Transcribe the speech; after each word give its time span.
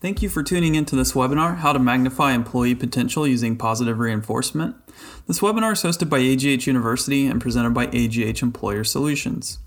Thank 0.00 0.22
you 0.22 0.30
for 0.30 0.42
tuning 0.42 0.76
into 0.76 0.96
this 0.96 1.12
webinar, 1.12 1.58
How 1.58 1.74
to 1.74 1.78
Magnify 1.78 2.32
Employee 2.32 2.74
Potential 2.74 3.26
Using 3.26 3.54
Positive 3.54 3.98
Reinforcement. 3.98 4.74
This 5.26 5.40
webinar 5.40 5.72
is 5.72 5.82
hosted 5.82 6.08
by 6.08 6.20
AGH 6.20 6.66
University 6.66 7.26
and 7.26 7.38
presented 7.38 7.74
by 7.74 7.84
AGH 7.88 8.40
Employer 8.40 8.82
Solutions. 8.82 9.58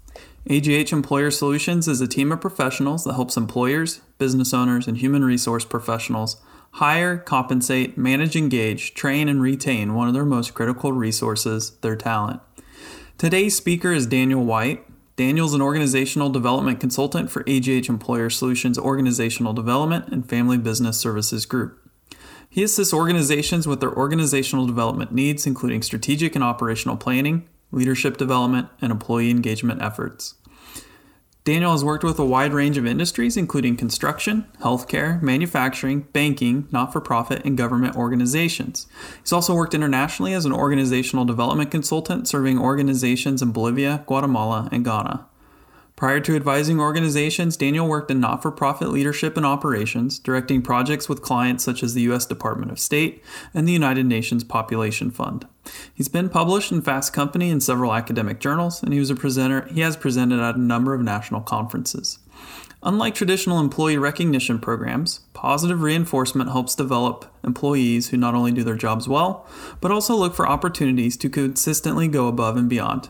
AGH 0.49 0.91
Employer 0.91 1.29
Solutions 1.29 1.87
is 1.87 2.01
a 2.01 2.07
team 2.07 2.31
of 2.31 2.41
professionals 2.41 3.03
that 3.03 3.13
helps 3.13 3.37
employers, 3.37 4.01
business 4.17 4.55
owners, 4.55 4.87
and 4.87 4.97
human 4.97 5.23
resource 5.23 5.65
professionals 5.65 6.41
hire, 6.71 7.15
compensate, 7.15 7.95
manage, 7.95 8.35
engage, 8.35 8.95
train, 8.95 9.29
and 9.29 9.39
retain 9.39 9.93
one 9.93 10.07
of 10.07 10.15
their 10.15 10.25
most 10.25 10.55
critical 10.55 10.91
resources, 10.93 11.77
their 11.81 11.95
talent. 11.95 12.41
Today's 13.19 13.55
speaker 13.55 13.91
is 13.91 14.07
Daniel 14.07 14.43
White. 14.43 14.83
Daniel's 15.15 15.53
an 15.53 15.61
organizational 15.61 16.29
development 16.29 16.79
consultant 16.79 17.29
for 17.29 17.43
AGH 17.47 17.87
Employer 17.87 18.31
Solutions 18.31 18.79
Organizational 18.79 19.53
Development 19.53 20.07
and 20.07 20.27
Family 20.27 20.57
Business 20.57 20.99
Services 20.99 21.45
Group. 21.45 21.79
He 22.49 22.63
assists 22.63 22.93
organizations 22.93 23.67
with 23.67 23.79
their 23.79 23.93
organizational 23.93 24.65
development 24.65 25.11
needs, 25.11 25.45
including 25.45 25.83
strategic 25.83 26.33
and 26.33 26.43
operational 26.43 26.97
planning, 26.97 27.47
leadership 27.71 28.17
development, 28.17 28.69
and 28.81 28.91
employee 28.91 29.29
engagement 29.29 29.83
efforts. 29.83 30.33
Daniel 31.45 31.73
has 31.73 31.83
worked 31.83 32.05
with 32.05 32.17
a 32.19 32.25
wide 32.25 32.53
range 32.53 32.77
of 32.77 32.85
industries, 32.85 33.35
including 33.35 33.75
construction, 33.75 34.45
healthcare, 34.61 35.21
manufacturing, 35.21 36.07
banking, 36.13 36.69
not 36.71 36.93
for 36.93 37.01
profit, 37.01 37.43
and 37.43 37.57
government 37.57 37.97
organizations. 37.97 38.87
He's 39.19 39.33
also 39.33 39.53
worked 39.53 39.73
internationally 39.73 40.31
as 40.33 40.45
an 40.45 40.53
organizational 40.53 41.25
development 41.25 41.69
consultant, 41.69 42.29
serving 42.29 42.57
organizations 42.57 43.41
in 43.41 43.51
Bolivia, 43.51 44.05
Guatemala, 44.07 44.69
and 44.71 44.85
Ghana. 44.85 45.27
Prior 46.03 46.19
to 46.19 46.35
advising 46.35 46.81
organizations, 46.81 47.55
Daniel 47.55 47.87
worked 47.87 48.11
in 48.11 48.19
not 48.19 48.41
for 48.41 48.51
profit 48.51 48.89
leadership 48.89 49.37
and 49.37 49.45
operations, 49.45 50.19
directing 50.19 50.61
projects 50.61 51.07
with 51.07 51.21
clients 51.21 51.63
such 51.63 51.81
as 51.81 51.93
the 51.93 52.01
U.S. 52.01 52.25
Department 52.25 52.73
of 52.73 52.79
State 52.81 53.23
and 53.53 53.65
the 53.65 53.71
United 53.71 54.05
Nations 54.05 54.43
Population 54.43 55.11
Fund. 55.11 55.47
He's 55.93 56.09
been 56.09 56.27
published 56.27 56.73
in 56.73 56.81
Fast 56.81 57.13
Company 57.13 57.49
and 57.49 57.63
several 57.63 57.93
academic 57.93 58.41
journals, 58.41 58.83
and 58.83 58.91
he 58.91 58.99
was 58.99 59.11
a 59.11 59.15
presenter. 59.15 59.65
He 59.71 59.79
has 59.79 59.95
presented 59.95 60.41
at 60.41 60.57
a 60.57 60.61
number 60.61 60.93
of 60.93 60.99
national 60.99 61.39
conferences. 61.39 62.19
Unlike 62.85 63.15
traditional 63.15 63.61
employee 63.61 63.97
recognition 63.97 64.59
programs, 64.59 65.19
positive 65.31 65.81
reinforcement 65.81 66.51
helps 66.51 66.75
develop 66.75 67.33
employees 67.45 68.09
who 68.09 68.17
not 68.17 68.35
only 68.35 68.51
do 68.51 68.65
their 68.65 68.75
jobs 68.75 69.07
well, 69.07 69.47
but 69.79 69.89
also 69.89 70.17
look 70.17 70.35
for 70.35 70.49
opportunities 70.49 71.15
to 71.15 71.29
consistently 71.29 72.09
go 72.09 72.27
above 72.27 72.57
and 72.57 72.67
beyond. 72.67 73.07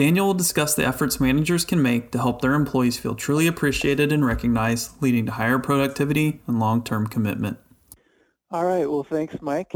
Daniel 0.00 0.28
will 0.28 0.32
discuss 0.32 0.74
the 0.74 0.86
efforts 0.86 1.20
managers 1.20 1.66
can 1.66 1.82
make 1.82 2.10
to 2.10 2.16
help 2.16 2.40
their 2.40 2.54
employees 2.54 2.96
feel 2.96 3.14
truly 3.14 3.46
appreciated 3.46 4.12
and 4.12 4.24
recognized, 4.24 4.92
leading 5.02 5.26
to 5.26 5.32
higher 5.32 5.58
productivity 5.58 6.40
and 6.46 6.58
long-term 6.58 7.06
commitment. 7.06 7.58
All 8.50 8.64
right, 8.64 8.90
well 8.90 9.04
thanks 9.04 9.36
Mike, 9.42 9.74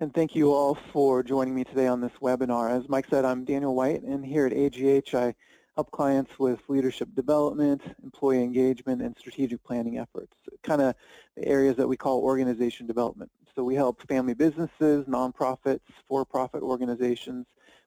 and 0.00 0.12
thank 0.12 0.34
you 0.34 0.52
all 0.52 0.76
for 0.92 1.22
joining 1.22 1.54
me 1.54 1.62
today 1.62 1.86
on 1.86 2.00
this 2.00 2.10
webinar. 2.20 2.76
As 2.76 2.88
Mike 2.88 3.06
said, 3.08 3.24
I'm 3.24 3.44
Daniel 3.44 3.76
White, 3.76 4.02
and 4.02 4.26
here 4.26 4.46
at 4.46 4.52
AGH 4.52 5.14
I 5.14 5.32
help 5.76 5.92
clients 5.92 6.40
with 6.40 6.58
leadership 6.66 7.14
development, 7.14 7.82
employee 8.02 8.42
engagement, 8.42 9.00
and 9.00 9.14
strategic 9.16 9.62
planning 9.62 9.96
efforts, 9.96 10.34
kind 10.64 10.82
of 10.82 10.96
the 11.36 11.46
areas 11.46 11.76
that 11.76 11.86
we 11.86 11.96
call 11.96 12.18
organization 12.18 12.88
development. 12.88 13.30
So 13.54 13.62
we 13.62 13.76
help 13.76 14.02
family 14.08 14.34
businesses, 14.34 15.06
nonprofits, 15.06 15.86
for-profit 16.08 16.64
organizations, 16.64 17.46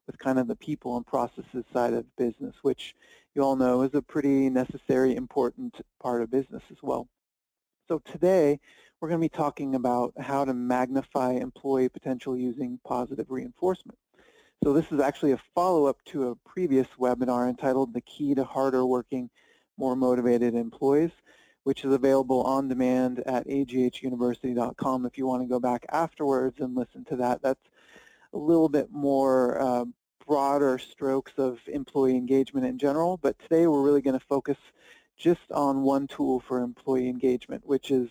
with 0.10 0.18
kind 0.18 0.40
of 0.40 0.48
the 0.48 0.56
people 0.56 0.98
and 0.98 1.06
processes 1.06 1.64
side 1.72 1.94
of 1.94 2.04
business, 2.16 2.56
which 2.64 2.96
you 3.36 3.44
all 3.44 3.56
know 3.56 3.84
is 3.84 3.94
a 3.94 4.02
pretty 4.02 4.50
necessary, 4.50 5.16
important 5.16 5.76
part 6.02 6.24
of 6.24 6.32
business 6.32 6.64
as 6.72 6.78
well. 6.82 7.08
So 7.88 8.02
today, 8.12 8.60
we're 9.00 9.10
going 9.10 9.22
to 9.22 9.26
be 9.26 9.38
talking 9.38 9.76
about 9.76 10.14
how 10.20 10.46
to 10.46 10.54
magnify 10.56 11.34
employee 11.34 11.90
potential 11.90 12.36
using 12.36 12.80
positive 12.84 13.28
reinforcement. 13.30 14.00
So 14.64 14.74
this 14.74 14.92
is 14.92 15.00
actually 15.00 15.34
a 15.34 15.42
follow-up 15.54 15.98
to 16.06 16.30
a 16.30 16.36
previous 16.38 16.88
webinar 17.00 17.48
entitled 17.48 17.94
The 17.94 18.02
Key 18.02 18.34
to 18.34 18.44
Harder 18.44 18.88
Working, 18.88 19.30
More 19.78 19.96
Motivated 19.96 20.56
Employees, 20.56 21.12
which 21.66 21.86
is 21.86 21.94
available 21.94 22.42
on 22.42 22.68
demand 22.68 23.20
at 23.28 23.46
aghuniversity.com 23.46 25.06
if 25.06 25.20
you 25.20 25.28
want 25.28 25.44
to 25.44 25.48
go 25.48 25.60
back 25.60 25.86
afterwards 25.92 26.60
and 26.62 26.76
listen 26.76 27.06
to 27.06 27.16
that. 27.18 27.44
That's 27.44 27.62
a 28.34 28.38
little 28.38 28.70
bit 28.70 28.92
more 28.92 29.62
uh, 29.62 29.86
broader 30.30 30.78
strokes 30.78 31.32
of 31.38 31.58
employee 31.66 32.16
engagement 32.16 32.64
in 32.64 32.78
general, 32.78 33.18
but 33.18 33.36
today 33.40 33.66
we're 33.66 33.82
really 33.82 34.00
going 34.00 34.18
to 34.18 34.26
focus 34.28 34.58
just 35.18 35.52
on 35.52 35.82
one 35.82 36.06
tool 36.06 36.40
for 36.40 36.62
employee 36.62 37.10
engagement, 37.10 37.66
which 37.66 37.90
is 37.90 38.10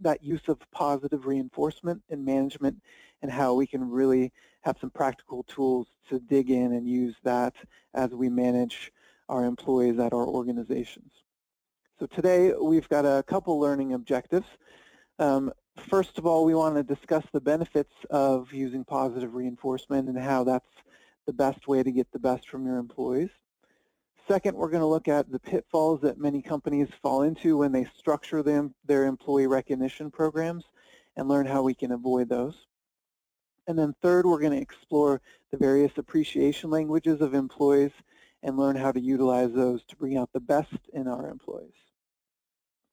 that 0.00 0.24
use 0.24 0.48
of 0.48 0.58
positive 0.72 1.26
reinforcement 1.26 2.02
in 2.08 2.24
management 2.24 2.76
and 3.22 3.30
how 3.30 3.54
we 3.54 3.64
can 3.64 3.88
really 3.88 4.32
have 4.62 4.76
some 4.80 4.90
practical 4.90 5.44
tools 5.44 5.86
to 6.08 6.18
dig 6.18 6.50
in 6.50 6.72
and 6.72 6.88
use 6.88 7.14
that 7.22 7.54
as 7.94 8.10
we 8.10 8.28
manage 8.28 8.90
our 9.28 9.44
employees 9.44 10.00
at 10.00 10.12
our 10.12 10.26
organizations. 10.26 11.12
So 12.00 12.06
today 12.06 12.52
we've 12.60 12.88
got 12.88 13.06
a 13.06 13.22
couple 13.22 13.60
learning 13.60 13.92
objectives. 13.92 14.48
Um, 15.20 15.52
first 15.76 16.18
of 16.18 16.26
all, 16.26 16.44
we 16.44 16.56
want 16.56 16.74
to 16.74 16.82
discuss 16.82 17.24
the 17.32 17.40
benefits 17.40 17.94
of 18.10 18.52
using 18.52 18.84
positive 18.84 19.34
reinforcement 19.34 20.08
and 20.08 20.18
how 20.18 20.42
that's 20.42 20.66
the 21.26 21.32
best 21.32 21.68
way 21.68 21.82
to 21.82 21.92
get 21.92 22.10
the 22.12 22.18
best 22.18 22.48
from 22.48 22.66
your 22.66 22.78
employees. 22.78 23.30
Second, 24.28 24.56
we're 24.56 24.70
going 24.70 24.82
to 24.82 24.86
look 24.86 25.08
at 25.08 25.30
the 25.30 25.40
pitfalls 25.40 26.00
that 26.02 26.18
many 26.18 26.40
companies 26.40 26.88
fall 27.02 27.22
into 27.22 27.56
when 27.56 27.72
they 27.72 27.86
structure 27.98 28.42
them, 28.42 28.74
their 28.86 29.06
employee 29.06 29.46
recognition 29.46 30.10
programs 30.10 30.64
and 31.16 31.28
learn 31.28 31.46
how 31.46 31.62
we 31.62 31.74
can 31.74 31.92
avoid 31.92 32.28
those. 32.28 32.54
And 33.66 33.78
then 33.78 33.94
third, 34.02 34.26
we're 34.26 34.40
going 34.40 34.52
to 34.52 34.62
explore 34.62 35.20
the 35.50 35.56
various 35.56 35.92
appreciation 35.96 36.70
languages 36.70 37.20
of 37.20 37.34
employees 37.34 37.92
and 38.42 38.56
learn 38.56 38.76
how 38.76 38.92
to 38.92 39.00
utilize 39.00 39.52
those 39.52 39.84
to 39.88 39.96
bring 39.96 40.16
out 40.16 40.30
the 40.32 40.40
best 40.40 40.78
in 40.92 41.06
our 41.06 41.28
employees. 41.28 41.74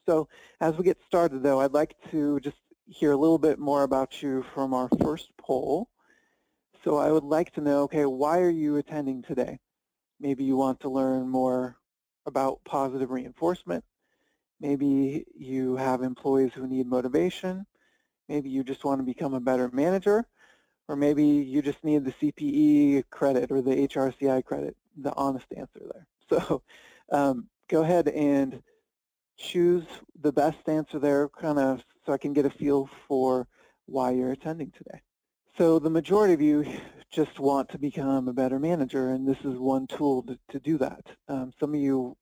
So 0.08 0.28
as 0.62 0.76
we 0.76 0.84
get 0.84 0.98
started, 1.06 1.44
though, 1.44 1.62
I'd 1.62 1.74
like 1.74 1.96
to 2.12 2.40
just 2.40 2.58
hear 2.88 3.12
a 3.12 3.18
little 3.18 3.38
bit 3.38 3.60
more 3.60 3.84
about 3.84 4.22
you 4.22 4.44
from 4.54 4.74
our 4.74 4.90
first 5.02 5.30
poll. 5.38 5.90
So 6.84 6.98
I 6.98 7.12
would 7.12 7.24
like 7.24 7.52
to 7.54 7.62
know, 7.62 7.84
okay, 7.84 8.06
why 8.06 8.40
are 8.40 8.50
you 8.50 8.78
attending 8.78 9.22
today? 9.22 9.60
Maybe 10.20 10.44
you 10.44 10.56
want 10.56 10.80
to 10.82 10.90
learn 10.90 11.28
more 11.30 11.78
about 12.26 12.64
positive 12.66 13.10
reinforcement. 13.10 13.84
Maybe 14.60 15.26
you 15.36 15.76
have 15.76 16.02
employees 16.02 16.52
who 16.54 16.68
need 16.68 16.88
motivation. 16.88 17.66
Maybe 18.28 18.50
you 18.50 18.64
just 18.64 18.84
want 18.84 19.00
to 19.00 19.06
become 19.06 19.34
a 19.34 19.40
better 19.40 19.70
manager. 19.72 20.26
Or 20.88 20.96
maybe 20.96 21.26
you 21.26 21.62
just 21.62 21.84
need 21.84 22.06
the 22.06 22.14
CPE 22.14 23.04
credit 23.10 23.52
or 23.52 23.62
the 23.62 23.88
HRCI 23.88 24.44
credit, 24.44 24.76
the 24.96 25.14
honest 25.16 25.48
answer 25.56 25.82
there. 25.94 26.08
So 26.30 26.62
um, 27.10 27.48
go 27.70 27.84
ahead 27.84 28.10
and 28.10 28.62
choose 29.38 29.86
the 30.20 30.34
best 30.34 30.68
answer 30.68 31.00
there 31.00 31.30
kind 31.30 31.58
of 31.58 31.82
so 32.06 32.12
I 32.12 32.18
can 32.18 32.34
get 32.34 32.46
a 32.46 32.50
feel 32.50 32.90
for 33.08 33.48
why 33.86 34.12
you're 34.12 34.34
attending 34.34 34.72
today. 34.72 35.02
So 35.58 35.80
the 35.80 35.90
majority 35.90 36.36
of 36.36 36.42
you 36.42 36.66
just 37.10 37.40
want 37.40 37.70
to 37.70 37.80
become 37.80 38.28
a 38.28 38.34
better 38.34 38.60
manager, 38.60 39.10
and 39.10 39.28
this 39.28 39.40
is 39.44 39.58
one 39.58 39.88
tool 39.88 40.22
to, 40.24 40.38
to 40.50 40.60
do 40.60 40.78
that. 40.78 41.04
Um, 41.28 41.52
some 41.60 41.74
of 41.74 41.80
you 41.80 42.16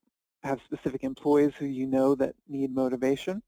have 0.44 0.62
specific 0.64 1.04
employees 1.04 1.52
who 1.60 1.66
you 1.66 1.86
know 1.86 2.16
that 2.16 2.36
need 2.48 2.74
motivation, 2.74 3.44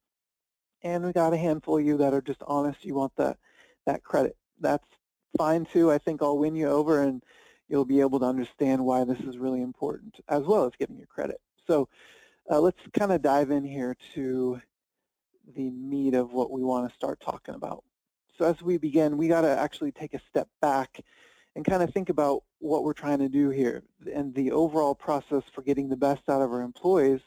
and 0.84 1.06
we 1.06 1.14
got 1.14 1.32
a 1.32 1.38
handful 1.38 1.78
of 1.78 1.86
you 1.86 1.96
that 2.00 2.14
are 2.14 2.22
just 2.22 2.44
honest. 2.46 2.84
You 2.84 2.96
want 2.96 3.14
that 3.16 3.38
that 3.86 4.04
credit. 4.04 4.36
That's 4.60 4.84
fine 5.38 5.66
too. 5.72 5.90
I 5.90 6.00
think 6.00 6.22
I'll 6.22 6.38
win 6.38 6.58
you 6.58 6.68
over, 6.68 7.04
and 7.04 7.24
you'll 7.70 7.86
be 7.86 8.02
able 8.02 8.20
to 8.20 8.26
understand 8.26 8.84
why 8.84 9.06
this 9.06 9.20
is 9.22 9.38
really 9.38 9.62
important, 9.62 10.18
as 10.28 10.44
well 10.44 10.66
as 10.66 10.74
getting 10.78 10.98
your 10.98 11.08
credit. 11.08 11.40
So 11.66 11.88
uh, 12.52 12.60
let's 12.60 12.82
kind 12.92 13.14
of 13.14 13.22
dive 13.22 13.52
in 13.52 13.64
here 13.64 13.96
to 14.16 14.60
the 15.56 15.70
meat 15.70 16.14
of 16.14 16.34
what 16.34 16.52
we 16.52 16.62
want 16.62 16.90
to 16.90 16.96
start 16.96 17.22
talking 17.22 17.56
about. 17.56 17.86
So 18.38 18.46
as 18.46 18.62
we 18.62 18.78
begin, 18.78 19.18
we 19.18 19.28
got 19.28 19.42
to 19.42 19.50
actually 19.50 19.92
take 19.92 20.14
a 20.14 20.22
step 20.30 20.48
back 20.62 21.04
and 21.56 21.66
kind 21.66 21.82
of 21.82 21.92
think 21.92 22.10
about 22.10 22.44
what 22.60 22.84
we're 22.84 22.94
trying 22.94 23.20
to 23.20 23.30
do 23.30 23.50
here. 23.50 23.84
And 24.14 24.34
the 24.36 24.52
overall 24.52 24.94
process 24.94 25.44
for 25.54 25.64
getting 25.64 25.90
the 25.90 25.98
best 25.98 26.30
out 26.30 26.42
of 26.42 26.52
our 26.52 26.62
employees 26.62 27.22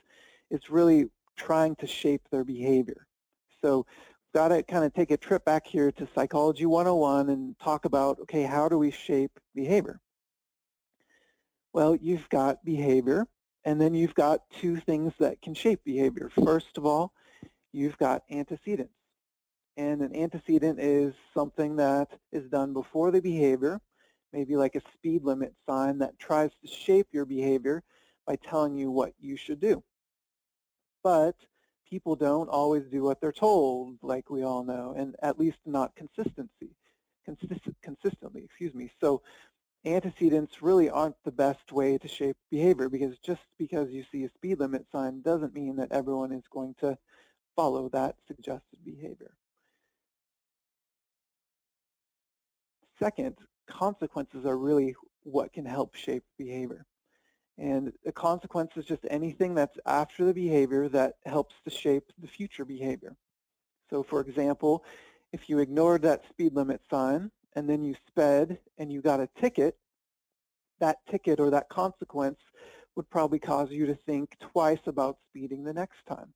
is 0.50 0.70
really 0.70 1.06
trying 1.36 1.74
to 1.76 1.86
shape 1.86 2.22
their 2.30 2.44
behavior. 2.44 3.06
So 3.60 3.78
we've 3.78 4.40
got 4.40 4.48
to 4.48 4.62
kind 4.62 4.84
of 4.84 4.94
take 4.94 5.10
a 5.10 5.16
trip 5.16 5.44
back 5.44 5.66
here 5.66 5.90
to 5.92 6.08
Psychology 6.14 6.66
101 6.66 7.28
and 7.30 7.58
talk 7.58 7.84
about, 7.84 8.20
okay, 8.20 8.44
how 8.44 8.68
do 8.68 8.78
we 8.78 8.92
shape 8.92 9.32
behavior? 9.54 10.00
Well, 11.72 11.96
you've 11.96 12.28
got 12.28 12.64
behavior, 12.64 13.26
and 13.64 13.80
then 13.80 13.94
you've 13.94 14.14
got 14.14 14.42
two 14.60 14.76
things 14.76 15.12
that 15.18 15.42
can 15.42 15.54
shape 15.54 15.80
behavior. 15.84 16.30
First 16.44 16.78
of 16.78 16.86
all, 16.86 17.12
you've 17.72 17.98
got 17.98 18.22
antecedents. 18.30 18.92
And 19.76 20.02
an 20.02 20.14
antecedent 20.14 20.80
is 20.80 21.14
something 21.32 21.76
that 21.76 22.08
is 22.32 22.48
done 22.50 22.72
before 22.72 23.10
the 23.10 23.20
behavior, 23.20 23.80
maybe 24.32 24.56
like 24.56 24.74
a 24.74 24.82
speed 24.94 25.24
limit 25.24 25.54
sign 25.66 25.98
that 25.98 26.18
tries 26.18 26.50
to 26.62 26.68
shape 26.68 27.08
your 27.12 27.24
behavior 27.24 27.82
by 28.26 28.36
telling 28.36 28.76
you 28.76 28.90
what 28.90 29.12
you 29.18 29.36
should 29.36 29.60
do. 29.60 29.82
But 31.02 31.36
people 31.88 32.14
don't 32.14 32.48
always 32.48 32.84
do 32.84 33.02
what 33.02 33.20
they're 33.20 33.32
told, 33.32 33.98
like 34.02 34.30
we 34.30 34.42
all 34.42 34.62
know, 34.64 34.94
and 34.96 35.16
at 35.22 35.38
least 35.38 35.58
not 35.66 35.96
consistency, 35.96 36.76
consist 37.24 37.62
consistently, 37.82 38.44
excuse 38.44 38.74
me. 38.74 38.90
So 39.00 39.22
antecedents 39.84 40.62
really 40.62 40.90
aren't 40.90 41.16
the 41.24 41.32
best 41.32 41.72
way 41.72 41.96
to 41.98 42.06
shape 42.08 42.36
behavior 42.50 42.88
because 42.88 43.18
just 43.18 43.40
because 43.58 43.90
you 43.90 44.04
see 44.12 44.24
a 44.24 44.30
speed 44.30 44.60
limit 44.60 44.86
sign 44.92 45.22
doesn't 45.22 45.54
mean 45.54 45.76
that 45.76 45.90
everyone 45.90 46.32
is 46.32 46.44
going 46.50 46.74
to 46.80 46.96
follow 47.56 47.88
that 47.88 48.16
suggested 48.26 48.78
behavior. 48.84 49.32
Second, 53.00 53.36
consequences 53.66 54.44
are 54.44 54.58
really 54.58 54.94
what 55.22 55.52
can 55.52 55.64
help 55.64 55.94
shape 55.94 56.24
behavior. 56.38 56.84
And 57.58 57.92
a 58.06 58.12
consequence 58.12 58.72
is 58.76 58.84
just 58.84 59.02
anything 59.10 59.54
that's 59.54 59.78
after 59.86 60.24
the 60.24 60.34
behavior 60.34 60.88
that 60.90 61.14
helps 61.26 61.54
to 61.64 61.70
shape 61.70 62.04
the 62.18 62.28
future 62.28 62.64
behavior. 62.64 63.16
So 63.90 64.02
for 64.02 64.20
example, 64.20 64.84
if 65.32 65.48
you 65.48 65.58
ignored 65.58 66.02
that 66.02 66.24
speed 66.30 66.54
limit 66.54 66.80
sign 66.90 67.30
and 67.54 67.68
then 67.68 67.84
you 67.84 67.94
sped 68.08 68.58
and 68.78 68.92
you 68.92 69.02
got 69.02 69.20
a 69.20 69.28
ticket, 69.40 69.76
that 70.78 70.98
ticket 71.10 71.40
or 71.40 71.50
that 71.50 71.68
consequence 71.68 72.38
would 72.96 73.08
probably 73.10 73.38
cause 73.38 73.70
you 73.70 73.86
to 73.86 73.94
think 73.94 74.36
twice 74.40 74.80
about 74.86 75.18
speeding 75.28 75.64
the 75.64 75.72
next 75.72 76.04
time. 76.08 76.32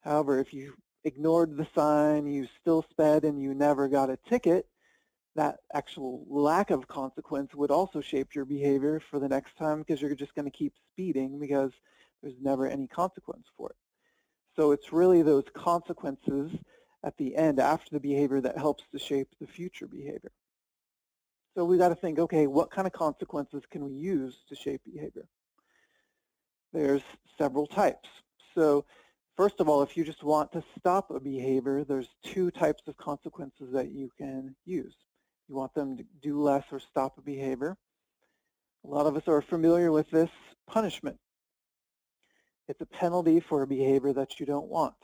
However, 0.00 0.38
if 0.38 0.52
you 0.52 0.74
ignored 1.04 1.56
the 1.56 1.66
sign, 1.74 2.26
you 2.26 2.46
still 2.60 2.84
sped 2.90 3.24
and 3.24 3.40
you 3.40 3.54
never 3.54 3.88
got 3.88 4.10
a 4.10 4.18
ticket, 4.28 4.66
that 5.34 5.60
actual 5.72 6.26
lack 6.28 6.70
of 6.70 6.86
consequence 6.88 7.54
would 7.54 7.70
also 7.70 8.00
shape 8.00 8.34
your 8.34 8.44
behavior 8.44 9.00
for 9.10 9.18
the 9.18 9.28
next 9.28 9.56
time 9.56 9.78
because 9.78 10.00
you're 10.00 10.14
just 10.14 10.34
going 10.34 10.44
to 10.44 10.56
keep 10.56 10.74
speeding 10.92 11.38
because 11.38 11.72
there's 12.22 12.34
never 12.40 12.66
any 12.66 12.86
consequence 12.86 13.46
for 13.56 13.70
it. 13.70 13.76
So 14.54 14.72
it's 14.72 14.92
really 14.92 15.22
those 15.22 15.44
consequences 15.54 16.52
at 17.04 17.16
the 17.16 17.34
end 17.34 17.58
after 17.58 17.90
the 17.90 18.00
behavior 18.00 18.40
that 18.42 18.58
helps 18.58 18.84
to 18.92 18.98
shape 18.98 19.28
the 19.40 19.46
future 19.46 19.86
behavior. 19.86 20.32
So 21.56 21.64
we 21.64 21.78
got 21.78 21.88
to 21.88 21.94
think, 21.94 22.18
okay, 22.18 22.46
what 22.46 22.70
kind 22.70 22.86
of 22.86 22.92
consequences 22.92 23.62
can 23.70 23.84
we 23.84 23.92
use 23.92 24.36
to 24.48 24.54
shape 24.54 24.82
behavior? 24.84 25.26
There's 26.72 27.02
several 27.36 27.66
types. 27.66 28.08
So 28.54 28.84
first 29.36 29.60
of 29.60 29.68
all, 29.68 29.82
if 29.82 29.96
you 29.96 30.04
just 30.04 30.22
want 30.22 30.52
to 30.52 30.62
stop 30.78 31.10
a 31.10 31.20
behavior, 31.20 31.84
there's 31.84 32.08
two 32.22 32.50
types 32.50 32.82
of 32.86 32.96
consequences 32.96 33.72
that 33.72 33.90
you 33.90 34.10
can 34.18 34.54
use. 34.64 34.94
You 35.52 35.58
want 35.58 35.74
them 35.74 35.98
to 35.98 36.04
do 36.22 36.40
less 36.40 36.64
or 36.72 36.80
stop 36.80 37.18
a 37.18 37.20
behavior. 37.20 37.76
A 38.86 38.88
lot 38.88 39.04
of 39.04 39.18
us 39.18 39.24
are 39.26 39.42
familiar 39.42 39.92
with 39.92 40.10
this 40.10 40.30
punishment. 40.66 41.18
It's 42.68 42.80
a 42.80 42.86
penalty 42.86 43.38
for 43.38 43.60
a 43.60 43.66
behavior 43.66 44.14
that 44.14 44.40
you 44.40 44.46
don't 44.46 44.68
want. 44.68 44.94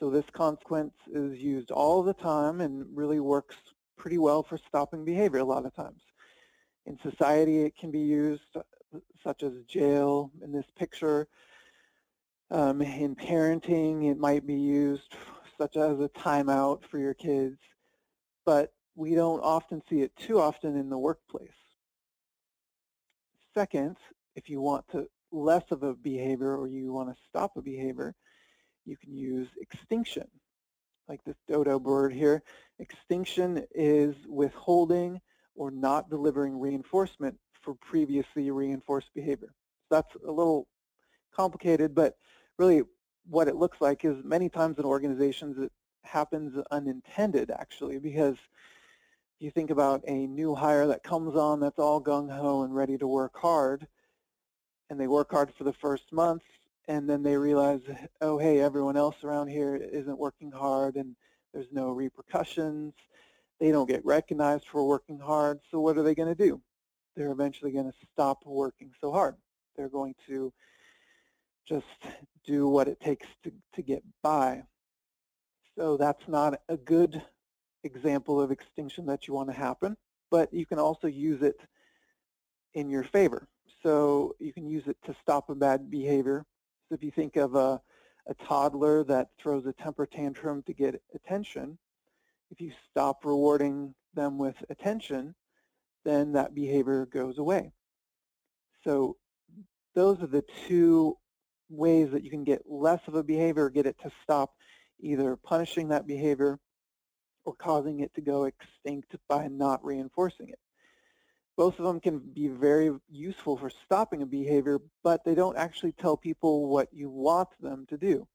So 0.00 0.10
this 0.10 0.24
consequence 0.32 0.94
is 1.14 1.38
used 1.38 1.70
all 1.70 2.02
the 2.02 2.14
time 2.14 2.62
and 2.62 2.84
really 2.96 3.20
works 3.20 3.54
pretty 3.96 4.18
well 4.18 4.42
for 4.42 4.58
stopping 4.58 5.04
behavior 5.04 5.38
a 5.38 5.44
lot 5.44 5.64
of 5.64 5.72
times. 5.76 6.02
In 6.86 6.98
society, 7.08 7.62
it 7.62 7.76
can 7.78 7.92
be 7.92 8.00
used 8.00 8.56
such 9.22 9.44
as 9.44 9.52
jail 9.68 10.32
in 10.42 10.50
this 10.50 10.66
picture. 10.76 11.28
Um, 12.50 12.82
in 12.82 13.14
parenting, 13.14 14.10
it 14.10 14.18
might 14.18 14.48
be 14.48 14.58
used 14.58 15.14
such 15.56 15.76
as 15.76 16.00
a 16.00 16.08
timeout 16.08 16.80
for 16.90 16.98
your 16.98 17.14
kids. 17.14 17.60
But 18.44 18.72
we 18.96 19.14
don't 19.14 19.40
often 19.40 19.82
see 19.88 20.00
it 20.00 20.16
too 20.16 20.40
often 20.40 20.76
in 20.76 20.88
the 20.88 20.98
workplace. 20.98 21.50
Second, 23.54 23.96
if 24.34 24.48
you 24.48 24.60
want 24.60 24.84
to 24.90 25.06
less 25.30 25.64
of 25.70 25.82
a 25.82 25.94
behavior 25.94 26.56
or 26.56 26.66
you 26.66 26.92
want 26.92 27.08
to 27.08 27.22
stop 27.28 27.52
a 27.56 27.62
behavior, 27.62 28.14
you 28.86 28.96
can 28.96 29.14
use 29.14 29.48
extinction, 29.60 30.26
like 31.08 31.22
this 31.24 31.36
dodo 31.46 31.78
bird 31.78 32.12
here. 32.12 32.42
Extinction 32.78 33.64
is 33.74 34.14
withholding 34.28 35.20
or 35.54 35.70
not 35.70 36.08
delivering 36.08 36.58
reinforcement 36.58 37.36
for 37.62 37.74
previously 37.74 38.50
reinforced 38.50 39.08
behavior. 39.14 39.52
So 39.88 39.96
that's 39.96 40.14
a 40.26 40.30
little 40.30 40.68
complicated, 41.34 41.94
but 41.94 42.14
really 42.58 42.82
what 43.28 43.48
it 43.48 43.56
looks 43.56 43.80
like 43.80 44.04
is 44.04 44.16
many 44.24 44.48
times 44.48 44.78
in 44.78 44.84
organizations 44.84 45.58
it 45.58 45.72
happens 46.04 46.56
unintended 46.70 47.50
actually 47.50 47.98
because 47.98 48.36
you 49.38 49.50
think 49.50 49.70
about 49.70 50.02
a 50.06 50.26
new 50.26 50.54
hire 50.54 50.86
that 50.86 51.02
comes 51.02 51.36
on 51.36 51.60
that's 51.60 51.78
all 51.78 52.00
gung-ho 52.00 52.62
and 52.62 52.74
ready 52.74 52.96
to 52.96 53.06
work 53.06 53.36
hard 53.36 53.86
and 54.88 54.98
they 54.98 55.06
work 55.06 55.30
hard 55.30 55.52
for 55.56 55.64
the 55.64 55.72
first 55.74 56.12
month 56.12 56.42
and 56.88 57.08
then 57.08 57.22
they 57.22 57.36
realize, 57.36 57.80
oh, 58.20 58.38
hey, 58.38 58.60
everyone 58.60 58.96
else 58.96 59.16
around 59.24 59.48
here 59.48 59.74
isn't 59.74 60.18
working 60.18 60.52
hard 60.52 60.96
and 60.96 61.16
there's 61.52 61.66
no 61.72 61.90
repercussions. 61.90 62.94
They 63.58 63.72
don't 63.72 63.88
get 63.88 64.04
recognized 64.04 64.66
for 64.70 64.86
working 64.86 65.18
hard. 65.18 65.58
So 65.70 65.80
what 65.80 65.98
are 65.98 66.02
they 66.02 66.14
going 66.14 66.34
to 66.34 66.46
do? 66.46 66.60
They're 67.16 67.32
eventually 67.32 67.72
going 67.72 67.90
to 67.90 68.06
stop 68.12 68.42
working 68.44 68.92
so 69.00 69.10
hard. 69.10 69.34
They're 69.76 69.88
going 69.88 70.14
to 70.28 70.52
just 71.66 71.84
do 72.44 72.68
what 72.68 72.88
it 72.88 73.00
takes 73.00 73.26
to, 73.42 73.52
to 73.74 73.82
get 73.82 74.02
by. 74.22 74.62
So 75.76 75.96
that's 75.96 76.28
not 76.28 76.60
a 76.68 76.76
good 76.76 77.22
example 77.86 78.40
of 78.40 78.50
extinction 78.50 79.06
that 79.06 79.26
you 79.26 79.34
want 79.34 79.48
to 79.48 79.56
happen, 79.56 79.96
but 80.30 80.52
you 80.52 80.66
can 80.66 80.78
also 80.78 81.06
use 81.06 81.42
it 81.42 81.58
in 82.74 82.90
your 82.90 83.04
favor. 83.04 83.48
So 83.82 84.34
you 84.38 84.52
can 84.52 84.68
use 84.68 84.84
it 84.86 84.96
to 85.06 85.16
stop 85.22 85.48
a 85.48 85.54
bad 85.54 85.90
behavior 85.90 86.44
so 86.88 86.94
if 86.94 87.02
you 87.02 87.10
think 87.10 87.36
of 87.36 87.54
a, 87.54 87.80
a 88.28 88.34
toddler 88.46 89.02
that 89.04 89.28
throws 89.38 89.66
a 89.66 89.72
temper 89.72 90.06
tantrum 90.06 90.62
to 90.64 90.72
get 90.72 91.00
attention, 91.14 91.78
if 92.50 92.60
you 92.60 92.70
stop 92.90 93.24
rewarding 93.24 93.94
them 94.14 94.38
with 94.38 94.54
attention, 94.70 95.34
then 96.04 96.32
that 96.32 96.54
behavior 96.54 97.06
goes 97.06 97.38
away. 97.38 97.72
So 98.84 99.16
those 99.94 100.22
are 100.22 100.28
the 100.28 100.44
two 100.68 101.16
ways 101.68 102.10
that 102.12 102.22
you 102.22 102.30
can 102.30 102.44
get 102.44 102.62
less 102.66 103.00
of 103.08 103.16
a 103.16 103.24
behavior, 103.24 103.68
get 103.68 103.86
it 103.86 103.98
to 104.02 104.12
stop 104.22 104.54
either 105.00 105.36
punishing 105.36 105.88
that 105.88 106.06
behavior 106.06 106.58
or 107.46 107.54
causing 107.54 108.00
it 108.00 108.12
to 108.14 108.20
go 108.20 108.44
extinct 108.44 109.16
by 109.28 109.48
not 109.48 109.82
reinforcing 109.82 110.50
it 110.50 110.58
both 111.56 111.78
of 111.78 111.86
them 111.86 112.00
can 112.00 112.18
be 112.18 112.48
very 112.48 112.90
useful 113.10 113.56
for 113.56 113.70
stopping 113.70 114.22
a 114.22 114.26
behavior, 114.26 114.78
but 115.02 115.24
they 115.24 115.34
don't 115.34 115.56
actually 115.56 115.92
tell 115.92 116.16
people 116.16 116.68
what 116.68 116.88
you 116.92 117.08
want 117.08 117.48
them 117.60 117.86
to 117.88 117.96
do. 117.96 118.28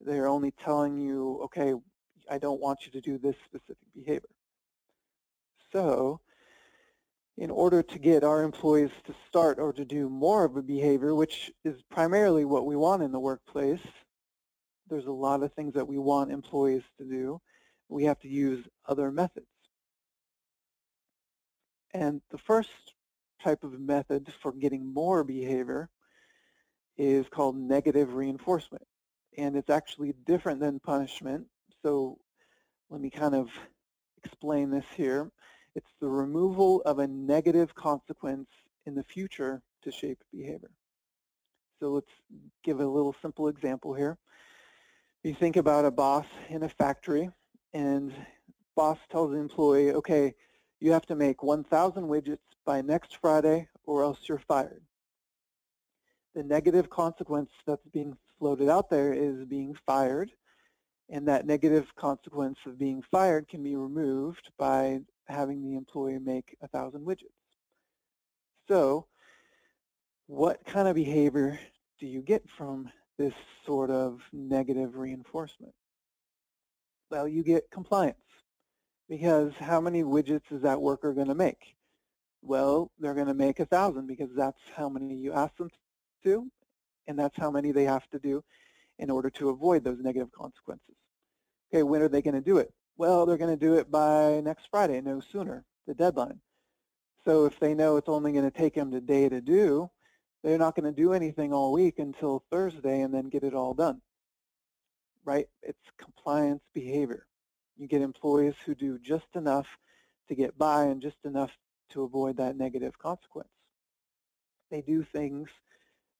They're 0.00 0.28
only 0.28 0.52
telling 0.52 0.96
you, 0.96 1.40
okay, 1.44 1.74
I 2.30 2.38
don't 2.38 2.60
want 2.60 2.86
you 2.86 2.92
to 2.92 3.00
do 3.00 3.18
this 3.18 3.34
specific 3.44 3.76
behavior. 3.94 4.30
So 5.72 6.20
in 7.36 7.50
order 7.50 7.82
to 7.82 7.98
get 7.98 8.22
our 8.22 8.42
employees 8.42 8.90
to 9.06 9.14
start 9.28 9.58
or 9.58 9.72
to 9.72 9.84
do 9.84 10.08
more 10.08 10.44
of 10.44 10.56
a 10.56 10.62
behavior, 10.62 11.14
which 11.14 11.50
is 11.64 11.82
primarily 11.90 12.44
what 12.44 12.66
we 12.66 12.76
want 12.76 13.02
in 13.02 13.10
the 13.10 13.20
workplace, 13.20 13.80
there's 14.88 15.06
a 15.06 15.12
lot 15.12 15.42
of 15.42 15.52
things 15.54 15.74
that 15.74 15.88
we 15.88 15.98
want 15.98 16.30
employees 16.30 16.82
to 16.98 17.04
do. 17.04 17.40
We 17.90 18.04
have 18.04 18.20
to 18.20 18.28
use 18.28 18.64
other 18.86 19.10
methods. 19.10 19.46
And 21.92 22.20
the 22.30 22.38
first 22.38 22.70
type 23.42 23.64
of 23.64 23.80
method 23.80 24.32
for 24.40 24.52
getting 24.52 24.92
more 24.92 25.24
behavior 25.24 25.90
is 26.96 27.26
called 27.30 27.56
negative 27.56 28.14
reinforcement. 28.14 28.84
And 29.36 29.56
it's 29.56 29.70
actually 29.70 30.14
different 30.24 30.60
than 30.60 30.78
punishment. 30.80 31.46
So 31.82 32.18
let 32.90 33.00
me 33.00 33.10
kind 33.10 33.34
of 33.34 33.48
explain 34.24 34.70
this 34.70 34.84
here. 34.94 35.30
It's 35.74 35.90
the 36.00 36.08
removal 36.08 36.82
of 36.82 36.98
a 36.98 37.08
negative 37.08 37.74
consequence 37.74 38.48
in 38.86 38.94
the 38.94 39.04
future 39.04 39.62
to 39.82 39.90
shape 39.90 40.22
behavior. 40.32 40.70
So 41.80 41.90
let's 41.90 42.12
give 42.62 42.80
a 42.80 42.86
little 42.86 43.16
simple 43.22 43.48
example 43.48 43.94
here. 43.94 44.18
You 45.24 45.34
think 45.34 45.56
about 45.56 45.84
a 45.84 45.90
boss 45.90 46.26
in 46.48 46.62
a 46.62 46.68
factory 46.68 47.30
and 47.72 48.12
boss 48.76 48.98
tells 49.10 49.32
the 49.32 49.38
employee, 49.38 49.92
okay, 49.92 50.34
you 50.80 50.92
have 50.92 51.06
to 51.06 51.14
make 51.14 51.42
1,000 51.42 52.04
widgets 52.04 52.38
by 52.64 52.80
next 52.80 53.18
Friday 53.20 53.68
or 53.84 54.02
else 54.02 54.18
you're 54.28 54.42
fired. 54.48 54.82
The 56.34 56.42
negative 56.42 56.88
consequence 56.88 57.50
that's 57.66 57.86
being 57.92 58.16
floated 58.38 58.68
out 58.68 58.88
there 58.88 59.12
is 59.12 59.44
being 59.44 59.74
fired, 59.86 60.30
and 61.08 61.26
that 61.28 61.46
negative 61.46 61.86
consequence 61.96 62.58
of 62.66 62.78
being 62.78 63.02
fired 63.10 63.48
can 63.48 63.62
be 63.62 63.76
removed 63.76 64.50
by 64.58 65.00
having 65.26 65.62
the 65.62 65.76
employee 65.76 66.18
make 66.18 66.56
1,000 66.60 67.04
widgets. 67.04 67.34
So 68.68 69.06
what 70.26 70.64
kind 70.64 70.86
of 70.86 70.94
behavior 70.94 71.58
do 71.98 72.06
you 72.06 72.22
get 72.22 72.44
from 72.56 72.88
this 73.18 73.34
sort 73.66 73.90
of 73.90 74.20
negative 74.32 74.96
reinforcement? 74.96 75.74
Well, 77.10 77.28
you 77.28 77.42
get 77.44 77.70
compliance. 77.70 78.16
Because 79.08 79.52
how 79.58 79.80
many 79.80 80.02
widgets 80.04 80.52
is 80.52 80.62
that 80.62 80.80
worker 80.80 81.12
going 81.14 81.28
to 81.28 81.34
make? 81.34 81.76
Well, 82.42 82.90
they're 82.98 83.14
going 83.14 83.26
to 83.26 83.34
make 83.34 83.60
a 83.60 83.66
thousand 83.66 84.06
because 84.06 84.30
that's 84.36 84.60
how 84.76 84.88
many 84.88 85.14
you 85.14 85.32
ask 85.32 85.56
them 85.56 85.70
to, 86.24 86.46
and 87.06 87.18
that's 87.18 87.36
how 87.36 87.50
many 87.50 87.72
they 87.72 87.84
have 87.84 88.08
to 88.10 88.18
do. 88.18 88.42
in 88.98 89.10
order 89.10 89.30
to 89.30 89.50
avoid 89.50 89.84
those 89.84 89.98
negative 90.00 90.30
consequences. 90.32 90.94
Okay, 91.72 91.82
when 91.82 92.02
are 92.02 92.08
they 92.08 92.22
going 92.22 92.34
to 92.34 92.42
do 92.42 92.58
it? 92.58 92.72
Well, 92.96 93.26
they're 93.26 93.38
going 93.38 93.58
to 93.58 93.66
do 93.66 93.74
it 93.76 93.90
by 93.90 94.40
next 94.42 94.68
Friday, 94.70 95.00
no 95.00 95.20
sooner, 95.20 95.64
the 95.86 95.94
deadline. 95.94 96.40
So 97.24 97.46
if 97.46 97.58
they 97.60 97.74
know 97.74 97.96
it's 97.96 98.08
only 98.08 98.32
going 98.32 98.50
to 98.50 98.56
take 98.56 98.74
them 98.74 98.92
a 98.92 99.00
day 99.00 99.28
to 99.28 99.40
do, 99.40 99.90
they're 100.44 100.58
not 100.58 100.76
going 100.76 100.92
to 100.92 101.02
do 101.02 101.12
anything 101.12 101.52
all 101.52 101.72
week 101.72 101.98
until 101.98 102.44
Thursday 102.50 103.02
and 103.02 103.12
then 103.14 103.28
get 103.28 103.44
it 103.44 103.54
all 103.54 103.74
done. 103.74 104.02
Right? 105.24 105.46
It's 105.62 105.78
compliance 105.98 106.62
behavior. 106.74 107.26
You 107.76 107.86
get 107.86 108.02
employees 108.02 108.54
who 108.64 108.74
do 108.74 108.98
just 108.98 109.26
enough 109.34 109.66
to 110.28 110.34
get 110.34 110.56
by 110.58 110.84
and 110.84 111.00
just 111.00 111.16
enough 111.24 111.50
to 111.90 112.02
avoid 112.02 112.36
that 112.36 112.56
negative 112.56 112.98
consequence. 112.98 113.48
They 114.70 114.82
do 114.82 115.04
things 115.12 115.48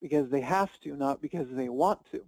because 0.01 0.31
they 0.31 0.41
have 0.41 0.71
to, 0.81 0.97
not 0.97 1.23
because 1.23 1.47
they 1.51 1.69
want 1.69 2.01
to. 2.13 2.25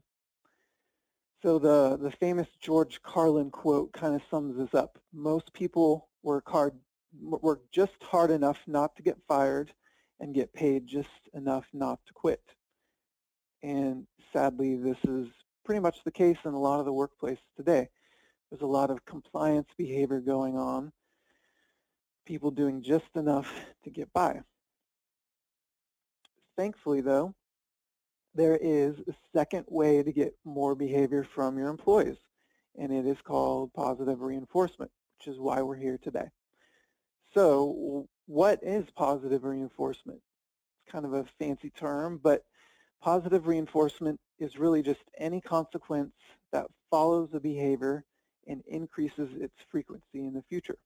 So 1.43 1.59
the, 1.59 1.99
the 2.01 2.13
famous 2.13 2.47
George 2.61 3.03
Carlin 3.03 3.51
quote 3.51 3.93
kind 3.93 4.15
of 4.15 4.23
sums 4.31 4.57
this 4.57 4.75
up. 4.75 4.99
Most 5.13 5.53
people 5.53 6.09
work 6.23 6.49
hard, 6.49 6.75
work 7.21 7.63
just 7.73 8.01
hard 8.01 8.31
enough 8.31 8.59
not 8.69 8.95
to 8.97 9.03
get 9.03 9.19
fired 9.27 9.73
and 10.21 10.35
get 10.35 10.53
paid 10.53 10.87
just 10.87 11.09
enough 11.35 11.65
not 11.73 11.99
to 12.07 12.13
quit. 12.13 12.43
And 13.65 14.07
sadly, 14.33 14.77
this 14.77 14.99
is 15.09 15.27
pretty 15.65 15.81
much 15.81 16.03
the 16.05 16.11
case 16.11 16.39
in 16.45 16.55
a 16.55 16.61
lot 16.61 16.81
of 16.81 16.87
the 16.87 16.93
workplace 16.93 17.39
today. 17.57 17.89
There's 18.51 18.63
a 18.63 18.67
lot 18.67 18.91
of 18.91 19.05
compliance 19.05 19.69
behavior 19.79 20.21
going 20.21 20.57
on, 20.57 20.93
people 22.27 22.51
doing 22.51 22.83
just 22.83 23.09
enough 23.15 23.51
to 23.85 23.91
get 23.91 24.13
by. 24.13 24.41
Thankfully, 26.57 27.01
though, 27.01 27.35
there 28.35 28.59
is 28.61 28.95
a 29.09 29.15
second 29.35 29.65
way 29.69 30.03
to 30.03 30.13
get 30.13 30.35
more 30.45 30.75
behavior 30.75 31.27
from 31.35 31.59
your 31.59 31.69
employees, 31.69 32.17
and 32.79 32.93
it 32.93 33.07
is 33.07 33.19
called 33.23 33.73
positive 33.73 34.21
reinforcement, 34.21 34.91
which 35.19 35.29
is 35.33 35.41
why 35.41 35.63
we're 35.63 35.77
here 35.77 35.99
today. 36.03 36.29
So 37.35 38.07
what 38.27 38.61
is 38.63 38.85
positive 38.97 39.45
reinforcement? 39.45 40.21
It's 40.85 40.93
kind 40.93 41.05
of 41.05 41.15
a 41.15 41.25
fancy 41.39 41.71
term, 41.71 42.21
but 42.23 42.45
positive 43.03 43.47
reinforcement 43.47 44.19
is 44.39 44.59
really 44.59 44.83
just 44.83 45.03
any 45.19 45.41
consequence 45.41 46.13
that 46.53 46.67
follows 46.91 47.31
a 47.35 47.41
behavior 47.41 48.05
and 48.47 48.63
increases 48.67 49.29
its 49.41 49.55
frequency 49.71 50.27
in 50.27 50.33
the 50.33 50.43
future. 50.49 50.79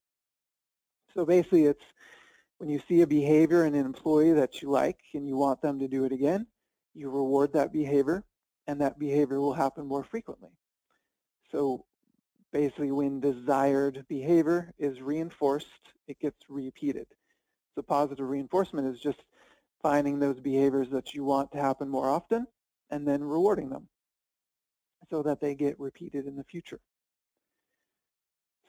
So 1.15 1.25
basically 1.25 1.67
it's 1.67 1.85
when 2.59 2.71
you 2.71 2.81
see 2.89 3.03
a 3.03 3.07
behavior 3.07 3.67
in 3.67 3.75
an 3.75 3.85
employee 3.85 4.33
that 4.33 4.63
you 4.63 4.71
like 4.71 4.99
and 5.15 5.27
you 5.27 5.37
want 5.37 5.61
them 5.61 5.79
to 5.79 5.89
do 5.89 6.05
it 6.05 6.13
again, 6.13 6.47
you 6.95 7.11
reward 7.11 7.53
that 7.53 7.73
behavior 7.73 8.25
and 8.67 8.81
that 8.81 8.99
behavior 8.99 9.41
will 9.41 9.53
happen 9.53 9.87
more 9.87 10.05
frequently. 10.05 10.51
So 11.53 11.85
basically 12.53 12.93
when 12.93 13.21
desired 13.21 14.05
behavior 14.09 14.73
is 14.79 15.03
reinforced, 15.03 15.67
it 16.09 16.19
gets 16.19 16.39
repeated. 16.49 17.07
So 17.75 17.83
positive 17.83 18.29
reinforcement 18.29 18.89
is 18.89 19.01
just 19.01 19.23
finding 19.83 20.19
those 20.19 20.41
behaviors 20.41 20.89
that 20.91 21.15
you 21.15 21.25
want 21.25 21.51
to 21.53 21.59
happen 21.59 21.89
more 21.89 22.09
often 22.11 22.47
and 22.91 23.07
then 23.07 23.23
rewarding 23.23 23.69
them 23.69 23.89
so 25.11 25.23
that 25.23 25.41
they 25.41 25.55
get 25.55 25.79
repeated 25.79 26.27
in 26.27 26.37
the 26.37 26.45
future. 26.45 26.81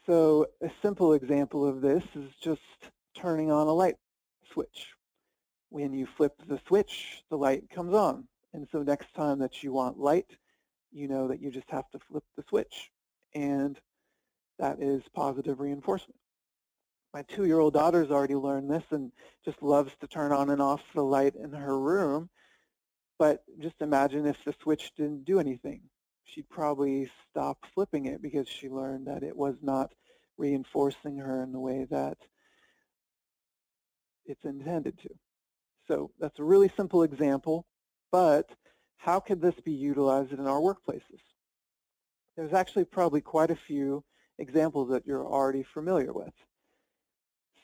So 0.06 0.48
a 0.62 0.70
simple 0.82 1.14
example 1.14 1.68
of 1.68 1.82
this 1.82 2.04
is 2.16 2.32
just 2.42 2.62
turning 3.16 3.52
on 3.52 3.68
a 3.68 3.74
light 3.74 3.96
switch. 4.52 4.94
When 5.70 5.92
you 5.92 6.08
flip 6.16 6.34
the 6.48 6.62
switch, 6.68 7.24
the 7.30 7.38
light 7.38 7.70
comes 7.70 7.94
on. 7.94 8.28
And 8.54 8.68
so 8.72 8.84
next 8.84 9.14
time 9.14 9.40
that 9.40 9.64
you 9.64 9.74
want 9.74 10.00
light, 10.00 10.38
you 10.92 11.08
know 11.08 11.28
that 11.28 11.42
you 11.42 11.52
just 11.52 11.70
have 11.70 11.90
to 11.92 12.00
flip 12.00 12.24
the 12.38 12.44
switch. 12.48 12.90
And 13.36 13.78
that 14.60 14.82
is 14.82 15.04
positive 15.14 15.60
reinforcement. 15.60 16.20
My 17.18 17.24
two-year-old 17.24 17.74
daughter's 17.74 18.12
already 18.12 18.36
learned 18.36 18.70
this 18.70 18.84
and 18.92 19.12
just 19.44 19.64
loves 19.64 19.92
to 20.02 20.08
turn 20.08 20.32
on 20.32 20.52
and 20.52 20.62
off 20.62 20.84
the 20.94 21.04
light 21.04 21.34
in 21.34 21.52
her 21.52 21.80
room. 21.80 22.30
But 23.18 23.44
just 23.60 23.82
imagine 23.82 24.28
if 24.28 24.38
the 24.46 24.54
switch 24.62 24.92
didn't 24.96 25.26
do 25.26 25.40
anything. 25.40 25.82
She'd 26.26 26.48
probably 26.48 27.10
stop 27.28 27.58
flipping 27.74 28.06
it 28.06 28.22
because 28.22 28.48
she 28.48 28.70
learned 28.70 29.08
that 29.08 29.24
it 29.24 29.36
was 29.36 29.56
not 29.64 29.96
reinforcing 30.38 31.18
her 31.18 31.42
in 31.42 31.52
the 31.52 31.60
way 31.60 31.88
that 31.90 32.20
it's 34.26 34.46
intended 34.46 35.00
to. 35.00 35.10
So 35.88 36.12
that's 36.20 36.38
a 36.38 36.44
really 36.44 36.70
simple 36.78 37.02
example, 37.02 37.66
but 38.12 38.48
how 38.98 39.20
could 39.20 39.42
this 39.42 39.60
be 39.66 39.72
utilized 39.72 40.34
in 40.34 40.46
our 40.46 40.62
workplaces? 40.62 41.24
There's 42.36 42.54
actually 42.54 42.86
probably 42.86 43.22
quite 43.22 43.50
a 43.50 43.56
few 43.56 44.04
examples 44.38 44.92
that 44.92 45.08
you're 45.08 45.26
already 45.26 45.64
familiar 45.64 46.14
with. 46.14 46.34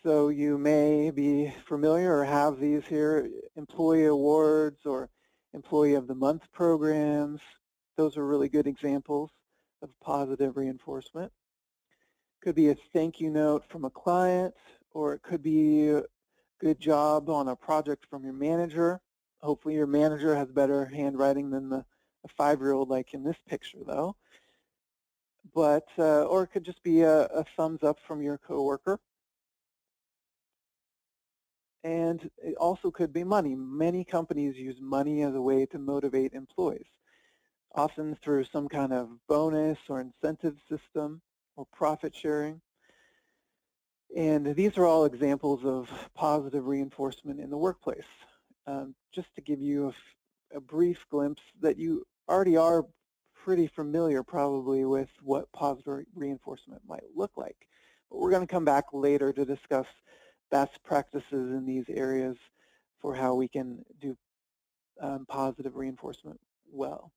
So 0.03 0.27
you 0.27 0.57
may 0.57 1.11
be 1.11 1.53
familiar 1.65 2.17
or 2.17 2.25
have 2.25 2.59
these 2.59 2.85
here, 2.85 3.29
employee 3.55 4.07
awards 4.07 4.85
or 4.85 5.09
employee 5.53 5.93
of 5.93 6.07
the 6.07 6.15
month 6.15 6.41
programs. 6.51 7.39
Those 7.95 8.17
are 8.17 8.27
really 8.27 8.49
good 8.49 8.67
examples 8.67 9.29
of 9.81 9.97
positive 10.01 10.57
reinforcement. 10.57 11.31
Could 12.41 12.55
be 12.55 12.69
a 12.69 12.75
thank 12.91 13.21
you 13.21 13.29
note 13.29 13.63
from 13.69 13.85
a 13.85 13.89
client, 13.89 14.53
or 14.91 15.13
it 15.13 15.21
could 15.21 15.41
be 15.41 15.91
a 15.91 16.03
good 16.59 16.81
job 16.81 17.29
on 17.29 17.47
a 17.47 17.55
project 17.55 18.05
from 18.09 18.25
your 18.25 18.33
manager. 18.33 18.99
Hopefully 19.41 19.75
your 19.75 19.87
manager 19.87 20.35
has 20.35 20.51
better 20.51 20.83
handwriting 20.85 21.49
than 21.49 21.69
the, 21.69 21.85
five-year-old 22.37 22.89
like 22.89 23.13
in 23.13 23.23
this 23.23 23.35
picture 23.49 23.79
though. 23.85 24.15
But, 25.53 25.87
uh, 25.97 26.23
or 26.23 26.43
it 26.43 26.47
could 26.47 26.63
just 26.63 26.81
be 26.83 27.01
a, 27.01 27.25
a 27.25 27.45
thumbs 27.55 27.83
up 27.83 27.99
from 28.05 28.21
your 28.21 28.37
coworker 28.37 28.99
and 31.83 32.29
it 32.41 32.55
also 32.57 32.91
could 32.91 33.11
be 33.11 33.23
money. 33.23 33.55
Many 33.55 34.03
companies 34.05 34.55
use 34.55 34.77
money 34.79 35.23
as 35.23 35.35
a 35.35 35.41
way 35.41 35.65
to 35.67 35.79
motivate 35.79 36.33
employees, 36.33 36.87
often 37.75 38.17
through 38.23 38.45
some 38.45 38.69
kind 38.69 38.93
of 38.93 39.09
bonus 39.27 39.77
or 39.89 39.99
incentive 39.99 40.55
system 40.69 41.21
or 41.55 41.65
profit 41.73 42.15
sharing. 42.15 42.61
And 44.15 44.55
these 44.55 44.77
are 44.77 44.85
all 44.85 45.05
examples 45.05 45.65
of 45.65 45.89
positive 46.15 46.67
reinforcement 46.67 47.39
in 47.39 47.49
the 47.49 47.57
workplace. 47.57 48.03
Um, 48.65 48.95
just 49.13 49.27
to 49.35 49.41
give 49.41 49.59
you 49.59 49.93
a, 50.55 50.61
brief 50.61 51.03
glimpse 51.09 51.41
that 51.61 51.77
you 51.77 52.05
already 52.29 52.55
are 52.55 52.85
pretty 53.43 53.65
familiar 53.65 54.21
probably 54.21 54.85
with 54.85 55.09
what 55.21 55.51
positive 55.51 56.05
reinforcement 56.15 56.81
might 56.87 57.03
look 57.15 57.31
like. 57.35 57.57
But 58.09 58.19
we're 58.19 58.29
going 58.29 58.45
to 58.45 58.53
come 58.53 58.63
back 58.63 58.85
later 58.93 59.33
to 59.33 59.45
discuss 59.45 59.87
best 60.53 60.83
practices 60.83 61.25
in 61.31 61.65
these 61.65 61.85
areas 61.89 62.37
for 63.01 63.15
how 63.15 63.33
we 63.33 63.47
can 63.47 63.83
do 63.99 64.15
um, 65.01 65.25
positive 65.27 65.75
reinforcement 65.75 66.39
well. 66.71 67.11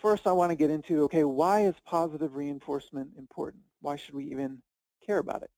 First, 0.00 0.28
I 0.28 0.32
want 0.32 0.50
to 0.52 0.56
get 0.56 0.70
into, 0.70 1.02
okay, 1.02 1.24
why 1.24 1.62
is 1.66 1.74
positive 1.84 2.36
reinforcement 2.36 3.08
important? 3.18 3.64
Why 3.80 3.96
should 3.96 4.14
we 4.14 4.26
even 4.26 4.62
care 5.04 5.18
about 5.18 5.42
it? 5.42 5.50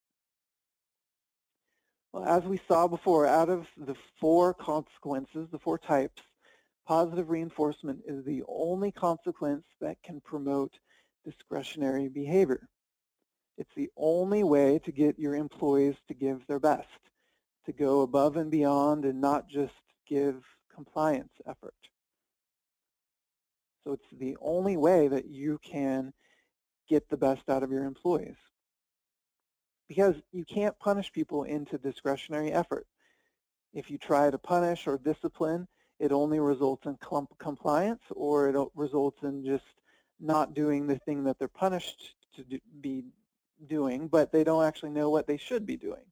Well, 2.15 2.25
as 2.25 2.45
we 2.45 2.59
saw 2.67 2.89
before, 2.89 3.27
out 3.27 3.51
of 3.51 3.67
the 3.77 3.97
four 4.19 4.55
consequences, 4.55 5.49
the 5.53 5.59
four 5.59 5.77
types, 5.77 6.23
positive 6.87 7.29
reinforcement 7.29 8.01
is 8.07 8.25
the 8.25 8.43
only 8.49 8.93
consequence 8.93 9.67
that 9.83 10.03
can 10.03 10.23
promote 10.23 10.73
discretionary 11.27 12.09
behavior. 12.09 12.67
It's 13.59 13.75
the 13.75 13.91
only 13.97 14.45
way 14.45 14.79
to 14.85 14.93
get 14.93 15.19
your 15.19 15.35
employees 15.35 15.97
to 16.07 16.15
give 16.15 16.47
their 16.47 16.61
best, 16.61 16.87
to 17.67 17.73
go 17.73 18.03
above 18.03 18.37
and 18.37 18.53
beyond 18.53 19.05
and 19.05 19.21
not 19.21 19.49
just 19.49 19.75
give 20.09 20.45
compliance 20.73 21.33
effort. 21.45 21.75
So 23.83 23.93
it's 23.95 24.21
the 24.21 24.37
only 24.41 24.77
way 24.77 25.09
that 25.09 25.27
you 25.27 25.59
can 25.65 26.13
get 26.89 27.09
the 27.09 27.17
best 27.17 27.49
out 27.49 27.65
of 27.65 27.73
your 27.73 27.85
employees. 27.85 28.37
Because 29.89 30.15
you 30.31 30.45
can't 30.45 30.79
punish 30.79 31.13
people 31.13 31.43
into 31.43 31.79
discretionary 31.79 32.53
effort. 32.53 32.87
If 33.75 33.91
you 33.91 33.99
try 33.99 34.31
to 34.31 34.39
punish 34.39 34.87
or 34.87 34.99
discipline, 34.99 35.67
it 35.99 36.13
only 36.13 36.39
results 36.39 36.87
in 36.87 36.97
compliance 37.41 38.03
or 38.13 38.51
it 38.51 38.69
results 38.77 39.19
in 39.25 39.45
just 39.45 39.65
not 40.21 40.55
doing 40.55 40.87
the 40.87 40.99
thing 41.01 41.25
that 41.25 41.41
they're 41.41 41.49
punished 41.49 42.15
to 42.37 42.45
do, 42.45 42.59
be 42.81 43.05
doing, 43.67 44.09
but 44.09 44.33
they 44.33 44.45
don't 44.45 44.65
actually 44.65 44.91
know 44.91 45.11
what 45.11 45.27
they 45.27 45.37
should 45.37 45.67
be 45.67 45.77
doing. 45.77 46.05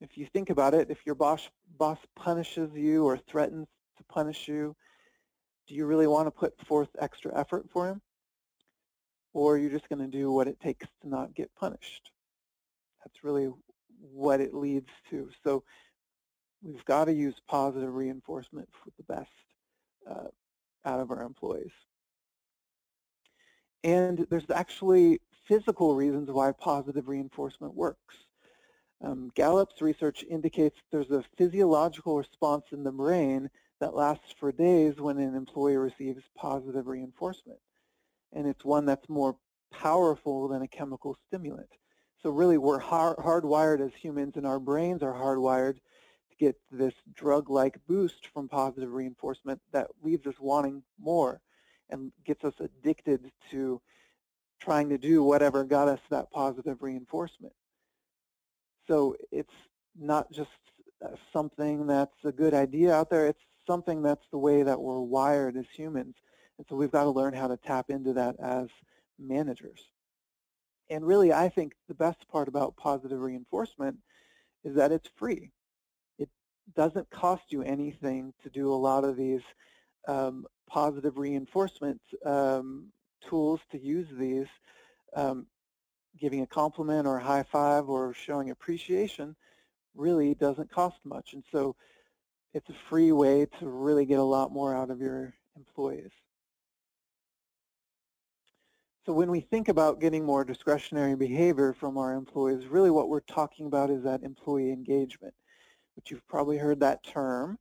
If 0.00 0.16
you 0.16 0.26
think 0.26 0.50
about 0.50 0.74
it, 0.74 0.90
if 0.90 0.98
your 1.04 1.14
boss, 1.14 1.48
boss 1.76 1.98
punishes 2.14 2.70
you 2.74 3.04
or 3.04 3.18
threatens 3.18 3.66
to 3.96 4.04
punish 4.04 4.46
you, 4.48 4.76
do 5.66 5.74
you 5.74 5.86
really 5.86 6.06
want 6.06 6.26
to 6.26 6.30
put 6.30 6.54
forth 6.66 6.88
extra 6.98 7.36
effort 7.36 7.66
for 7.72 7.88
him? 7.88 8.00
Or 9.34 9.54
are 9.54 9.58
you 9.58 9.68
just 9.68 9.88
going 9.88 9.98
to 9.98 10.06
do 10.06 10.32
what 10.32 10.48
it 10.48 10.60
takes 10.60 10.86
to 11.02 11.08
not 11.08 11.34
get 11.34 11.50
punished? 11.54 12.10
That's 13.04 13.22
really 13.22 13.50
what 14.00 14.40
it 14.40 14.54
leads 14.54 14.88
to. 15.10 15.28
So 15.44 15.64
we've 16.62 16.84
got 16.84 17.06
to 17.06 17.12
use 17.12 17.34
positive 17.48 17.92
reinforcement 17.92 18.68
for 18.72 18.90
the 18.96 19.14
best 19.14 19.30
uh, 20.08 20.28
out 20.88 21.00
of 21.00 21.10
our 21.10 21.22
employees. 21.22 21.72
And 23.84 24.26
there's 24.30 24.50
actually 24.52 25.20
physical 25.48 25.96
reasons 25.96 26.30
why 26.30 26.52
positive 26.52 27.08
reinforcement 27.08 27.74
works. 27.74 28.16
Um, 29.02 29.30
Gallup's 29.34 29.80
research 29.80 30.24
indicates 30.28 30.76
there's 30.90 31.10
a 31.10 31.24
physiological 31.36 32.16
response 32.18 32.66
in 32.72 32.84
the 32.84 32.92
brain 32.92 33.48
that 33.80 33.94
lasts 33.94 34.34
for 34.38 34.52
days 34.52 34.96
when 35.00 35.18
an 35.18 35.34
employee 35.34 35.76
receives 35.76 36.22
positive 36.36 36.86
reinforcement. 36.86 37.60
And 38.32 38.46
it's 38.46 38.64
one 38.64 38.84
that's 38.84 39.08
more 39.08 39.36
powerful 39.72 40.48
than 40.48 40.62
a 40.62 40.68
chemical 40.68 41.16
stimulant. 41.26 41.70
So 42.22 42.30
really 42.30 42.58
we're 42.58 42.80
hard, 42.80 43.16
hardwired 43.18 43.80
as 43.80 43.94
humans 43.94 44.34
and 44.36 44.46
our 44.46 44.58
brains 44.58 45.02
are 45.02 45.14
hardwired 45.14 45.74
to 45.74 46.36
get 46.38 46.56
this 46.70 46.94
drug-like 47.14 47.78
boost 47.86 48.26
from 48.26 48.48
positive 48.48 48.92
reinforcement 48.92 49.60
that 49.72 49.86
leaves 50.02 50.26
us 50.26 50.34
wanting 50.40 50.82
more 50.98 51.40
and 51.90 52.10
gets 52.26 52.44
us 52.44 52.54
addicted 52.58 53.30
to 53.52 53.80
trying 54.60 54.88
to 54.88 54.98
do 54.98 55.22
whatever 55.22 55.64
got 55.64 55.88
us 55.88 56.00
that 56.10 56.30
positive 56.30 56.82
reinforcement. 56.82 57.52
So 58.86 59.16
it's 59.30 59.54
not 59.98 60.30
just 60.32 60.50
uh, 61.04 61.10
something 61.32 61.86
that's 61.86 62.24
a 62.24 62.32
good 62.32 62.54
idea 62.54 62.92
out 62.92 63.10
there, 63.10 63.26
it's 63.26 63.42
something 63.66 64.02
that's 64.02 64.26
the 64.32 64.38
way 64.38 64.62
that 64.62 64.80
we're 64.80 65.00
wired 65.00 65.56
as 65.56 65.66
humans. 65.74 66.14
And 66.56 66.66
so 66.68 66.76
we've 66.76 66.90
got 66.90 67.04
to 67.04 67.10
learn 67.10 67.34
how 67.34 67.48
to 67.48 67.56
tap 67.56 67.90
into 67.90 68.12
that 68.14 68.36
as 68.42 68.68
managers. 69.18 69.80
And 70.90 71.06
really, 71.06 71.32
I 71.32 71.48
think 71.48 71.74
the 71.86 71.94
best 71.94 72.26
part 72.28 72.48
about 72.48 72.76
positive 72.76 73.20
reinforcement 73.20 73.98
is 74.64 74.74
that 74.76 74.90
it's 74.90 75.08
free. 75.16 75.50
It 76.18 76.30
doesn't 76.74 77.10
cost 77.10 77.52
you 77.52 77.62
anything 77.62 78.32
to 78.42 78.50
do 78.50 78.72
a 78.72 78.74
lot 78.74 79.04
of 79.04 79.16
these 79.16 79.42
um, 80.08 80.46
positive 80.68 81.18
reinforcement 81.18 82.00
um, 82.24 82.86
tools 83.28 83.60
to 83.70 83.78
use 83.78 84.08
these. 84.18 84.46
Um, 85.14 85.46
giving 86.18 86.42
a 86.42 86.46
compliment 86.46 87.06
or 87.06 87.18
a 87.18 87.22
high 87.22 87.44
five 87.44 87.88
or 87.88 88.12
showing 88.12 88.50
appreciation 88.50 89.36
really 89.94 90.34
doesn't 90.34 90.70
cost 90.70 90.98
much. 91.04 91.32
And 91.32 91.44
so 91.52 91.76
it's 92.54 92.68
a 92.68 92.88
free 92.88 93.12
way 93.12 93.46
to 93.58 93.68
really 93.68 94.04
get 94.04 94.18
a 94.18 94.24
lot 94.24 94.52
more 94.52 94.74
out 94.74 94.90
of 94.90 95.00
your 95.00 95.34
employees. 95.56 96.10
So 99.06 99.12
when 99.12 99.30
we 99.30 99.40
think 99.40 99.68
about 99.68 100.00
getting 100.00 100.24
more 100.24 100.44
discretionary 100.44 101.16
behavior 101.16 101.72
from 101.72 101.96
our 101.96 102.14
employees, 102.14 102.66
really 102.66 102.90
what 102.90 103.08
we're 103.08 103.20
talking 103.20 103.66
about 103.66 103.90
is 103.90 104.02
that 104.04 104.22
employee 104.22 104.70
engagement, 104.70 105.34
which 105.96 106.10
you've 106.10 106.26
probably 106.28 106.58
heard 106.58 106.80
that 106.80 107.02
term, 107.02 107.58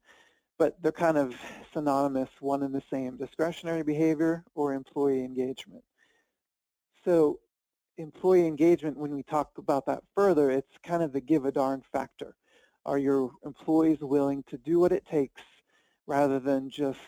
but 0.57 0.81
they're 0.81 0.91
kind 0.91 1.17
of 1.17 1.35
synonymous, 1.73 2.29
one 2.39 2.63
and 2.63 2.73
the 2.73 2.83
same, 2.91 3.17
discretionary 3.17 3.83
behavior 3.83 4.43
or 4.55 4.73
employee 4.73 5.23
engagement. 5.23 5.83
So 7.05 7.39
employee 7.97 8.47
engagement, 8.47 8.97
when 8.97 9.13
we 9.13 9.23
talk 9.23 9.51
about 9.57 9.85
that 9.85 10.03
further, 10.15 10.49
it's 10.51 10.77
kind 10.83 11.03
of 11.03 11.13
the 11.13 11.21
give 11.21 11.45
a 11.45 11.51
darn 11.51 11.83
factor. 11.91 12.35
Are 12.85 12.97
your 12.97 13.31
employees 13.45 13.99
willing 14.01 14.43
to 14.49 14.57
do 14.57 14.79
what 14.79 14.91
it 14.91 15.05
takes 15.05 15.41
rather 16.05 16.39
than 16.39 16.69
just 16.69 16.99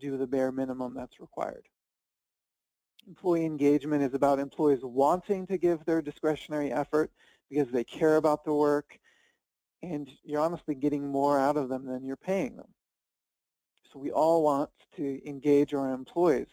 do 0.00 0.16
the 0.16 0.26
bare 0.26 0.52
minimum 0.52 0.94
that's 0.94 1.20
required? 1.20 1.66
Employee 3.08 3.44
engagement 3.44 4.02
is 4.02 4.14
about 4.14 4.38
employees 4.38 4.80
wanting 4.82 5.46
to 5.48 5.58
give 5.58 5.84
their 5.84 6.00
discretionary 6.00 6.70
effort 6.70 7.10
because 7.50 7.68
they 7.72 7.84
care 7.84 8.16
about 8.16 8.44
the 8.44 8.52
work 8.52 8.98
and 9.82 10.08
you're 10.24 10.40
honestly 10.40 10.74
getting 10.74 11.08
more 11.08 11.38
out 11.38 11.56
of 11.56 11.68
them 11.68 11.86
than 11.86 12.04
you're 12.04 12.16
paying 12.16 12.56
them. 12.56 12.68
So 13.92 13.98
we 13.98 14.10
all 14.10 14.42
want 14.42 14.70
to 14.96 15.28
engage 15.28 15.74
our 15.74 15.92
employees. 15.92 16.46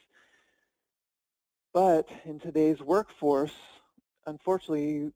But 1.74 2.10
in 2.26 2.40
today's 2.40 2.82
workforce, 2.82 3.54
unfortunately, 4.26 5.12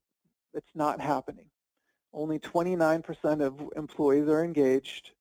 it's 0.53 0.75
not 0.75 1.01
happening. 1.01 1.47
Only 2.13 2.39
29% 2.39 3.41
of 3.41 3.59
employees 3.75 4.27
are 4.29 4.43
engaged, 4.43 5.11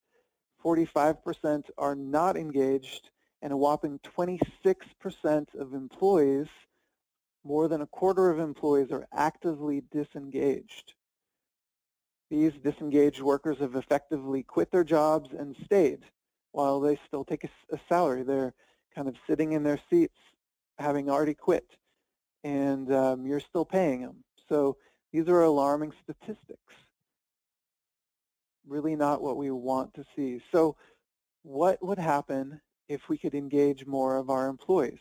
45% 0.63 1.63
are 1.77 1.95
not 1.95 2.37
engaged, 2.37 3.09
and 3.41 3.51
a 3.51 3.57
whopping 3.57 3.99
26% 3.99 5.55
of 5.59 5.73
employees, 5.73 6.47
more 7.43 7.67
than 7.67 7.81
a 7.81 7.87
quarter 7.87 8.29
of 8.29 8.39
employees 8.39 8.91
are 8.91 9.07
actively 9.11 9.81
disengaged. 9.91 10.93
These 12.33 12.53
disengaged 12.63 13.21
workers 13.21 13.59
have 13.59 13.75
effectively 13.75 14.41
quit 14.41 14.71
their 14.71 14.83
jobs 14.83 15.29
and 15.37 15.55
stayed 15.65 15.99
while 16.51 16.79
they 16.79 16.99
still 17.07 17.23
take 17.23 17.43
a, 17.43 17.49
a 17.71 17.79
salary. 17.87 18.23
They're 18.23 18.55
kind 18.95 19.07
of 19.07 19.13
sitting 19.29 19.51
in 19.51 19.61
their 19.61 19.79
seats 19.87 20.17
having 20.79 21.11
already 21.11 21.35
quit 21.35 21.67
and 22.43 22.91
um, 22.91 23.27
you're 23.27 23.39
still 23.39 23.65
paying 23.65 24.01
them. 24.01 24.23
So 24.49 24.77
these 25.11 25.27
are 25.27 25.43
alarming 25.43 25.93
statistics. 26.01 26.73
Really 28.65 28.95
not 28.95 29.21
what 29.21 29.37
we 29.37 29.51
want 29.51 29.93
to 29.93 30.03
see. 30.15 30.41
So 30.51 30.75
what 31.43 31.85
would 31.85 31.99
happen 31.99 32.59
if 32.89 33.09
we 33.09 33.19
could 33.19 33.35
engage 33.35 33.85
more 33.85 34.17
of 34.17 34.31
our 34.31 34.47
employees? 34.47 34.97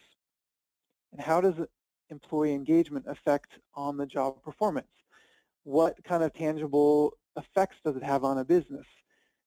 And 1.13 1.21
how 1.23 1.41
does 1.41 1.55
employee 2.11 2.53
engagement 2.53 3.07
affect 3.09 3.53
on 3.75 3.97
the 3.97 4.05
job 4.05 4.43
performance? 4.43 4.87
What 5.65 5.97
kind 6.05 6.23
of 6.23 6.35
tangible 6.35 7.15
effects 7.37 7.77
does 7.85 7.97
it 7.97 8.03
have 8.03 8.25
on 8.25 8.39
a 8.39 8.45
business? 8.45 8.87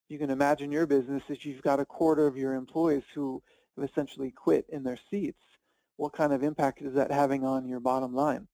You 0.09 0.19
can 0.19 0.29
imagine 0.29 0.71
your 0.71 0.85
business 0.85 1.23
if 1.29 1.45
you've 1.45 1.61
got 1.61 1.79
a 1.79 1.85
quarter 1.85 2.27
of 2.27 2.37
your 2.37 2.53
employees 2.53 3.03
who 3.13 3.41
have 3.75 3.89
essentially 3.89 4.31
quit 4.31 4.65
in 4.69 4.83
their 4.83 4.99
seats. 5.09 5.41
What 5.97 6.13
kind 6.13 6.33
of 6.33 6.43
impact 6.43 6.81
is 6.81 6.93
that 6.93 7.11
having 7.11 7.43
on 7.43 7.67
your 7.67 7.79
bottom 7.79 8.13
line? 8.13 8.47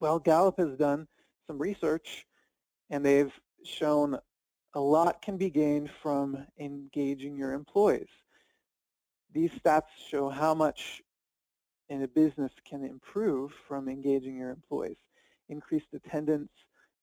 Well, 0.00 0.18
Gallup 0.18 0.58
has 0.58 0.76
done 0.76 1.06
some 1.46 1.58
research 1.58 2.26
and 2.90 3.04
they've 3.04 3.32
shown 3.64 4.18
a 4.74 4.80
lot 4.80 5.22
can 5.22 5.36
be 5.36 5.50
gained 5.50 5.90
from 6.02 6.46
engaging 6.58 7.36
your 7.36 7.52
employees. 7.52 8.08
These 9.32 9.50
stats 9.52 9.82
show 10.10 10.28
how 10.28 10.54
much 10.54 11.02
in 11.88 12.02
a 12.02 12.08
business 12.08 12.52
can 12.68 12.84
improve 12.84 13.52
from 13.68 13.88
engaging 13.88 14.36
your 14.36 14.50
employees. 14.50 14.96
Increased 15.48 15.86
attendance, 15.94 16.50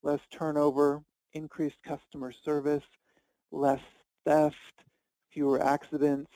less 0.03 0.19
turnover, 0.31 1.01
increased 1.33 1.77
customer 1.85 2.31
service, 2.45 2.83
less 3.51 3.81
theft, 4.25 4.55
fewer 5.31 5.61
accidents, 5.61 6.31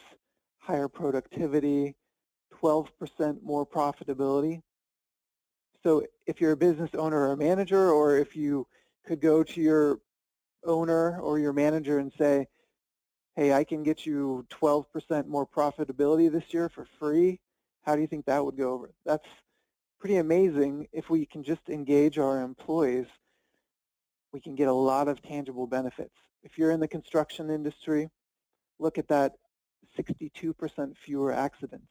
higher 0.58 0.88
productivity, 0.88 1.96
12% 2.62 3.42
more 3.44 3.66
profitability. 3.66 4.62
So 5.84 6.04
if 6.26 6.42
you're 6.42 6.54
a 6.54 6.58
business 6.58 6.90
owner 6.98 7.18
or 7.28 7.32
a 7.34 7.38
manager, 7.38 7.92
or 7.92 8.18
if 8.18 8.36
you 8.36 8.68
could 9.06 9.22
go 9.22 9.44
to 9.44 9.62
your 9.62 10.00
owner 10.66 11.20
or 11.20 11.40
your 11.40 11.54
manager 11.54 12.00
and 12.00 12.12
say, 12.18 12.48
hey, 13.36 13.54
I 13.54 13.64
can 13.64 13.84
get 13.84 14.06
you 14.06 14.46
12% 14.62 15.28
more 15.28 15.48
profitability 15.48 16.32
this 16.32 16.54
year 16.54 16.70
for 16.70 16.88
free, 17.00 17.40
how 17.84 17.96
do 17.96 18.02
you 18.02 18.08
think 18.08 18.26
that 18.26 18.44
would 18.44 18.58
go 18.58 18.74
over? 18.74 18.92
That's 19.06 19.28
pretty 20.00 20.18
amazing. 20.18 20.88
If 20.92 21.10
we 21.10 21.26
can 21.26 21.44
just 21.44 21.70
engage 21.70 22.18
our 22.18 22.42
employees, 22.42 23.06
we 24.34 24.40
can 24.40 24.56
get 24.56 24.68
a 24.68 24.74
lot 24.74 25.08
of 25.08 25.22
tangible 25.22 25.68
benefits. 25.68 26.16
If 26.44 26.58
you're 26.58 26.72
in 26.72 26.80
the 26.80 26.88
construction 26.88 27.50
industry, 27.50 28.10
look 28.80 28.98
at 28.98 29.08
that 29.08 29.34
62% 29.98 30.98
fewer 30.98 31.34
accidents. 31.34 31.88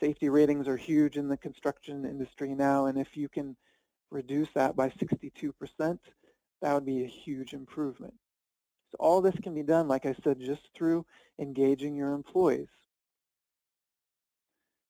Safety 0.00 0.28
ratings 0.28 0.66
are 0.68 0.76
huge 0.76 1.16
in 1.16 1.28
the 1.28 1.36
construction 1.36 2.04
industry 2.04 2.54
now, 2.54 2.86
and 2.86 2.98
if 2.98 3.16
you 3.16 3.28
can 3.28 3.56
reduce 4.10 4.48
that 4.54 4.74
by 4.74 4.88
62%, 4.88 5.98
that 6.60 6.74
would 6.74 6.86
be 6.86 7.04
a 7.04 7.08
huge 7.08 7.52
improvement. 7.52 8.14
So 8.90 8.96
all 9.00 9.20
this 9.20 9.36
can 9.42 9.54
be 9.54 9.62
done, 9.62 9.88
like 9.88 10.06
I 10.06 10.14
said, 10.22 10.40
just 10.40 10.68
through 10.74 11.06
engaging 11.38 11.96
your 11.96 12.12
employees. 12.12 12.68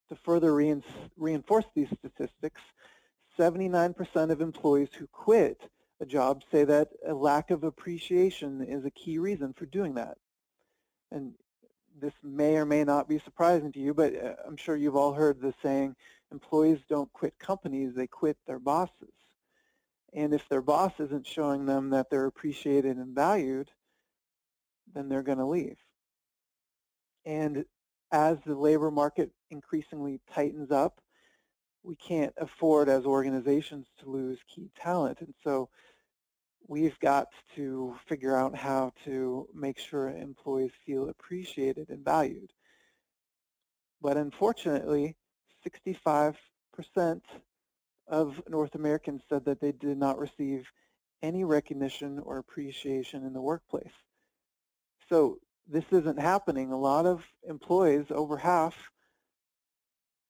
To 0.09 0.15
further 0.23 0.53
reinforce 0.53 1.65
these 1.73 1.87
statistics, 1.99 2.61
79% 3.39 4.31
of 4.31 4.41
employees 4.41 4.89
who 4.97 5.07
quit 5.07 5.59
a 5.99 6.05
job 6.05 6.43
say 6.51 6.63
that 6.65 6.89
a 7.07 7.13
lack 7.13 7.51
of 7.51 7.63
appreciation 7.63 8.61
is 8.61 8.85
a 8.85 8.91
key 8.91 9.19
reason 9.19 9.53
for 9.53 9.65
doing 9.65 9.93
that. 9.95 10.17
And 11.11 11.33
this 11.99 12.13
may 12.23 12.55
or 12.57 12.65
may 12.65 12.83
not 12.83 13.07
be 13.07 13.19
surprising 13.19 13.71
to 13.71 13.79
you, 13.79 13.93
but 13.93 14.15
uh, 14.15 14.33
I'm 14.45 14.57
sure 14.57 14.75
you've 14.75 14.95
all 14.95 15.13
heard 15.13 15.39
the 15.39 15.53
saying, 15.61 15.95
employees 16.31 16.79
don't 16.89 17.11
quit 17.13 17.37
companies, 17.39 17.93
they 17.95 18.07
quit 18.07 18.37
their 18.47 18.59
bosses. 18.59 19.13
And 20.13 20.33
if 20.33 20.47
their 20.49 20.61
boss 20.61 20.93
isn't 20.99 21.27
showing 21.27 21.65
them 21.65 21.89
that 21.91 22.09
they're 22.09 22.25
appreciated 22.25 22.97
and 22.97 23.15
valued, 23.15 23.69
then 24.93 25.09
they're 25.09 25.23
going 25.23 25.39
to 25.39 25.45
leave. 25.45 25.77
And 27.25 27.65
as 28.11 28.37
the 28.45 28.55
labor 28.55 28.91
market 28.91 29.31
increasingly 29.49 30.19
tightens 30.31 30.71
up, 30.71 30.99
we 31.83 31.95
can't 31.95 32.33
afford 32.37 32.89
as 32.89 33.05
organizations 33.05 33.87
to 33.99 34.09
lose 34.09 34.39
key 34.47 34.69
talent. 34.79 35.19
And 35.21 35.33
so 35.43 35.69
we've 36.67 36.97
got 36.99 37.27
to 37.55 37.95
figure 38.07 38.35
out 38.35 38.55
how 38.55 38.91
to 39.05 39.47
make 39.53 39.77
sure 39.77 40.09
employees 40.09 40.71
feel 40.85 41.09
appreciated 41.09 41.89
and 41.89 42.03
valued. 42.05 42.51
But 44.01 44.17
unfortunately, 44.17 45.15
65% 45.87 46.35
of 48.07 48.41
North 48.49 48.75
Americans 48.75 49.21
said 49.29 49.45
that 49.45 49.61
they 49.61 49.71
did 49.71 49.97
not 49.97 50.19
receive 50.19 50.65
any 51.21 51.43
recognition 51.43 52.19
or 52.19 52.37
appreciation 52.37 53.25
in 53.25 53.33
the 53.33 53.41
workplace. 53.41 53.93
So 55.09 55.39
this 55.67 55.85
isn't 55.91 56.19
happening. 56.19 56.71
A 56.71 56.79
lot 56.79 57.05
of 57.05 57.23
employees, 57.47 58.05
over 58.09 58.37
half, 58.37 58.75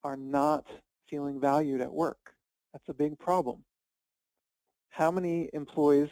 are 0.03 0.17
not 0.17 0.65
feeling 1.13 1.39
valued 1.39 1.79
at 1.79 1.93
work. 1.93 2.33
That's 2.71 2.89
a 2.89 2.93
big 2.93 3.19
problem. 3.19 3.63
How 4.89 5.11
many 5.11 5.47
employees 5.53 6.09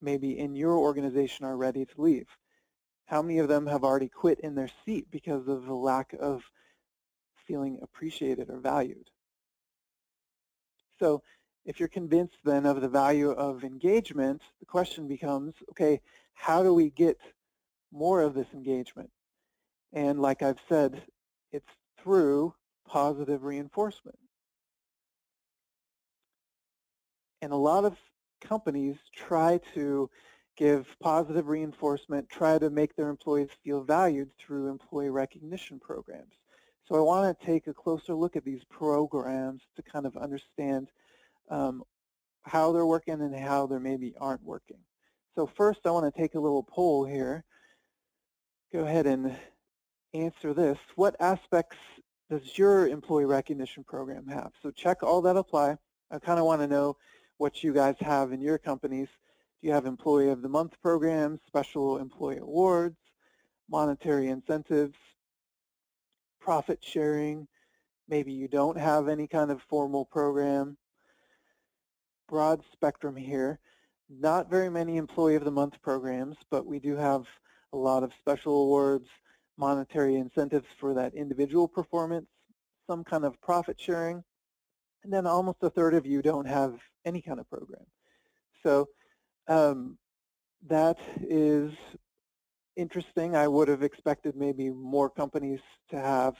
maybe 0.00 0.38
in 0.38 0.54
your 0.54 0.78
organization 0.78 1.44
are 1.44 1.56
ready 1.56 1.84
to 1.84 2.00
leave? 2.00 2.28
How 3.06 3.20
many 3.20 3.40
of 3.40 3.48
them 3.48 3.66
have 3.66 3.82
already 3.82 4.08
quit 4.08 4.38
in 4.38 4.54
their 4.54 4.70
seat 4.84 5.08
because 5.10 5.48
of 5.48 5.66
the 5.66 5.74
lack 5.74 6.14
of 6.20 6.42
feeling 7.48 7.80
appreciated 7.82 8.48
or 8.48 8.60
valued? 8.60 9.10
So 11.00 11.20
if 11.64 11.80
you're 11.80 11.88
convinced 11.88 12.36
then 12.44 12.64
of 12.64 12.80
the 12.80 12.88
value 12.88 13.30
of 13.30 13.64
engagement, 13.64 14.40
the 14.60 14.66
question 14.66 15.08
becomes, 15.08 15.54
okay, 15.70 16.00
how 16.34 16.62
do 16.62 16.72
we 16.72 16.90
get 16.90 17.18
more 17.90 18.22
of 18.22 18.34
this 18.34 18.46
engagement? 18.54 19.10
And 19.92 20.22
like 20.22 20.42
I've 20.42 20.60
said, 20.68 21.02
it's 21.50 21.66
through 22.00 22.54
positive 22.86 23.42
reinforcement. 23.42 24.16
And 27.44 27.52
a 27.52 27.56
lot 27.56 27.84
of 27.84 27.94
companies 28.40 28.96
try 29.14 29.60
to 29.74 30.08
give 30.56 30.86
positive 30.98 31.46
reinforcement, 31.46 32.26
try 32.30 32.56
to 32.56 32.70
make 32.70 32.96
their 32.96 33.10
employees 33.10 33.50
feel 33.62 33.84
valued 33.84 34.30
through 34.38 34.70
employee 34.70 35.10
recognition 35.10 35.78
programs. 35.78 36.32
So 36.88 36.94
I 36.94 37.00
want 37.00 37.38
to 37.38 37.46
take 37.46 37.66
a 37.66 37.74
closer 37.74 38.14
look 38.14 38.34
at 38.34 38.46
these 38.46 38.64
programs 38.70 39.60
to 39.76 39.82
kind 39.82 40.06
of 40.06 40.16
understand 40.16 40.88
um, 41.50 41.82
how 42.44 42.72
they're 42.72 42.86
working 42.86 43.20
and 43.20 43.38
how 43.38 43.66
they 43.66 43.78
maybe 43.78 44.14
aren't 44.18 44.42
working. 44.42 44.78
So 45.34 45.46
first 45.46 45.80
I 45.84 45.90
want 45.90 46.14
to 46.14 46.18
take 46.18 46.36
a 46.36 46.40
little 46.40 46.62
poll 46.62 47.04
here. 47.04 47.44
Go 48.72 48.86
ahead 48.86 49.06
and 49.06 49.36
answer 50.14 50.54
this. 50.54 50.78
What 50.96 51.14
aspects 51.20 51.76
does 52.30 52.56
your 52.56 52.88
employee 52.88 53.26
recognition 53.26 53.84
program 53.84 54.26
have? 54.28 54.52
So 54.62 54.70
check 54.70 55.02
all 55.02 55.20
that 55.20 55.36
apply. 55.36 55.76
I 56.10 56.18
kind 56.18 56.38
of 56.38 56.46
want 56.46 56.62
to 56.62 56.66
know 56.68 56.96
what 57.44 57.62
you 57.62 57.74
guys 57.74 57.94
have 58.00 58.32
in 58.32 58.40
your 58.40 58.56
companies. 58.56 59.08
Do 59.60 59.68
you 59.68 59.74
have 59.74 59.84
employee 59.84 60.30
of 60.30 60.40
the 60.40 60.48
month 60.48 60.80
programs, 60.80 61.40
special 61.46 61.98
employee 61.98 62.38
awards, 62.38 62.96
monetary 63.68 64.28
incentives, 64.28 64.96
profit 66.40 66.78
sharing? 66.80 67.46
Maybe 68.08 68.32
you 68.32 68.48
don't 68.48 68.78
have 68.78 69.08
any 69.08 69.26
kind 69.26 69.50
of 69.50 69.60
formal 69.68 70.06
program. 70.06 70.78
Broad 72.30 72.62
spectrum 72.72 73.14
here. 73.14 73.58
Not 74.08 74.48
very 74.48 74.70
many 74.70 74.96
employee 74.96 75.34
of 75.34 75.44
the 75.44 75.50
month 75.50 75.74
programs, 75.82 76.36
but 76.50 76.64
we 76.64 76.78
do 76.78 76.96
have 76.96 77.26
a 77.74 77.76
lot 77.76 78.02
of 78.02 78.12
special 78.18 78.62
awards, 78.62 79.08
monetary 79.58 80.14
incentives 80.14 80.68
for 80.80 80.94
that 80.94 81.12
individual 81.12 81.68
performance, 81.68 82.30
some 82.86 83.04
kind 83.04 83.26
of 83.26 83.38
profit 83.42 83.78
sharing, 83.78 84.24
and 85.04 85.12
then 85.12 85.26
almost 85.26 85.58
a 85.62 85.70
third 85.70 85.94
of 85.94 86.06
you 86.06 86.22
don't 86.22 86.46
have 86.46 86.74
any 87.04 87.20
kind 87.20 87.38
of 87.38 87.48
program. 87.48 87.84
So 88.62 88.88
um, 89.48 89.98
that 90.66 90.98
is 91.20 91.72
interesting. 92.76 93.36
I 93.36 93.46
would 93.46 93.68
have 93.68 93.82
expected 93.82 94.34
maybe 94.34 94.70
more 94.70 95.10
companies 95.10 95.60
to 95.90 96.00
have 96.00 96.34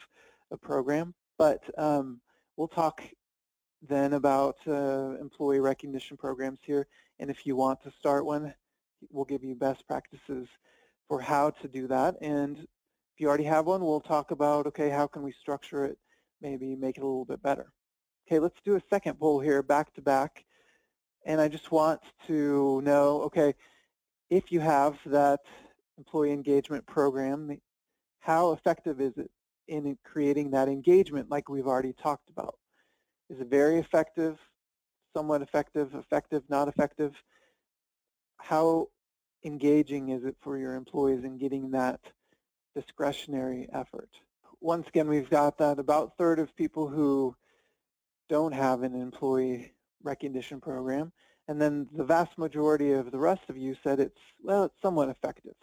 a 0.50 0.57
program, 0.57 1.14
but 1.38 1.62
um, 1.79 2.20
we'll 2.57 2.68
talk 2.68 3.03
then 3.87 4.14
about 4.14 4.57
uh, 4.66 5.16
employee 5.20 5.61
recognition 5.61 6.16
programs 6.16 6.59
here. 6.62 6.87
And 7.20 7.31
if 7.31 7.46
you 7.46 7.55
want 7.55 7.83
to 7.83 7.92
start 7.98 8.24
one, 8.24 8.55
we'll 9.11 9.27
give 9.27 9.44
you 9.44 9.55
best 9.55 9.87
practices 9.87 10.48
for 11.07 11.20
how 11.20 11.50
to 11.50 11.68
do 11.68 11.87
that. 11.88 12.16
And 12.22 12.59
if 12.59 13.20
you 13.20 13.29
already 13.29 13.44
have 13.44 13.66
one, 13.66 13.83
we'll 13.83 14.00
talk 14.00 14.31
about, 14.31 14.66
okay, 14.68 14.88
how 14.88 15.07
can 15.07 15.22
we 15.22 15.33
structure 15.33 15.85
it, 15.85 15.98
maybe 16.40 16.74
make 16.74 16.96
it 16.96 17.03
a 17.03 17.07
little 17.07 17.27
bit 17.27 17.42
better. 17.42 17.74
Okay, 18.27 18.39
let's 18.39 18.59
do 18.65 18.77
a 18.77 18.83
second 18.89 19.19
poll 19.19 19.39
here, 19.39 19.63
back 19.63 19.93
to 19.95 20.01
back. 20.01 20.45
And 21.27 21.41
I 21.41 21.49
just 21.49 21.71
want 21.71 22.01
to 22.27 22.81
know, 22.83 23.23
okay, 23.23 23.55
if 24.31 24.51
you 24.51 24.61
have 24.61 24.99
that 25.07 25.41
employee 25.99 26.33
engagement 26.33 26.87
program, 26.87 27.59
how 28.21 28.53
effective 28.53 29.01
is 29.01 29.13
it 29.19 29.31
in 29.69 29.99
creating 30.05 30.51
that 30.51 30.69
engagement 30.69 31.31
like 31.31 31.51
we've 31.51 31.67
already 31.67 31.93
talked 31.93 32.31
about? 32.31 32.57
Is 33.29 33.41
it 33.41 33.49
very 33.49 33.79
effective, 33.79 34.39
somewhat 35.15 35.43
effective, 35.43 35.95
effective, 35.95 36.43
not 36.49 36.69
effective? 36.69 37.15
How 38.39 38.89
engaging 39.45 40.11
is 40.11 40.25
it 40.25 40.37
for 40.41 40.57
your 40.57 40.75
employees 40.75 41.25
in 41.25 41.37
getting 41.37 41.71
that 41.73 42.01
discretionary 42.75 43.69
effort? 43.73 44.09
Once 44.61 44.89
again, 44.89 45.09
we've 45.09 45.31
got 45.31 45.59
that 45.59 45.79
about 45.79 46.17
third 46.17 46.39
of 46.39 46.57
people 46.57 46.89
who 46.89 47.37
don't 48.29 48.53
have 48.53 48.83
an 48.83 48.95
employee 48.95 49.73
recognition 50.03 50.61
program. 50.61 51.13
And 51.49 51.61
then 51.61 51.89
the 51.93 52.05
vast 52.05 52.39
majority 52.39 52.93
of 52.93 53.11
the 53.11 53.19
rest 53.19 53.43
of 53.49 53.57
you 53.57 53.77
said 53.83 54.01
it's, 54.01 54.21
well, 54.43 54.65
it's 54.65 54.81
somewhat 54.81 55.09
effective. 55.09 55.55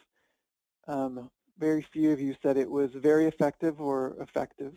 Um, 0.88 1.30
very 1.58 1.86
few 1.94 2.12
of 2.12 2.20
you 2.20 2.36
said 2.42 2.58
it 2.58 2.70
was 2.70 2.92
very 2.94 3.26
effective 3.28 3.80
or 3.82 4.16
effective. 4.20 4.74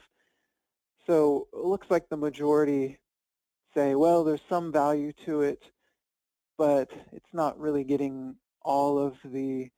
So 1.07 1.49
it 1.53 1.65
looks 1.65 1.89
like 1.91 2.09
the 2.09 2.17
majority 2.17 2.99
say, 3.75 3.95
well, 3.95 4.25
there's 4.25 4.41
some 4.49 4.73
value 4.73 5.13
to 5.27 5.43
it, 5.43 5.63
but 6.57 6.91
it's 7.13 7.33
not 7.33 7.59
really 7.59 7.85
getting 7.85 8.37
all 8.63 8.99
of 8.99 9.15
the 9.25 9.69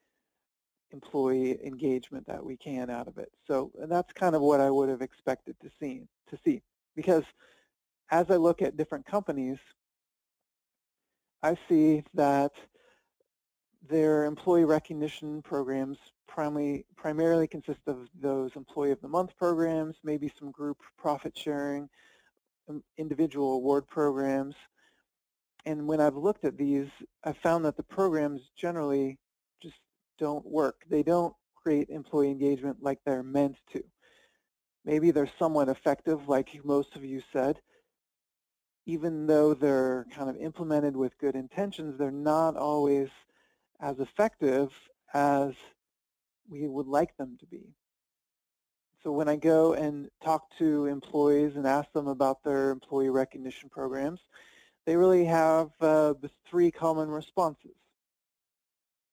employee 0.93 1.59
engagement 1.65 2.27
that 2.27 2.45
we 2.45 2.57
can 2.57 2.91
out 2.91 3.09
of 3.09 3.19
it. 3.19 3.33
So 3.47 3.73
that's 3.89 4.13
kind 4.13 4.37
of 4.37 4.43
what 4.43 4.61
I 4.61 4.71
would 4.71 4.89
have 4.89 5.03
expected 5.03 5.57
to 5.63 5.71
see, 5.81 6.03
to 6.31 6.39
see. 6.45 6.63
Because 6.95 7.25
as 8.11 8.27
I 8.31 8.37
look 8.37 8.63
at 8.63 8.77
different 8.77 9.07
companies, 9.07 9.59
I 11.43 11.57
see 11.69 12.03
that 12.15 12.53
their 13.89 14.25
employee 14.25 14.65
recognition 14.65 15.43
programs 15.43 15.99
primarily, 16.27 16.85
primarily 16.97 17.47
consist 17.47 17.81
of 17.87 18.09
those 18.21 18.51
employee 18.57 18.91
of 18.91 19.01
the 19.01 19.09
month 19.09 19.37
programs, 19.37 19.97
maybe 20.05 20.33
some 20.39 20.51
group 20.51 20.79
profit 20.99 21.37
sharing, 21.37 21.89
um, 22.69 22.83
individual 22.99 23.55
award 23.55 23.87
programs. 23.87 24.55
And 25.65 25.87
when 25.87 26.01
I've 26.01 26.17
looked 26.17 26.45
at 26.45 26.57
these, 26.57 26.89
I've 27.25 27.39
found 27.39 27.65
that 27.65 27.77
the 27.77 27.83
programs 27.83 28.43
generally 28.57 29.19
just 29.63 29.77
don't 30.19 30.47
work. 30.47 30.85
They 30.89 31.03
don't 31.03 31.35
create 31.55 31.89
employee 31.89 32.31
engagement 32.31 32.83
like 32.83 32.99
they're 33.05 33.23
meant 33.23 33.57
to. 33.73 33.83
Maybe 34.85 35.11
they're 35.11 35.31
somewhat 35.39 35.69
effective, 35.69 36.29
like 36.29 36.49
most 36.65 36.95
of 36.95 37.05
you 37.05 37.21
said, 37.33 37.61
even 38.87 39.27
though 39.27 39.53
they're 39.53 40.07
kind 40.15 40.31
of 40.31 40.37
implemented 40.37 40.97
with 40.97 41.19
good 41.19 41.35
intentions, 41.35 41.99
they're 41.99 42.11
not 42.13 42.57
always 42.57 43.09
as 43.81 43.99
effective 43.99 44.71
as 45.13 45.53
we 46.49 46.69
would 46.69 46.87
like 46.87 47.17
them 47.17 47.37
to 47.41 47.47
be. 47.47 47.75
So 49.03 49.11
when 49.13 49.29
I 49.29 49.37
go 49.37 49.75
and 49.75 50.09
talk 50.25 50.57
to 50.59 50.87
employees 50.87 51.57
and 51.57 51.67
ask 51.67 51.93
them 51.93 52.07
about 52.07 52.43
their 52.43 52.71
employee 52.71 53.11
recognition 53.11 53.69
programs, 53.69 54.21
they 54.85 54.97
really 54.97 55.25
have 55.25 55.71
uh, 55.81 56.15
three 56.49 56.71
common 56.71 57.09
responses. 57.09 57.77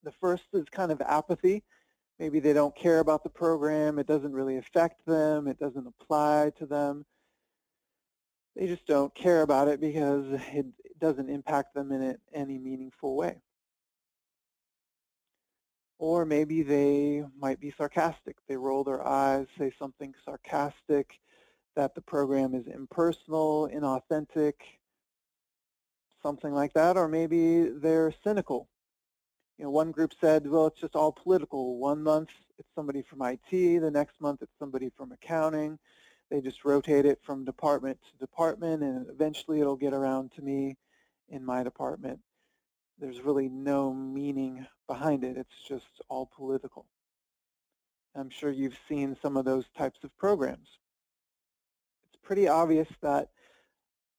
The 0.04 0.12
first 0.12 0.44
is 0.54 0.66
kind 0.72 0.92
of 0.92 1.02
apathy. 1.02 1.64
Maybe 2.20 2.40
they 2.40 2.54
don't 2.54 2.76
care 2.76 3.00
about 3.00 3.24
the 3.24 3.30
program. 3.30 3.98
It 3.98 4.06
doesn't 4.06 4.34
really 4.34 4.58
affect 4.58 5.06
them. 5.06 5.48
It 5.48 5.60
doesn't 5.60 5.88
apply 5.88 6.52
to 6.60 6.66
them 6.68 7.06
they 8.56 8.68
just 8.68 8.86
don't 8.86 9.14
care 9.16 9.42
about 9.42 9.68
it 9.68 9.82
because 9.82 10.26
it 10.54 10.66
doesn't 11.00 11.30
impact 11.30 11.74
them 11.74 11.92
in 11.92 12.18
any 12.34 12.58
meaningful 12.58 13.16
way. 13.16 13.42
Or 15.98 16.26
maybe 16.26 16.64
they 16.64 17.24
might 17.40 17.60
be 17.60 17.74
sarcastic. 17.78 18.36
They 18.48 18.58
roll 18.58 18.84
their 18.84 19.06
eyes, 19.08 19.48
say 19.58 19.72
something 19.80 20.14
sarcastic, 20.26 21.20
that 21.76 21.96
the 21.96 22.02
program 22.02 22.54
is 22.54 22.68
impersonal, 22.68 23.70
inauthentic, 23.74 24.54
something 26.22 26.54
like 26.54 26.74
that. 26.74 26.98
Or 26.98 27.08
maybe 27.08 27.70
they're 27.70 28.14
cynical. 28.24 28.68
You 29.58 29.66
know, 29.66 29.72
one 29.72 29.92
group 29.92 30.14
said, 30.20 30.48
well, 30.48 30.68
it's 30.68 30.82
just 30.82 30.96
all 30.96 31.12
political. 31.12 31.78
One 31.78 32.04
month 32.04 32.30
it's 32.58 32.68
somebody 32.76 33.02
from 33.02 33.22
IT, 33.22 33.50
the 33.50 33.92
next 33.92 34.20
month 34.20 34.42
it's 34.42 34.52
somebody 34.60 34.92
from 34.96 35.12
accounting, 35.12 35.80
they 36.34 36.42
just 36.42 36.66
rotate 36.66 37.06
it 37.06 37.20
from 37.22 37.46
department 37.46 38.00
to 38.02 38.18
department 38.18 38.82
and 38.82 39.06
eventually 39.08 39.62
it'll 39.62 39.76
get 39.76 39.94
around 39.94 40.32
to 40.32 40.42
me 40.42 40.76
in 41.30 41.46
my 41.46 41.62
department. 41.62 42.20
There's 42.98 43.22
really 43.22 43.50
no 43.50 43.94
meaning 43.94 44.66
behind 44.88 45.24
it. 45.24 45.38
It's 45.38 45.62
just 45.68 45.86
all 46.10 46.28
political. 46.36 46.88
I'm 48.16 48.32
sure 48.32 48.50
you've 48.50 48.80
seen 48.90 49.16
some 49.22 49.38
of 49.38 49.46
those 49.46 49.66
types 49.78 50.00
of 50.04 50.18
programs. 50.18 50.70
It's 52.08 52.20
pretty 52.24 52.48
obvious 52.48 52.88
that 53.04 53.30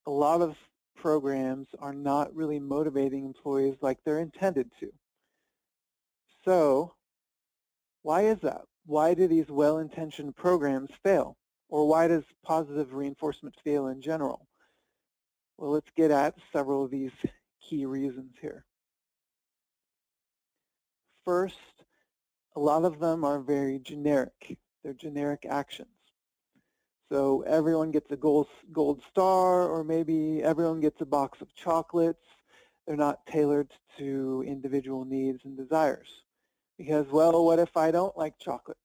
a 0.07 0.11
lot 0.13 0.41
of 0.41 0.57
programs 0.95 1.67
are 1.81 1.93
not 1.93 2.33
really 2.33 2.61
motivating 2.61 3.25
employees 3.25 3.75
like 3.81 3.99
they're 4.05 4.21
intended 4.21 4.71
to. 4.79 4.93
So 6.45 6.93
why 8.03 8.27
is 8.27 8.39
that? 8.43 8.63
Why 8.87 9.15
do 9.15 9.27
these 9.27 9.49
well-intentioned 9.49 10.37
programs 10.37 10.91
fail? 11.03 11.37
Or 11.75 11.89
why 11.89 12.07
does 12.07 12.23
positive 12.45 12.95
reinforcement 12.95 13.57
fail 13.65 13.89
in 13.89 14.01
general? 14.01 14.47
Well, 15.59 15.73
let's 15.73 15.91
get 15.97 16.13
at 16.13 16.37
several 16.53 16.85
of 16.85 16.93
these 16.93 17.11
key 17.61 17.85
reasons 17.85 18.31
here. 18.41 18.65
First, 21.25 21.57
a 22.55 22.61
lot 22.61 22.85
of 22.85 23.01
them 23.01 23.25
are 23.25 23.41
very 23.41 23.81
generic. 23.81 24.57
They're 24.85 24.95
generic 24.95 25.47
actions. 25.51 25.89
So 27.11 27.43
everyone 27.45 27.91
gets 27.91 28.13
a 28.13 28.17
gold, 28.17 28.47
gold 28.73 29.03
star, 29.11 29.67
or 29.67 29.83
maybe 29.83 30.45
everyone 30.45 30.79
gets 30.79 31.01
a 31.01 31.07
box 31.07 31.41
of 31.41 31.53
chocolates. 31.57 32.23
They're 32.87 32.95
not 32.95 33.27
tailored 33.27 33.73
to 33.99 34.45
individual 34.47 35.05
needs 35.05 35.41
and 35.45 35.57
desires. 35.57 36.23
Because, 36.79 37.09
well, 37.09 37.45
what 37.45 37.59
if 37.59 37.77
I 37.77 37.91
don't 37.91 38.17
like 38.17 38.39
chocolate? 38.39 38.79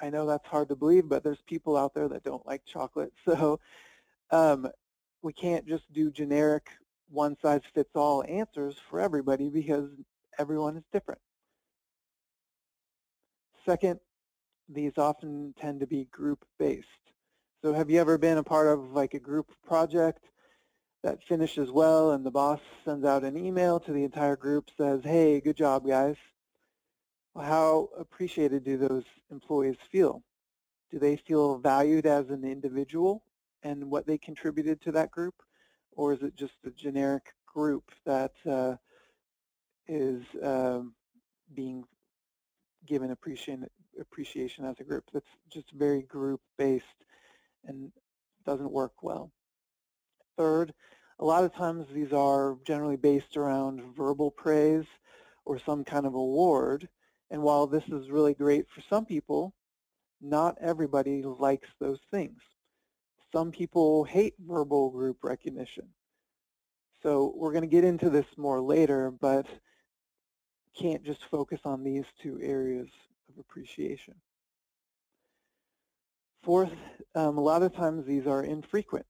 I 0.00 0.10
know 0.10 0.26
that's 0.26 0.46
hard 0.46 0.68
to 0.68 0.76
believe, 0.76 1.08
but 1.08 1.22
there's 1.22 1.42
people 1.46 1.76
out 1.76 1.94
there 1.94 2.08
that 2.08 2.24
don't 2.24 2.46
like 2.46 2.64
chocolate. 2.66 3.12
So 3.24 3.60
um, 4.30 4.68
we 5.22 5.32
can't 5.32 5.66
just 5.66 5.90
do 5.92 6.10
generic 6.10 6.68
one-size-fits-all 7.10 8.24
answers 8.28 8.76
for 8.90 9.00
everybody 9.00 9.48
because 9.48 9.88
everyone 10.38 10.76
is 10.76 10.84
different. 10.92 11.20
Second, 13.64 14.00
these 14.68 14.92
often 14.96 15.54
tend 15.60 15.80
to 15.80 15.86
be 15.86 16.08
group-based. 16.10 16.86
So 17.62 17.72
have 17.72 17.90
you 17.90 18.00
ever 18.00 18.18
been 18.18 18.38
a 18.38 18.42
part 18.42 18.66
of 18.66 18.92
like 18.92 19.14
a 19.14 19.18
group 19.20 19.50
project 19.66 20.24
that 21.02 21.22
finishes 21.28 21.70
well 21.70 22.12
and 22.12 22.24
the 22.24 22.30
boss 22.30 22.60
sends 22.84 23.04
out 23.04 23.24
an 23.24 23.36
email 23.36 23.78
to 23.80 23.92
the 23.92 24.04
entire 24.04 24.36
group 24.36 24.70
says, 24.76 25.00
hey, 25.04 25.40
good 25.40 25.56
job, 25.56 25.86
guys. 25.86 26.16
How 27.36 27.88
appreciated 27.98 28.64
do 28.64 28.76
those 28.76 29.04
employees 29.30 29.76
feel? 29.90 30.22
Do 30.90 30.98
they 30.98 31.16
feel 31.16 31.58
valued 31.58 32.06
as 32.06 32.30
an 32.30 32.44
individual 32.44 33.24
and 33.62 33.90
what 33.90 34.06
they 34.06 34.18
contributed 34.18 34.80
to 34.82 34.92
that 34.92 35.10
group? 35.10 35.34
Or 35.92 36.12
is 36.12 36.22
it 36.22 36.36
just 36.36 36.54
a 36.64 36.70
generic 36.70 37.32
group 37.46 37.90
that 38.04 38.32
uh, 38.48 38.76
is 39.88 40.22
um, 40.42 40.94
being 41.54 41.84
given 42.86 43.10
appreciation, 43.10 43.66
appreciation 44.00 44.64
as 44.64 44.76
a 44.78 44.84
group? 44.84 45.04
That's 45.12 45.26
just 45.50 45.72
very 45.72 46.02
group-based 46.02 46.84
and 47.64 47.90
doesn't 48.46 48.70
work 48.70 49.02
well. 49.02 49.32
Third, 50.36 50.74
a 51.18 51.24
lot 51.24 51.44
of 51.44 51.54
times 51.54 51.86
these 51.92 52.12
are 52.12 52.58
generally 52.64 52.96
based 52.96 53.36
around 53.36 53.82
verbal 53.96 54.30
praise 54.30 54.86
or 55.44 55.58
some 55.58 55.84
kind 55.84 56.06
of 56.06 56.14
award. 56.14 56.88
And 57.34 57.42
while 57.42 57.66
this 57.66 57.82
is 57.88 58.12
really 58.12 58.32
great 58.32 58.64
for 58.72 58.80
some 58.88 59.04
people, 59.04 59.52
not 60.20 60.56
everybody 60.60 61.24
likes 61.24 61.66
those 61.80 61.98
things. 62.12 62.38
Some 63.32 63.50
people 63.50 64.04
hate 64.04 64.34
verbal 64.38 64.88
group 64.88 65.16
recognition. 65.24 65.88
So 67.02 67.34
we're 67.36 67.50
going 67.50 67.68
to 67.68 67.76
get 67.76 67.82
into 67.82 68.08
this 68.08 68.26
more 68.36 68.60
later, 68.60 69.10
but 69.10 69.46
can't 70.80 71.02
just 71.02 71.24
focus 71.24 71.58
on 71.64 71.82
these 71.82 72.04
two 72.22 72.38
areas 72.40 72.86
of 73.28 73.40
appreciation. 73.40 74.14
Fourth, 76.44 76.70
um, 77.16 77.36
a 77.36 77.42
lot 77.42 77.64
of 77.64 77.74
times 77.74 78.06
these 78.06 78.28
are 78.28 78.44
infrequent 78.44 79.06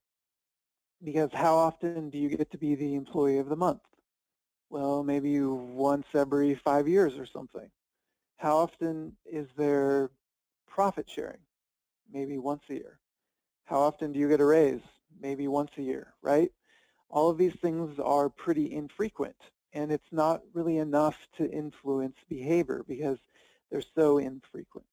because 1.04 1.28
how 1.34 1.56
often 1.56 2.08
do 2.08 2.16
you 2.16 2.30
get 2.30 2.50
to 2.52 2.56
be 2.56 2.74
the 2.74 2.94
employee 2.94 3.36
of 3.36 3.50
the 3.50 3.56
month? 3.56 3.82
Well, 4.70 5.02
maybe 5.02 5.38
once 5.42 6.06
every 6.14 6.54
five 6.54 6.88
years 6.88 7.18
or 7.18 7.26
something. 7.26 7.68
How 8.36 8.56
often 8.58 9.16
is 9.24 9.48
there 9.56 10.10
profit 10.68 11.08
sharing? 11.08 11.40
Maybe 12.12 12.38
once 12.38 12.62
a 12.70 12.74
year. 12.74 12.98
How 13.64 13.80
often 13.80 14.12
do 14.12 14.18
you 14.18 14.28
get 14.28 14.40
a 14.40 14.44
raise? 14.44 14.82
Maybe 15.20 15.48
once 15.48 15.70
a 15.78 15.82
year, 15.82 16.14
right? 16.22 16.50
All 17.08 17.30
of 17.30 17.38
these 17.38 17.54
things 17.54 17.98
are 17.98 18.28
pretty 18.28 18.72
infrequent 18.72 19.36
and 19.74 19.90
it's 19.90 20.12
not 20.12 20.40
really 20.54 20.78
enough 20.78 21.16
to 21.36 21.50
influence 21.50 22.16
behavior 22.28 22.84
because 22.86 23.18
they're 23.70 23.82
so 23.94 24.18
infrequent. 24.18 24.86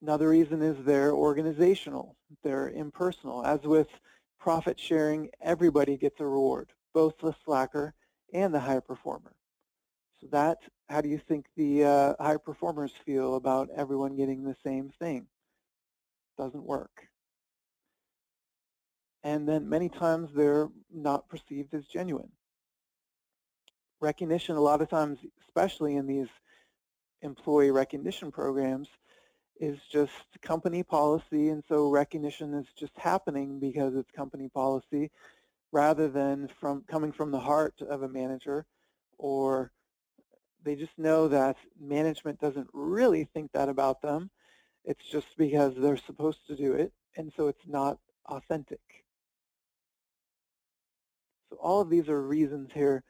Another 0.00 0.28
reason 0.28 0.62
is 0.62 0.76
they're 0.84 1.12
organizational, 1.12 2.16
they're 2.42 2.70
impersonal. 2.70 3.44
As 3.44 3.62
with 3.62 3.88
profit 4.38 4.78
sharing, 4.78 5.30
everybody 5.40 5.96
gets 5.96 6.20
a 6.20 6.26
reward, 6.26 6.70
both 6.92 7.18
the 7.18 7.34
slacker 7.44 7.94
and 8.32 8.54
the 8.54 8.60
high 8.60 8.80
performer. 8.80 9.34
That, 10.30 10.58
how 10.88 11.00
do 11.00 11.08
you 11.08 11.18
think 11.18 11.46
the 11.56 11.84
uh, 11.84 12.14
high 12.18 12.36
performers 12.36 12.92
feel 13.04 13.36
about 13.36 13.68
everyone 13.76 14.16
getting 14.16 14.42
the 14.42 14.56
same 14.64 14.90
thing? 14.98 15.26
Doesn't 16.38 16.64
work. 16.64 17.08
And 19.22 19.48
then 19.48 19.68
many 19.68 19.88
times 19.88 20.30
they're 20.34 20.68
not 20.92 21.28
perceived 21.28 21.72
as 21.74 21.86
genuine. 21.86 22.30
Recognition, 24.00 24.56
a 24.56 24.60
lot 24.60 24.82
of 24.82 24.90
times, 24.90 25.18
especially 25.46 25.96
in 25.96 26.06
these 26.06 26.28
employee 27.22 27.70
recognition 27.70 28.30
programs, 28.30 28.88
is 29.60 29.78
just 29.90 30.12
company 30.42 30.82
policy, 30.82 31.48
and 31.48 31.62
so 31.68 31.88
recognition 31.88 32.52
is 32.54 32.66
just 32.78 32.92
happening 32.96 33.60
because 33.60 33.94
it's 33.94 34.10
company 34.10 34.48
policy 34.48 35.10
rather 35.72 36.08
than 36.08 36.48
from 36.60 36.84
coming 36.88 37.12
from 37.12 37.30
the 37.30 37.38
heart 37.38 37.74
of 37.88 38.02
a 38.02 38.08
manager 38.08 38.66
or 39.16 39.70
they 40.64 40.74
just 40.74 40.98
know 40.98 41.28
that 41.28 41.56
management 41.80 42.40
doesn't 42.40 42.68
really 42.72 43.24
think 43.24 43.52
that 43.52 43.68
about 43.68 44.00
them. 44.02 44.30
It's 44.84 45.04
just 45.10 45.28
because 45.36 45.74
they're 45.76 45.96
supposed 45.96 46.46
to 46.48 46.56
do 46.56 46.72
it, 46.74 46.92
and 47.16 47.32
so 47.36 47.48
it's 47.48 47.66
not 47.66 47.98
authentic. 48.26 48.80
So 51.50 51.56
all 51.56 51.80
of 51.80 51.90
these 51.90 52.08
are 52.08 52.20
reasons 52.22 52.70
here 52.72 53.02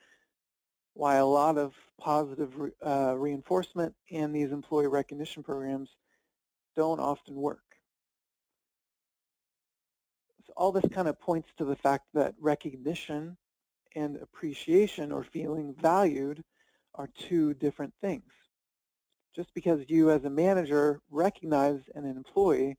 why 0.94 1.16
a 1.16 1.26
lot 1.26 1.58
of 1.58 1.74
positive 2.00 2.52
uh, 2.84 3.14
reinforcement 3.16 3.94
and 4.12 4.34
these 4.34 4.52
employee 4.52 4.86
recognition 4.86 5.42
programs 5.42 5.90
don't 6.76 7.00
often 7.00 7.34
work. 7.34 7.62
So 10.46 10.52
all 10.56 10.70
this 10.70 10.84
kind 10.92 11.08
of 11.08 11.18
points 11.18 11.48
to 11.58 11.64
the 11.64 11.76
fact 11.76 12.04
that 12.14 12.34
recognition 12.38 13.36
and 13.96 14.16
appreciation 14.16 15.10
or 15.10 15.24
feeling 15.24 15.74
valued 15.80 16.42
are 16.94 17.08
two 17.28 17.54
different 17.54 17.92
things. 18.00 18.30
Just 19.34 19.52
because 19.54 19.84
you 19.88 20.10
as 20.10 20.24
a 20.24 20.30
manager 20.30 21.00
recognize 21.10 21.80
an 21.94 22.04
employee 22.04 22.76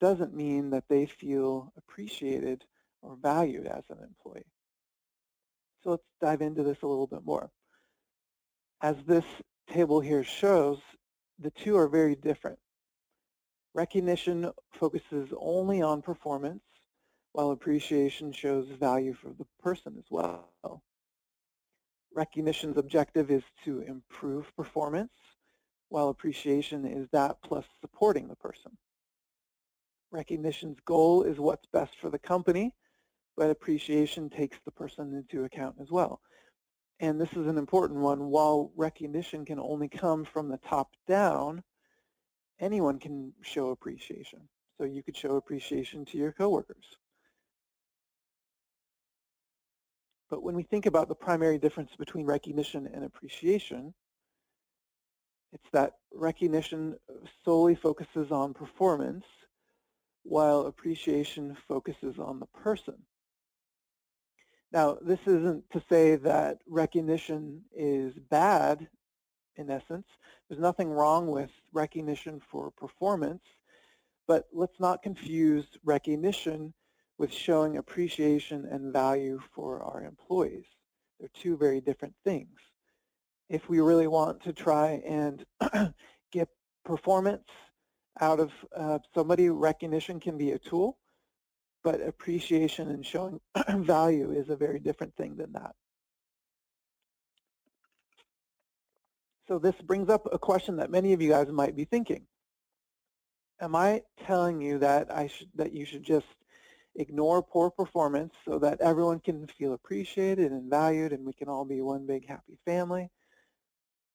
doesn't 0.00 0.34
mean 0.34 0.70
that 0.70 0.84
they 0.88 1.06
feel 1.06 1.72
appreciated 1.76 2.64
or 3.02 3.16
valued 3.22 3.66
as 3.66 3.84
an 3.88 3.98
employee. 4.02 4.46
So 5.82 5.90
let's 5.90 6.02
dive 6.20 6.42
into 6.42 6.62
this 6.62 6.78
a 6.82 6.86
little 6.86 7.06
bit 7.06 7.24
more. 7.24 7.50
As 8.82 8.96
this 9.06 9.24
table 9.70 10.00
here 10.00 10.24
shows, 10.24 10.78
the 11.38 11.50
two 11.50 11.76
are 11.76 11.88
very 11.88 12.16
different. 12.16 12.58
Recognition 13.74 14.50
focuses 14.72 15.28
only 15.38 15.82
on 15.82 16.02
performance, 16.02 16.62
while 17.32 17.50
appreciation 17.50 18.32
shows 18.32 18.66
value 18.80 19.14
for 19.14 19.28
the 19.28 19.46
person 19.62 19.94
as 19.98 20.06
well. 20.10 20.50
Recognition's 22.16 22.78
objective 22.78 23.30
is 23.30 23.42
to 23.62 23.82
improve 23.82 24.46
performance, 24.56 25.12
while 25.90 26.08
appreciation 26.08 26.86
is 26.86 27.06
that 27.12 27.36
plus 27.44 27.66
supporting 27.82 28.26
the 28.26 28.36
person. 28.36 28.72
Recognition's 30.10 30.78
goal 30.86 31.24
is 31.24 31.38
what's 31.38 31.66
best 31.74 31.92
for 32.00 32.08
the 32.08 32.18
company, 32.18 32.74
but 33.36 33.50
appreciation 33.50 34.30
takes 34.30 34.56
the 34.64 34.70
person 34.70 35.12
into 35.14 35.44
account 35.44 35.76
as 35.78 35.90
well. 35.90 36.22
And 37.00 37.20
this 37.20 37.34
is 37.34 37.46
an 37.46 37.58
important 37.58 38.00
one. 38.00 38.30
While 38.30 38.72
recognition 38.76 39.44
can 39.44 39.60
only 39.60 39.88
come 39.88 40.24
from 40.24 40.48
the 40.48 40.60
top 40.66 40.88
down, 41.06 41.62
anyone 42.58 42.98
can 42.98 43.34
show 43.42 43.68
appreciation. 43.68 44.48
So 44.78 44.84
you 44.84 45.02
could 45.02 45.18
show 45.18 45.36
appreciation 45.36 46.06
to 46.06 46.16
your 46.16 46.32
coworkers. 46.32 46.86
But 50.30 50.42
when 50.42 50.56
we 50.56 50.64
think 50.64 50.86
about 50.86 51.08
the 51.08 51.14
primary 51.14 51.58
difference 51.58 51.90
between 51.98 52.26
recognition 52.26 52.88
and 52.92 53.04
appreciation, 53.04 53.94
it's 55.52 55.70
that 55.72 55.92
recognition 56.12 56.96
solely 57.44 57.74
focuses 57.74 58.32
on 58.32 58.54
performance, 58.54 59.24
while 60.24 60.66
appreciation 60.66 61.56
focuses 61.68 62.18
on 62.18 62.40
the 62.40 62.46
person. 62.46 62.96
Now, 64.72 64.98
this 65.00 65.20
isn't 65.26 65.70
to 65.70 65.82
say 65.88 66.16
that 66.16 66.58
recognition 66.68 67.62
is 67.74 68.14
bad 68.30 68.88
in 69.56 69.70
essence. 69.70 70.06
There's 70.48 70.60
nothing 70.60 70.90
wrong 70.90 71.28
with 71.28 71.50
recognition 71.72 72.40
for 72.50 72.70
performance, 72.72 73.42
But 74.26 74.46
let's 74.52 74.78
not 74.80 75.02
confuse 75.02 75.66
recognition 75.84 76.74
with 77.18 77.32
showing 77.32 77.78
appreciation 77.78 78.66
and 78.70 78.92
value 78.92 79.40
for 79.54 79.82
our 79.82 80.02
employees. 80.04 80.66
They're 81.18 81.30
two 81.34 81.56
very 81.56 81.80
different 81.80 82.14
things. 82.24 82.58
If 83.48 83.68
we 83.68 83.80
really 83.80 84.06
want 84.06 84.42
to 84.42 84.52
try 84.52 85.00
and 85.06 85.44
get 86.32 86.48
performance 86.84 87.44
out 88.20 88.40
of 88.40 88.52
uh, 88.76 88.98
somebody, 89.14 89.48
recognition 89.48 90.20
can 90.20 90.36
be 90.36 90.52
a 90.52 90.58
tool, 90.58 90.98
but 91.84 92.00
appreciation 92.00 92.90
and 92.90 93.04
showing 93.04 93.40
value 93.70 94.32
is 94.32 94.50
a 94.50 94.56
very 94.56 94.80
different 94.80 95.14
thing 95.16 95.36
than 95.36 95.52
that. 95.52 95.74
So 99.48 99.58
this 99.58 99.76
brings 99.84 100.08
up 100.08 100.26
a 100.32 100.38
question 100.38 100.76
that 100.76 100.90
many 100.90 101.12
of 101.12 101.22
you 101.22 101.30
guys 101.30 101.48
might 101.48 101.76
be 101.76 101.84
thinking. 101.84 102.26
Am 103.60 103.76
I 103.76 104.02
telling 104.26 104.60
you 104.60 104.78
that 104.80 105.14
I 105.14 105.28
should 105.28 105.48
that 105.54 105.72
you 105.72 105.86
should 105.86 106.02
just 106.02 106.26
ignore 106.98 107.42
poor 107.42 107.70
performance 107.70 108.34
so 108.44 108.58
that 108.58 108.80
everyone 108.80 109.20
can 109.20 109.46
feel 109.46 109.74
appreciated 109.74 110.52
and 110.52 110.70
valued 110.70 111.12
and 111.12 111.24
we 111.24 111.32
can 111.32 111.48
all 111.48 111.64
be 111.64 111.80
one 111.80 112.06
big 112.06 112.26
happy 112.26 112.58
family? 112.64 113.10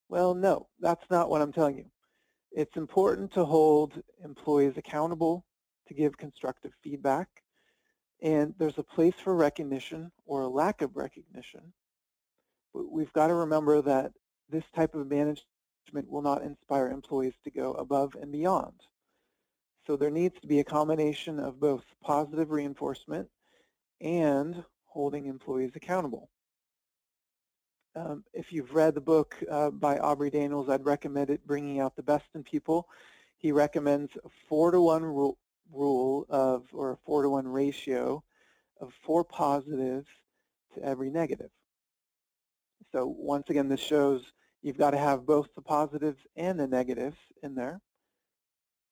Well, 0.09 0.33
no, 0.33 0.67
that's 0.79 1.05
not 1.09 1.29
what 1.29 1.41
I'm 1.41 1.53
telling 1.53 1.77
you. 1.77 1.85
It's 2.51 2.75
important 2.75 3.31
to 3.33 3.45
hold 3.45 4.01
employees 4.23 4.73
accountable, 4.75 5.45
to 5.87 5.93
give 5.93 6.17
constructive 6.17 6.71
feedback, 6.83 7.29
and 8.21 8.53
there's 8.57 8.77
a 8.77 8.83
place 8.83 9.15
for 9.23 9.35
recognition 9.35 10.11
or 10.25 10.41
a 10.41 10.47
lack 10.47 10.81
of 10.81 10.95
recognition. 10.95 11.73
But 12.73 12.91
we've 12.91 13.13
got 13.13 13.27
to 13.27 13.33
remember 13.33 13.81
that 13.81 14.11
this 14.49 14.65
type 14.75 14.95
of 14.95 15.07
management 15.09 15.45
will 16.07 16.21
not 16.21 16.43
inspire 16.43 16.89
employees 16.89 17.33
to 17.43 17.51
go 17.51 17.73
above 17.73 18.15
and 18.21 18.31
beyond. 18.31 18.73
So 19.87 19.95
there 19.95 20.11
needs 20.11 20.39
to 20.41 20.47
be 20.47 20.59
a 20.59 20.63
combination 20.63 21.39
of 21.39 21.59
both 21.59 21.83
positive 22.03 22.51
reinforcement 22.51 23.27
and 23.99 24.63
holding 24.85 25.25
employees 25.25 25.71
accountable. 25.75 26.29
Um, 27.95 28.23
if 28.33 28.53
you've 28.53 28.73
read 28.73 28.93
the 28.93 29.01
book 29.01 29.35
uh, 29.49 29.71
by 29.71 29.97
Aubrey 29.97 30.29
Daniels, 30.29 30.69
I'd 30.69 30.85
recommend 30.85 31.29
it, 31.29 31.45
Bringing 31.45 31.79
Out 31.79 31.95
the 31.95 32.03
Best 32.03 32.25
in 32.35 32.43
People. 32.43 32.87
He 33.37 33.51
recommends 33.51 34.11
a 34.23 34.29
four 34.47 34.71
to 34.71 34.79
one 34.79 35.03
rule, 35.03 35.37
rule 35.73 36.25
of, 36.29 36.65
or 36.73 36.91
a 36.91 36.97
four 37.05 37.23
to 37.23 37.29
one 37.29 37.47
ratio 37.47 38.23
of 38.79 38.93
four 39.03 39.23
positives 39.23 40.07
to 40.75 40.83
every 40.83 41.09
negative. 41.09 41.49
So 42.91 43.13
once 43.17 43.49
again, 43.49 43.67
this 43.67 43.79
shows 43.79 44.31
you've 44.61 44.77
got 44.77 44.91
to 44.91 44.97
have 44.97 45.25
both 45.25 45.47
the 45.55 45.61
positives 45.61 46.19
and 46.35 46.59
the 46.59 46.67
negatives 46.67 47.17
in 47.43 47.55
there 47.55 47.81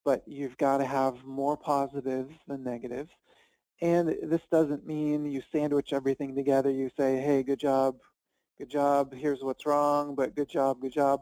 but 0.05 0.23
you've 0.25 0.57
got 0.57 0.77
to 0.77 0.85
have 0.85 1.23
more 1.25 1.57
positives 1.57 2.33
than 2.47 2.63
negatives. 2.63 3.12
And 3.81 4.09
this 4.23 4.41
doesn't 4.51 4.85
mean 4.85 5.25
you 5.25 5.41
sandwich 5.51 5.93
everything 5.93 6.35
together. 6.35 6.69
You 6.69 6.89
say, 6.97 7.17
hey, 7.21 7.43
good 7.43 7.59
job, 7.59 7.95
good 8.57 8.69
job, 8.69 9.13
here's 9.13 9.41
what's 9.41 9.65
wrong, 9.65 10.15
but 10.15 10.35
good 10.35 10.49
job, 10.49 10.81
good 10.81 10.93
job. 10.93 11.21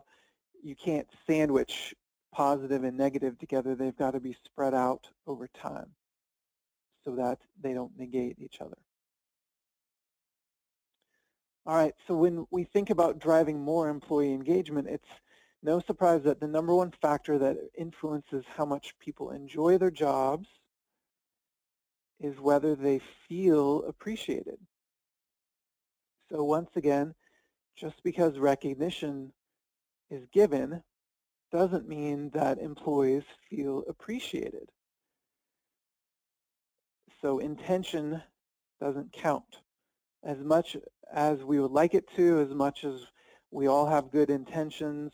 You 0.64 0.76
can't 0.76 1.08
sandwich 1.28 1.94
positive 2.34 2.84
and 2.84 2.98
negative 2.98 3.38
together. 3.38 3.76
They've 3.76 3.96
got 3.96 4.12
to 4.12 4.20
be 4.20 4.36
spread 4.46 4.74
out 4.74 5.08
over 5.28 5.48
time 5.48 5.92
so 7.06 7.16
that 7.16 7.40
they 7.62 7.74
don't 7.74 7.98
negate 7.98 8.38
each 8.40 8.60
other. 8.60 8.78
All 11.66 11.76
right, 11.76 11.94
so 12.08 12.16
when 12.16 12.48
we 12.50 12.64
think 12.64 12.90
about 12.90 13.20
driving 13.20 13.60
more 13.60 13.90
employee 13.90 14.34
engagement, 14.34 14.88
it's 14.88 15.08
no 15.68 15.82
surprise 15.82 16.24
that 16.24 16.40
the 16.40 16.48
number 16.48 16.74
one 16.74 16.94
factor 17.02 17.38
that 17.38 17.58
influences 17.78 18.46
how 18.56 18.66
much 18.66 18.98
people 19.00 19.32
enjoy 19.32 19.78
their 19.78 19.92
jobs 19.92 20.48
is 22.22 22.40
whether 22.40 22.74
they 22.74 23.02
feel 23.28 23.84
appreciated. 23.84 24.58
So 26.32 26.46
once 26.46 26.70
again, 26.78 27.14
just 27.76 28.02
because 28.02 28.40
recognition 28.40 29.34
is 30.10 30.26
given 30.34 30.82
doesn't 31.52 31.88
mean 31.88 32.30
that 32.34 32.60
employees 32.60 33.24
feel 33.50 33.84
appreciated. 33.90 34.70
So 37.22 37.40
intention 37.40 38.22
doesn't 38.80 39.12
count. 39.12 39.58
As 40.24 40.38
much 40.38 40.78
as 41.14 41.44
we 41.44 41.60
would 41.60 41.72
like 41.72 41.94
it 41.94 42.06
to, 42.16 42.40
as 42.40 42.54
much 42.54 42.86
as 42.86 43.02
we 43.52 43.68
all 43.68 43.86
have 43.86 44.12
good 44.12 44.30
intentions, 44.30 45.12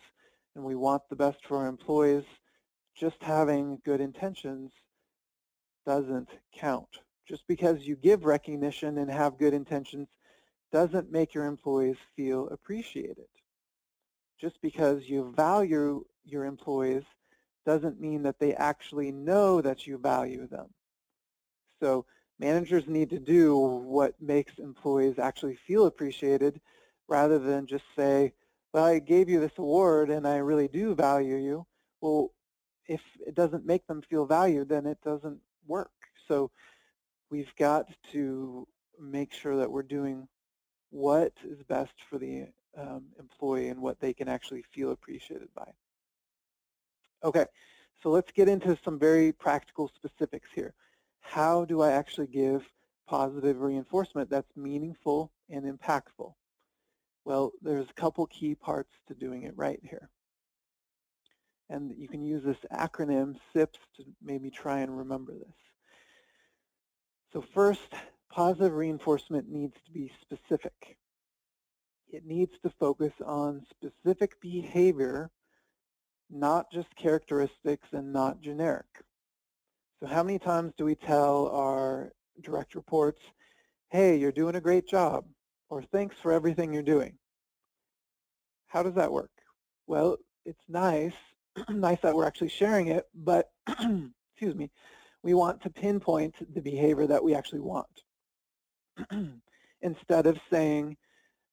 and 0.55 0.63
we 0.63 0.75
want 0.75 1.03
the 1.09 1.15
best 1.15 1.39
for 1.47 1.57
our 1.57 1.67
employees, 1.67 2.25
just 2.95 3.21
having 3.21 3.81
good 3.85 4.01
intentions 4.01 4.71
doesn't 5.85 6.29
count. 6.55 6.99
Just 7.27 7.43
because 7.47 7.87
you 7.87 7.95
give 7.95 8.25
recognition 8.25 8.97
and 8.97 9.09
have 9.09 9.37
good 9.37 9.53
intentions 9.53 10.07
doesn't 10.71 11.11
make 11.11 11.33
your 11.33 11.45
employees 11.45 11.97
feel 12.15 12.49
appreciated. 12.49 13.27
Just 14.39 14.61
because 14.61 15.07
you 15.07 15.33
value 15.35 16.03
your 16.25 16.45
employees 16.45 17.03
doesn't 17.65 18.01
mean 18.01 18.23
that 18.23 18.39
they 18.39 18.53
actually 18.55 19.11
know 19.11 19.61
that 19.61 19.87
you 19.87 19.97
value 19.97 20.47
them. 20.47 20.67
So 21.79 22.05
managers 22.39 22.87
need 22.87 23.09
to 23.11 23.19
do 23.19 23.57
what 23.57 24.21
makes 24.21 24.57
employees 24.57 25.19
actually 25.19 25.57
feel 25.67 25.85
appreciated 25.85 26.59
rather 27.07 27.39
than 27.39 27.67
just 27.67 27.85
say, 27.95 28.33
well, 28.73 28.85
I 28.85 28.99
gave 28.99 29.29
you 29.29 29.39
this 29.39 29.57
award 29.57 30.09
and 30.09 30.27
I 30.27 30.37
really 30.37 30.67
do 30.67 30.95
value 30.95 31.35
you. 31.35 31.65
Well, 32.01 32.31
if 32.87 33.01
it 33.25 33.35
doesn't 33.35 33.65
make 33.65 33.85
them 33.87 34.01
feel 34.01 34.25
valued, 34.25 34.69
then 34.69 34.87
it 34.87 34.97
doesn't 35.05 35.39
work. 35.67 35.91
So 36.27 36.51
we've 37.29 37.53
got 37.57 37.87
to 38.11 38.67
make 38.99 39.31
sure 39.31 39.57
that 39.57 39.71
we're 39.71 39.83
doing 39.83 40.27
what 40.89 41.33
is 41.43 41.61
best 41.63 41.93
for 42.09 42.17
the 42.17 42.47
um, 42.77 43.05
employee 43.19 43.69
and 43.69 43.81
what 43.81 43.99
they 43.99 44.13
can 44.13 44.27
actually 44.27 44.63
feel 44.73 44.91
appreciated 44.91 45.49
by. 45.55 45.71
Okay, 47.23 47.45
so 48.01 48.09
let's 48.09 48.31
get 48.31 48.49
into 48.49 48.77
some 48.83 48.99
very 48.99 49.31
practical 49.31 49.89
specifics 49.95 50.49
here. 50.53 50.73
How 51.21 51.63
do 51.63 51.81
I 51.81 51.91
actually 51.91 52.27
give 52.27 52.63
positive 53.07 53.61
reinforcement 53.61 54.29
that's 54.29 54.57
meaningful 54.57 55.31
and 55.49 55.63
impactful? 55.63 56.33
Well, 57.25 57.51
there's 57.61 57.89
a 57.89 58.01
couple 58.01 58.25
key 58.27 58.55
parts 58.55 58.91
to 59.07 59.13
doing 59.13 59.43
it 59.43 59.57
right 59.57 59.79
here. 59.81 60.09
And 61.69 61.93
you 61.97 62.07
can 62.07 62.23
use 62.23 62.43
this 62.43 62.57
acronym 62.71 63.35
SIPS 63.53 63.79
to 63.97 64.03
maybe 64.21 64.49
try 64.49 64.79
and 64.79 64.97
remember 64.97 65.33
this. 65.33 65.55
So 67.31 67.43
first, 67.53 67.93
positive 68.29 68.73
reinforcement 68.73 69.49
needs 69.49 69.75
to 69.85 69.91
be 69.91 70.11
specific. 70.21 70.97
It 72.09 72.25
needs 72.25 72.51
to 72.63 72.69
focus 72.79 73.13
on 73.25 73.65
specific 73.71 74.39
behavior, 74.41 75.31
not 76.29 76.71
just 76.71 76.95
characteristics 76.95 77.87
and 77.93 78.11
not 78.11 78.41
generic. 78.41 78.85
So 79.99 80.07
how 80.07 80.21
many 80.21 80.37
times 80.37 80.73
do 80.77 80.85
we 80.85 80.95
tell 80.95 81.47
our 81.47 82.11
direct 82.41 82.75
reports, 82.75 83.21
hey, 83.89 84.17
you're 84.17 84.31
doing 84.31 84.55
a 84.55 84.61
great 84.61 84.87
job 84.87 85.25
or 85.73 85.81
thanks 85.81 86.15
for 86.21 86.31
everything 86.31 86.71
you're 86.71 86.83
doing. 86.83 87.17
How 88.67 88.83
does 88.83 88.93
that 88.93 89.11
work? 89.11 89.31
Well, 89.87 90.17
it's 90.45 90.61
nice, 90.69 91.15
nice 91.69 91.99
that 92.01 92.15
we're 92.15 92.27
actually 92.27 92.49
sharing 92.49 92.87
it, 92.87 93.05
but 93.15 93.49
excuse 93.67 94.53
me, 94.55 94.69
we 95.23 95.33
want 95.33 95.61
to 95.63 95.71
pinpoint 95.71 96.35
the 96.53 96.61
behavior 96.61 97.07
that 97.07 97.23
we 97.23 97.33
actually 97.33 97.61
want. 97.61 98.03
Instead 99.81 100.27
of 100.27 100.37
saying, 100.51 100.95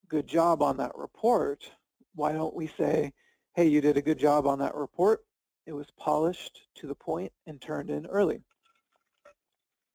good 0.08 0.26
job 0.26 0.60
on 0.60 0.76
that 0.76 0.92
report, 0.96 1.70
why 2.14 2.32
don't 2.32 2.54
we 2.54 2.70
say, 2.78 3.14
hey, 3.54 3.66
you 3.66 3.80
did 3.80 3.96
a 3.96 4.02
good 4.02 4.18
job 4.18 4.46
on 4.46 4.58
that 4.58 4.74
report. 4.74 5.20
It 5.66 5.72
was 5.72 5.86
polished 5.98 6.60
to 6.76 6.86
the 6.86 6.94
point 6.94 7.32
and 7.46 7.58
turned 7.58 7.88
in 7.88 8.04
early. 8.06 8.42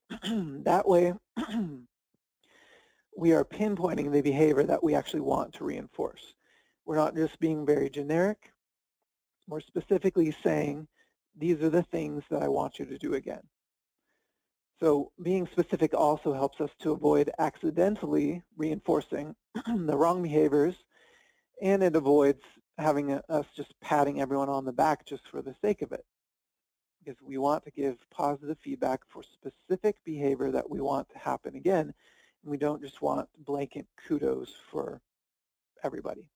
that 0.09 0.87
way, 0.87 1.13
we 3.15 3.33
are 3.33 3.45
pinpointing 3.45 4.11
the 4.11 4.21
behavior 4.21 4.63
that 4.63 4.83
we 4.83 4.93
actually 4.93 5.21
want 5.21 5.53
to 5.53 5.63
reinforce. 5.63 6.33
We're 6.85 6.97
not 6.97 7.15
just 7.15 7.39
being 7.39 7.65
very 7.65 7.89
generic. 7.89 8.51
We're 9.47 9.61
specifically 9.61 10.35
saying, 10.43 10.87
these 11.37 11.61
are 11.61 11.69
the 11.69 11.83
things 11.83 12.23
that 12.29 12.43
I 12.43 12.47
want 12.47 12.79
you 12.79 12.85
to 12.85 12.97
do 12.97 13.13
again. 13.13 13.41
So 14.79 15.11
being 15.21 15.47
specific 15.47 15.93
also 15.93 16.33
helps 16.33 16.59
us 16.59 16.71
to 16.81 16.91
avoid 16.91 17.31
accidentally 17.39 18.43
reinforcing 18.57 19.35
the 19.67 19.95
wrong 19.95 20.21
behaviors, 20.21 20.75
and 21.61 21.81
it 21.81 21.95
avoids 21.95 22.41
having 22.77 23.13
a, 23.13 23.23
us 23.29 23.45
just 23.55 23.73
patting 23.81 24.19
everyone 24.19 24.49
on 24.49 24.65
the 24.65 24.73
back 24.73 25.05
just 25.05 25.27
for 25.29 25.41
the 25.41 25.55
sake 25.61 25.81
of 25.81 25.93
it. 25.93 26.05
Because 27.03 27.21
we 27.21 27.37
want 27.37 27.63
to 27.63 27.71
give 27.71 27.97
positive 28.11 28.57
feedback 28.61 29.01
for 29.07 29.23
specific 29.23 29.95
behavior 30.03 30.51
that 30.51 30.69
we 30.69 30.81
want 30.81 31.07
to 31.09 31.19
happen 31.19 31.55
again, 31.55 31.93
we 32.45 32.57
don't 32.57 32.81
just 32.81 33.01
want 33.01 33.27
blanket 33.39 33.87
kudos 34.07 34.53
for 34.71 35.01
everybody. 35.83 36.29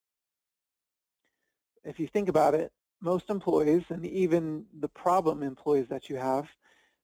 If 1.86 2.00
you 2.00 2.08
think 2.08 2.28
about 2.28 2.56
it, 2.56 2.72
most 3.02 3.30
employees, 3.30 3.84
and 3.90 4.06
even 4.06 4.66
the 4.80 4.90
problem 4.90 5.44
employees 5.44 5.88
that 5.90 6.10
you 6.10 6.18
have, 6.18 6.48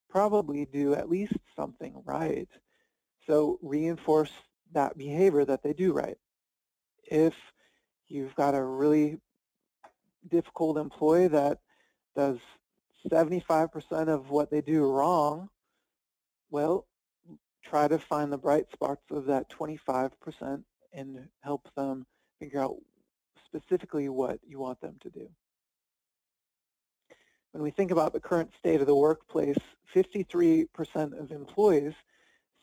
probably 0.10 0.66
do 0.66 0.94
at 0.94 1.10
least 1.10 1.34
something 1.56 2.02
right. 2.06 2.50
So 3.28 3.60
reinforce 3.62 4.32
that 4.74 4.98
behavior 4.98 5.46
that 5.46 5.64
they 5.64 5.74
do 5.74 5.94
right. 5.94 6.18
If 7.04 7.34
you've 8.08 8.36
got 8.36 8.56
a 8.56 8.64
really 8.64 9.20
difficult 10.30 10.78
employee 10.78 11.28
that 11.30 11.60
does 12.16 12.38
75% 13.10 14.08
of 14.08 14.30
what 14.30 14.50
they 14.50 14.62
do 14.62 14.84
wrong, 14.84 15.50
well, 16.50 16.88
try 17.68 17.88
to 17.88 17.98
find 17.98 18.32
the 18.32 18.38
bright 18.38 18.66
spots 18.72 19.04
of 19.12 19.26
that 19.26 19.50
25% 19.50 20.64
and 20.94 21.28
help 21.42 21.68
them 21.76 22.06
figure 22.40 22.62
out 22.62 22.76
specifically 23.46 24.10
what 24.10 24.40
you 24.48 24.60
want 24.60 24.80
them 24.82 24.96
to 25.02 25.10
do. 25.10 25.28
When 27.52 27.64
we 27.64 27.72
think 27.72 27.92
about 27.92 28.14
the 28.14 28.20
current 28.20 28.52
state 28.60 28.82
of 28.82 28.88
the 28.88 28.96
workplace, 28.96 29.58
53% 29.96 30.68
of 31.20 31.32
employees 31.32 31.94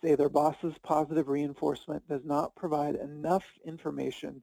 say 0.03 0.15
their 0.15 0.29
boss's 0.29 0.75
positive 0.83 1.29
reinforcement 1.29 2.07
does 2.09 2.25
not 2.25 2.55
provide 2.57 2.97
enough 2.97 3.45
information 3.65 4.43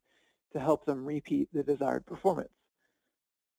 to 0.53 0.60
help 0.60 0.86
them 0.86 1.05
repeat 1.05 1.49
the 1.53 1.64
desired 1.64 2.05
performance. 2.05 2.49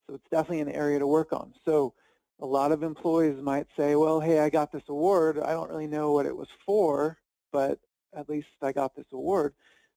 So 0.08 0.16
it's 0.16 0.28
definitely 0.30 0.60
an 0.60 0.70
area 0.70 0.98
to 0.98 1.06
work 1.06 1.32
on. 1.32 1.52
So 1.64 1.94
a 2.40 2.46
lot 2.46 2.72
of 2.72 2.82
employees 2.82 3.40
might 3.42 3.66
say, 3.76 3.94
well, 3.94 4.20
hey, 4.20 4.40
I 4.40 4.50
got 4.50 4.72
this 4.72 4.88
award. 4.88 5.38
I 5.38 5.52
don't 5.52 5.70
really 5.70 5.86
know 5.86 6.12
what 6.12 6.26
it 6.26 6.36
was 6.36 6.48
for, 6.64 7.18
but 7.52 7.78
at 8.14 8.28
least 8.28 8.48
I 8.62 8.72
got 8.72 8.94
this 8.96 9.06
award. 9.12 9.54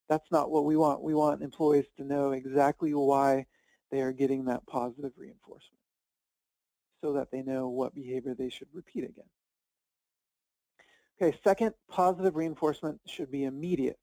That's 0.10 0.30
not 0.32 0.52
what 0.52 0.66
we 0.66 0.76
want. 0.76 1.02
We 1.02 1.14
want 1.14 1.42
employees 1.42 1.86
to 1.98 2.04
know 2.04 2.32
exactly 2.32 2.94
why 2.94 3.46
they 3.92 4.02
are 4.02 4.12
getting 4.12 4.46
that 4.46 4.66
positive 4.68 5.12
reinforcement 5.16 5.80
so 7.02 7.14
that 7.14 7.32
they 7.32 7.42
know 7.42 7.70
what 7.70 7.96
behavior 7.96 8.36
they 8.36 8.50
should 8.50 8.68
repeat 8.74 9.06
again. 9.06 9.26
Okay, 11.22 11.38
second, 11.44 11.74
positive 11.90 12.36
reinforcement 12.36 13.00
should 13.08 13.32
be 13.32 13.46
immediate 13.46 14.00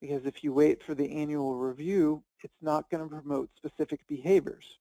because 0.00 0.26
if 0.26 0.44
you 0.44 0.52
wait 0.52 0.82
for 0.82 0.94
the 0.94 1.10
annual 1.10 1.56
review, 1.56 2.22
it's 2.44 2.54
not 2.62 2.88
going 2.90 3.02
to 3.02 3.08
promote 3.08 3.50
specific 3.56 4.06
behaviors. 4.08 4.78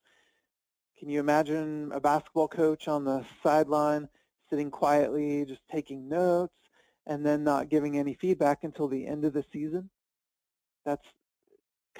Can 0.99 1.09
you 1.09 1.19
imagine 1.19 1.91
a 1.93 1.99
basketball 1.99 2.47
coach 2.47 2.87
on 2.87 3.05
the 3.05 3.23
sideline 3.43 4.09
sitting 4.49 4.71
quietly, 4.71 5.45
just 5.45 5.61
taking 5.71 6.09
notes, 6.09 6.55
and 7.05 7.23
then 7.23 7.43
not 7.43 7.69
giving 7.69 7.97
any 7.97 8.15
feedback 8.15 8.63
until 8.63 8.87
the 8.87 9.05
end 9.05 9.23
of 9.23 9.33
the 9.33 9.45
season? 9.53 9.91
That's 10.85 11.05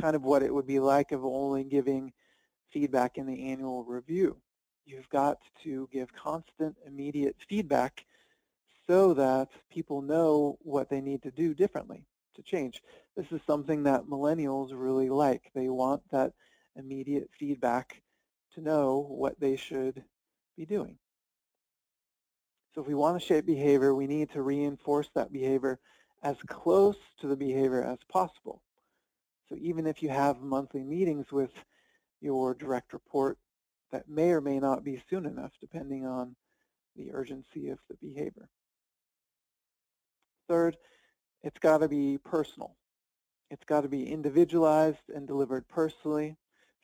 kind 0.01 0.15
of 0.15 0.23
what 0.23 0.41
it 0.41 0.51
would 0.51 0.65
be 0.65 0.79
like 0.79 1.11
of 1.11 1.23
only 1.23 1.63
giving 1.63 2.11
feedback 2.71 3.17
in 3.19 3.27
the 3.27 3.51
annual 3.51 3.83
review. 3.83 4.37
You've 4.85 5.09
got 5.09 5.37
to 5.63 5.87
give 5.91 6.11
constant, 6.13 6.75
immediate 6.85 7.35
feedback 7.47 8.03
so 8.87 9.13
that 9.13 9.49
people 9.69 10.01
know 10.01 10.57
what 10.61 10.89
they 10.89 11.01
need 11.01 11.21
to 11.23 11.31
do 11.31 11.53
differently 11.53 12.03
to 12.35 12.41
change. 12.41 12.81
This 13.15 13.27
is 13.31 13.41
something 13.45 13.83
that 13.83 14.05
millennials 14.05 14.69
really 14.73 15.09
like. 15.09 15.51
They 15.53 15.69
want 15.69 16.01
that 16.11 16.33
immediate 16.75 17.29
feedback 17.37 18.01
to 18.57 18.63
know 18.63 19.05
what 19.09 19.39
they 19.39 19.55
should 19.55 20.03
be 20.57 20.65
doing. 20.65 20.97
So 22.73 22.81
if 22.81 22.87
we 22.87 22.95
want 22.95 23.19
to 23.19 23.25
shape 23.25 23.45
behavior, 23.45 23.93
we 23.93 24.07
need 24.07 24.31
to 24.31 24.41
reinforce 24.41 25.09
that 25.13 25.31
behavior 25.31 25.79
as 26.23 26.37
close 26.47 26.97
to 27.21 27.27
the 27.27 27.35
behavior 27.35 27.83
as 27.83 27.99
possible. 28.11 28.61
So 29.47 29.55
even 29.59 29.85
if 29.87 30.01
you 30.01 30.09
have 30.09 30.41
monthly 30.41 30.83
meetings 30.83 31.31
with 31.31 31.51
your 32.19 32.55
direct 32.55 32.93
report, 32.93 33.37
that 33.91 34.09
may 34.09 34.31
or 34.31 34.41
may 34.41 34.59
not 34.59 34.83
be 34.83 35.01
soon 35.09 35.25
enough 35.25 35.51
depending 35.61 36.05
on 36.05 36.35
the 36.95 37.11
urgency 37.13 37.69
of 37.69 37.77
the 37.89 37.95
behavior. 38.01 38.49
Third, 40.49 40.77
it's 41.43 41.59
got 41.59 41.79
to 41.79 41.87
be 41.87 42.17
personal. 42.17 42.75
It's 43.49 43.65
got 43.65 43.81
to 43.81 43.89
be 43.89 44.11
individualized 44.11 45.09
and 45.13 45.27
delivered 45.27 45.67
personally. 45.67 46.35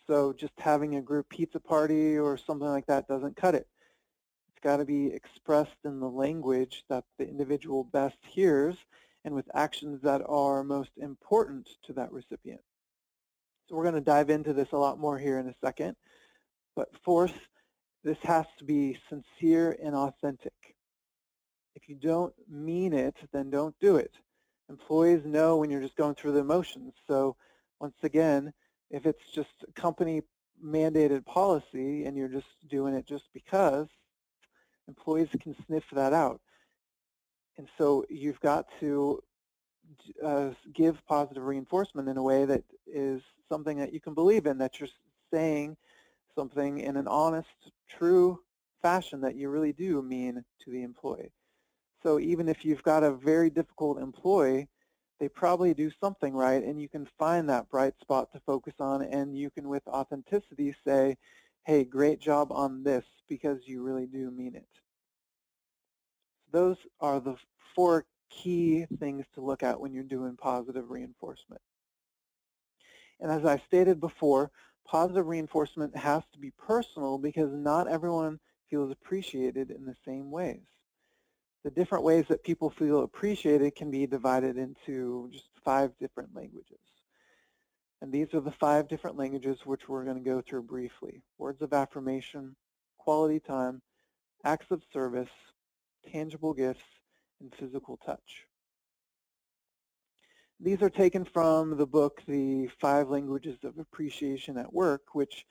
So 0.08 0.34
just 0.34 0.54
having 0.58 0.96
a 0.96 1.02
group 1.02 1.30
pizza 1.30 1.60
party 1.60 2.18
or 2.18 2.38
something 2.38 2.68
like 2.68 2.86
that 2.88 3.08
doesn't 3.08 3.38
cut 3.38 3.56
it. 3.56 3.68
It's 4.50 4.64
got 4.64 4.78
to 4.78 4.86
be 4.86 5.08
expressed 5.08 5.78
in 5.86 6.00
the 6.00 6.10
language 6.10 6.84
that 6.90 7.06
the 7.18 7.28
individual 7.28 7.86
best 7.86 8.18
hears 8.22 8.76
and 9.26 9.34
with 9.34 9.46
actions 9.54 10.02
that 10.04 10.22
are 10.28 10.64
most 10.64 10.92
important 10.98 11.70
to 11.84 11.94
that 11.94 12.12
recipient. 12.12 12.62
So 13.68 13.76
we're 13.76 13.84
going 13.84 13.96
to 13.96 14.02
dive 14.02 14.30
into 14.30 14.54
this 14.54 14.74
a 14.74 14.78
lot 14.78 15.00
more 15.00 15.18
here 15.18 15.40
in 15.40 15.48
a 15.48 15.56
second. 15.64 15.96
But 16.76 16.90
fourth, 17.04 17.34
this 18.04 18.18
has 18.24 18.46
to 18.60 18.66
be 18.66 18.98
sincere 19.10 19.78
and 19.82 19.96
authentic. 19.96 20.54
If 21.76 21.88
you 21.88 21.96
don't 21.96 22.34
mean 22.50 22.94
it, 22.94 23.16
then 23.32 23.50
don't 23.50 23.76
do 23.80 23.96
it. 23.96 24.12
Employees 24.70 25.26
know 25.26 25.58
when 25.58 25.70
you're 25.70 25.82
just 25.82 25.96
going 25.96 26.16
through 26.16 26.34
the 26.34 26.44
motions. 26.44 26.94
So 27.08 27.36
once 27.80 27.96
again, 28.04 28.54
if 28.90 29.06
it's 29.06 29.24
just 29.34 29.50
company 29.76 30.22
mandated 30.64 31.26
policy 31.26 32.06
and 32.06 32.16
you're 32.16 32.28
just 32.28 32.48
doing 32.70 32.94
it 32.94 33.06
just 33.06 33.26
because, 33.34 33.88
employees 34.88 35.30
can 35.40 35.56
sniff 35.66 35.84
that 35.92 36.14
out. 36.14 36.42
And 37.58 37.68
so 37.78 38.06
you've 38.10 38.40
got 38.40 38.68
to 38.80 39.22
uh, 40.24 40.50
give 40.74 41.06
positive 41.06 41.44
reinforcement 41.44 42.10
in 42.10 42.18
a 42.18 42.24
way 42.24 42.46
that 42.46 42.64
is 42.88 43.22
something 43.50 43.78
that 43.78 43.94
you 43.94 44.00
can 44.00 44.14
believe 44.14 44.46
in, 44.46 44.58
that 44.58 44.80
you're 44.80 44.90
saying 45.32 45.78
something 46.36 46.80
in 46.80 46.98
an 46.98 47.08
honest, 47.08 47.48
true 47.90 48.40
fashion 48.82 49.22
that 49.22 49.36
you 49.36 49.50
really 49.50 49.74
do 49.74 50.02
mean 50.02 50.44
to 50.64 50.72
the 50.72 50.84
employee. 50.84 51.32
So 52.02 52.20
even 52.20 52.50
if 52.50 52.66
you've 52.66 52.84
got 52.84 53.04
a 53.04 53.12
very 53.12 53.50
difficult 53.50 54.00
employee, 54.00 54.68
they 55.24 55.30
probably 55.30 55.74
do 55.74 55.90
something 56.02 56.34
right 56.34 56.62
and 56.66 56.82
you 56.82 56.90
can 56.90 57.08
find 57.18 57.48
that 57.48 57.70
bright 57.70 57.94
spot 58.02 58.30
to 58.34 58.42
focus 58.46 58.74
on 58.82 59.02
and 59.04 59.38
you 59.38 59.50
can 59.50 59.70
with 59.70 59.88
authenticity 59.88 60.76
say, 60.86 61.16
hey, 61.66 61.86
great 61.86 62.20
job 62.20 62.52
on 62.52 62.84
this 62.84 63.06
because 63.30 63.60
you 63.66 63.84
really 63.84 64.06
do 64.06 64.30
mean 64.32 64.54
it. 64.54 64.68
Those 66.52 66.76
are 67.00 67.22
the 67.22 67.38
four 67.74 68.06
key 68.30 68.86
things 69.00 69.26
to 69.34 69.40
look 69.40 69.64
at 69.64 69.80
when 69.80 69.94
you're 69.94 70.04
doing 70.04 70.36
positive 70.36 70.90
reinforcement. 70.90 71.62
And 73.22 73.32
as 73.32 73.46
I 73.46 73.64
stated 73.66 74.02
before, 74.02 74.52
positive 74.86 75.26
reinforcement 75.26 75.96
has 75.96 76.24
to 76.34 76.38
be 76.38 76.52
personal 76.52 77.18
because 77.18 77.50
not 77.54 77.88
everyone 77.88 78.42
feels 78.70 78.92
appreciated 78.92 79.72
in 79.72 79.86
the 79.86 79.96
same 80.06 80.32
ways 80.32 80.66
the 81.64 81.72
different 81.72 82.04
ways 82.04 82.26
that 82.28 82.44
people 82.44 82.70
feel 82.70 83.04
appreciated 83.04 83.76
can 83.76 83.90
be 83.90 84.06
divided 84.06 84.58
into 84.58 85.30
just 85.32 85.48
five 85.64 85.92
different 86.00 86.30
languages. 86.36 86.80
And 88.02 88.12
these 88.12 88.34
are 88.34 88.42
the 88.42 88.52
five 88.52 88.90
different 88.90 89.18
languages 89.18 89.60
which 89.64 89.88
we're 89.88 90.04
going 90.04 90.22
to 90.22 90.30
go 90.30 90.42
through 90.42 90.64
briefly. 90.64 91.24
Words 91.38 91.62
of 91.62 91.72
affirmation, 91.72 92.54
quality 92.98 93.40
time, 93.40 93.82
acts 94.44 94.72
of 94.72 94.82
service, 94.92 95.30
tangible 96.12 96.54
gifts, 96.54 96.84
and 97.40 97.54
physical 97.58 97.98
touch. 98.06 98.46
These 100.60 100.82
are 100.82 100.90
taken 100.90 101.24
from 101.24 101.78
the 101.78 101.88
book, 101.88 102.22
The 102.28 102.68
Five 102.80 103.10
Languages 103.10 103.58
of 103.64 103.78
Appreciation 103.80 104.58
at 104.58 104.74
Work, 104.74 105.02
which 105.14 105.46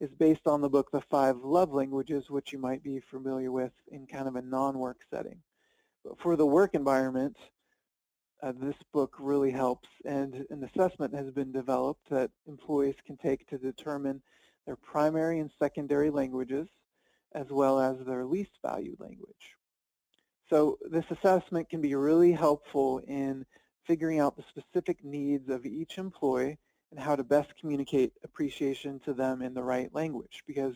is 0.00 0.10
based 0.18 0.46
on 0.46 0.62
the 0.62 0.68
book, 0.68 0.90
The 0.90 1.02
Five 1.10 1.36
Love 1.42 1.74
Languages, 1.74 2.30
which 2.30 2.54
you 2.54 2.58
might 2.58 2.82
be 2.82 3.00
familiar 3.00 3.52
with 3.52 3.72
in 3.92 4.06
kind 4.06 4.28
of 4.28 4.36
a 4.36 4.42
non-work 4.42 5.00
setting 5.10 5.40
for 6.18 6.36
the 6.36 6.46
work 6.46 6.74
environment, 6.74 7.36
uh, 8.42 8.52
this 8.60 8.76
book 8.92 9.16
really 9.18 9.50
helps 9.50 9.88
and 10.04 10.46
an 10.50 10.62
assessment 10.64 11.14
has 11.14 11.30
been 11.30 11.52
developed 11.52 12.08
that 12.10 12.30
employees 12.46 12.94
can 13.06 13.16
take 13.16 13.46
to 13.48 13.58
determine 13.58 14.22
their 14.66 14.76
primary 14.76 15.40
and 15.40 15.50
secondary 15.58 16.10
languages 16.10 16.68
as 17.34 17.46
well 17.50 17.80
as 17.80 17.96
their 18.06 18.24
least 18.24 18.52
valued 18.62 18.98
language. 19.00 19.56
So 20.48 20.78
this 20.90 21.04
assessment 21.10 21.68
can 21.68 21.80
be 21.80 21.94
really 21.94 22.32
helpful 22.32 22.98
in 23.06 23.44
figuring 23.86 24.20
out 24.20 24.36
the 24.36 24.44
specific 24.48 25.04
needs 25.04 25.48
of 25.48 25.66
each 25.66 25.98
employee 25.98 26.58
and 26.90 27.00
how 27.00 27.16
to 27.16 27.24
best 27.24 27.50
communicate 27.60 28.12
appreciation 28.24 29.00
to 29.00 29.12
them 29.12 29.42
in 29.42 29.52
the 29.52 29.62
right 29.62 29.92
language 29.94 30.42
because 30.46 30.74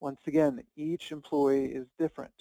once 0.00 0.20
again, 0.26 0.62
each 0.76 1.10
employee 1.10 1.66
is 1.66 1.86
different. 1.98 2.32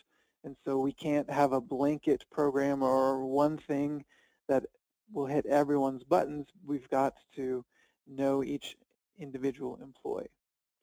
And 0.48 0.56
so 0.64 0.80
we 0.80 0.94
can't 0.94 1.30
have 1.30 1.52
a 1.52 1.60
blanket 1.60 2.24
program 2.32 2.82
or 2.82 3.26
one 3.26 3.58
thing 3.58 4.06
that 4.48 4.64
will 5.12 5.26
hit 5.26 5.46
everyone's 5.46 6.06
buttons. 6.06 6.48
We've 6.66 6.88
got 6.88 7.16
to 7.36 7.66
know 8.08 8.46
each 8.46 8.78
individual 9.20 9.78
employee. 9.84 10.32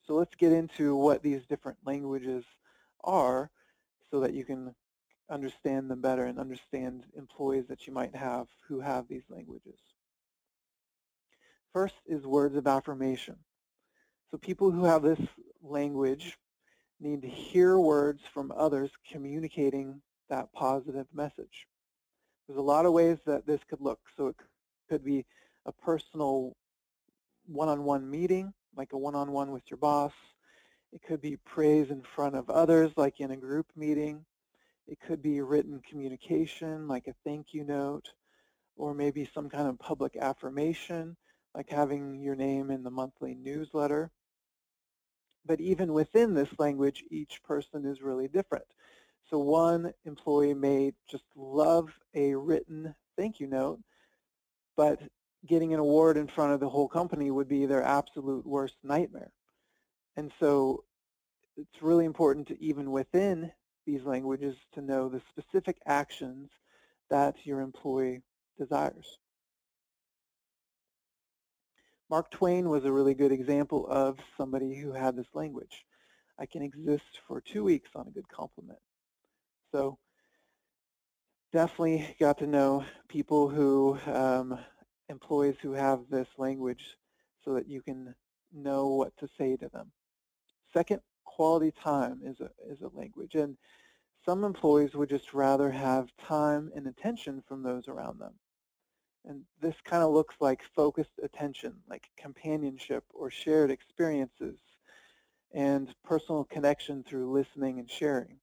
So 0.07 0.17
let's 0.17 0.35
get 0.35 0.53
into 0.53 0.95
what 0.97 1.23
these 1.23 1.47
different 1.47 1.79
languages 1.83 2.45
are 3.05 3.51
so 4.11 4.21
that 4.21 4.35
you 4.35 4.45
can 4.45 4.75
understand 5.31 5.91
them 5.91 6.03
better 6.03 6.27
and 6.27 6.39
understand 6.39 7.07
employees 7.17 7.65
that 7.71 7.87
you 7.87 7.95
might 7.95 8.15
have 8.15 8.49
who 8.69 8.81
have 8.81 9.09
these 9.09 9.25
languages. 9.31 9.81
First 11.73 11.95
is 12.07 12.27
words 12.27 12.55
of 12.57 12.67
affirmation. 12.67 13.37
So 14.31 14.37
people 14.37 14.71
who 14.71 14.85
have 14.85 15.01
this 15.01 15.21
language 15.63 16.37
need 17.01 17.23
to 17.23 17.29
hear 17.29 17.79
words 17.79 18.23
from 18.33 18.53
others 18.57 18.91
communicating 19.11 20.01
that 20.29 20.53
positive 20.53 21.07
message. 21.13 21.67
There's 22.47 22.59
a 22.59 22.63
lot 22.63 22.87
of 22.87 22.93
ways 22.93 23.19
that 23.27 23.47
this 23.47 23.61
could 23.69 23.81
look. 23.81 24.01
So 24.17 24.29
it 24.29 24.37
could 24.89 25.05
be 25.05 25.25
a 25.67 25.73
personal 25.73 26.57
one-on-one 27.47 28.03
-on 28.03 28.07
-one 28.07 28.11
meeting, 28.11 28.55
like 28.77 28.93
a 28.93 28.99
one-on-one 28.99 29.49
-on 29.49 29.51
-one 29.51 29.53
with 29.53 29.71
your 29.71 29.79
boss. 29.79 30.13
It 30.93 31.03
could 31.03 31.21
be 31.21 31.37
praise 31.37 31.91
in 31.91 32.03
front 32.03 32.37
of 32.37 32.49
others, 32.51 32.97
like 32.97 33.21
in 33.21 33.31
a 33.31 33.37
group 33.37 33.67
meeting. 33.77 34.25
It 34.87 35.01
could 35.01 35.23
be 35.23 35.41
written 35.41 35.81
communication, 35.81 36.87
like 36.87 37.09
a 37.09 37.15
thank 37.25 37.55
you 37.55 37.65
note, 37.65 38.13
or 38.77 38.95
maybe 38.95 39.25
some 39.25 39.49
kind 39.49 39.67
of 39.69 39.79
public 39.79 40.17
affirmation, 40.17 41.17
like 41.55 41.71
having 41.71 42.21
your 42.21 42.35
name 42.35 42.71
in 42.71 42.83
the 42.83 42.91
monthly 42.91 43.35
newsletter. 43.35 44.11
But 45.47 45.61
even 45.61 45.93
within 45.93 46.35
this 46.35 46.49
language, 46.59 47.05
each 47.11 47.43
person 47.43 47.85
is 47.85 48.01
really 48.03 48.29
different. 48.29 48.65
So 49.31 49.39
one 49.39 49.93
employee 50.05 50.55
may 50.55 50.93
just 51.09 51.25
love 51.37 51.91
a 52.15 52.35
written 52.35 52.95
thank 53.17 53.41
you 53.41 53.47
note, 53.47 53.81
but 54.77 55.01
getting 55.47 55.73
an 55.73 55.81
award 55.81 56.17
in 56.17 56.27
front 56.27 56.53
of 56.53 56.61
the 56.61 56.69
whole 56.69 56.89
company 56.89 57.31
would 57.31 57.49
be 57.49 57.67
their 57.67 57.83
absolute 57.83 58.47
worst 58.47 58.77
nightmare. 58.83 59.33
And 60.17 60.33
so 60.41 60.85
it's 61.57 61.83
really 61.83 62.05
important 62.05 62.49
to 62.49 62.63
even 62.63 62.91
within 62.91 63.53
these 63.87 64.03
languages 64.05 64.57
to 64.73 64.81
know 64.81 65.09
the 65.09 65.23
specific 65.31 65.79
actions 65.87 66.51
that 67.11 67.37
your 67.45 67.61
employee 67.61 68.23
desires. 68.59 69.19
Mark 72.11 72.31
Twain 72.31 72.69
was 72.69 72.85
a 72.85 72.93
really 72.93 73.15
good 73.15 73.33
example 73.33 73.87
of 73.89 74.19
somebody 74.37 74.75
who 74.75 74.93
had 74.93 75.17
this 75.17 75.27
language. 75.35 75.87
I 76.39 76.47
can 76.47 76.63
exist 76.63 77.21
for 77.27 77.41
two 77.41 77.65
weeks 77.65 77.91
on 77.95 78.07
a 78.07 78.11
good 78.11 78.29
compliment. 78.29 78.79
So 79.73 79.99
definitely 81.53 82.15
got 82.21 82.39
to 82.39 82.47
know 82.47 82.85
people 83.09 83.49
who, 83.49 83.99
um, 84.07 84.59
employees 85.09 85.57
who 85.63 85.73
have 85.73 86.01
this 86.11 86.29
language 86.37 86.97
so 87.45 87.55
that 87.55 87.69
you 87.69 87.81
can 87.81 88.15
know 88.53 88.89
what 88.89 89.17
to 89.19 89.29
say 89.39 89.57
to 89.57 89.69
them. 89.69 89.91
Second, 90.73 91.01
quality 91.25 91.73
time 91.73 92.21
is 92.23 92.41
a, 92.41 92.51
is 92.71 92.83
a 92.83 92.97
language. 92.97 93.35
And 93.35 93.57
some 94.25 94.45
employees 94.45 94.95
would 94.95 95.09
just 95.09 95.33
rather 95.33 95.71
have 95.71 96.09
time 96.17 96.71
and 96.75 96.87
attention 96.87 97.43
from 97.47 97.63
those 97.63 97.89
around 97.89 98.19
them. 98.19 98.35
And 99.27 99.43
this 99.61 99.77
kind 99.85 100.03
of 100.03 100.13
looks 100.13 100.35
like 100.41 100.63
focused 100.77 101.19
attention, 101.23 101.75
like 101.89 102.11
companionship 102.17 103.05
or 103.15 103.31
shared 103.31 103.71
experiences 103.71 104.59
and 105.53 105.95
personal 106.05 106.45
connection 106.45 107.03
through 107.05 107.33
listening 107.33 107.79
and 107.79 107.89
sharing. 107.89 108.39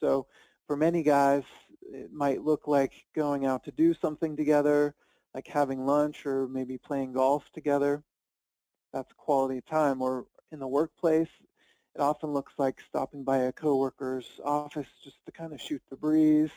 So 0.00 0.26
for 0.66 0.76
many 0.76 1.02
guys, 1.02 1.42
it 1.82 2.12
might 2.12 2.44
look 2.44 2.68
like 2.68 2.92
going 3.14 3.46
out 3.46 3.64
to 3.64 3.72
do 3.72 3.94
something 3.94 4.36
together, 4.36 4.94
like 5.34 5.46
having 5.48 5.86
lunch 5.86 6.24
or 6.24 6.46
maybe 6.46 6.78
playing 6.78 7.14
golf 7.14 7.44
together. 7.52 8.04
That's 8.92 9.12
quality 9.16 9.60
time. 9.62 10.02
Or 10.02 10.26
in 10.52 10.58
the 10.58 10.68
workplace, 10.68 11.30
it 11.94 12.00
often 12.00 12.30
looks 12.30 12.52
like 12.58 12.80
stopping 12.88 13.24
by 13.24 13.38
a 13.38 13.52
coworker's 13.52 14.40
office 14.44 14.86
just 15.02 15.16
to 15.26 15.32
kind 15.32 15.52
of 15.52 15.60
shoot 15.60 15.82
the 15.90 15.96
breeze, 15.96 16.50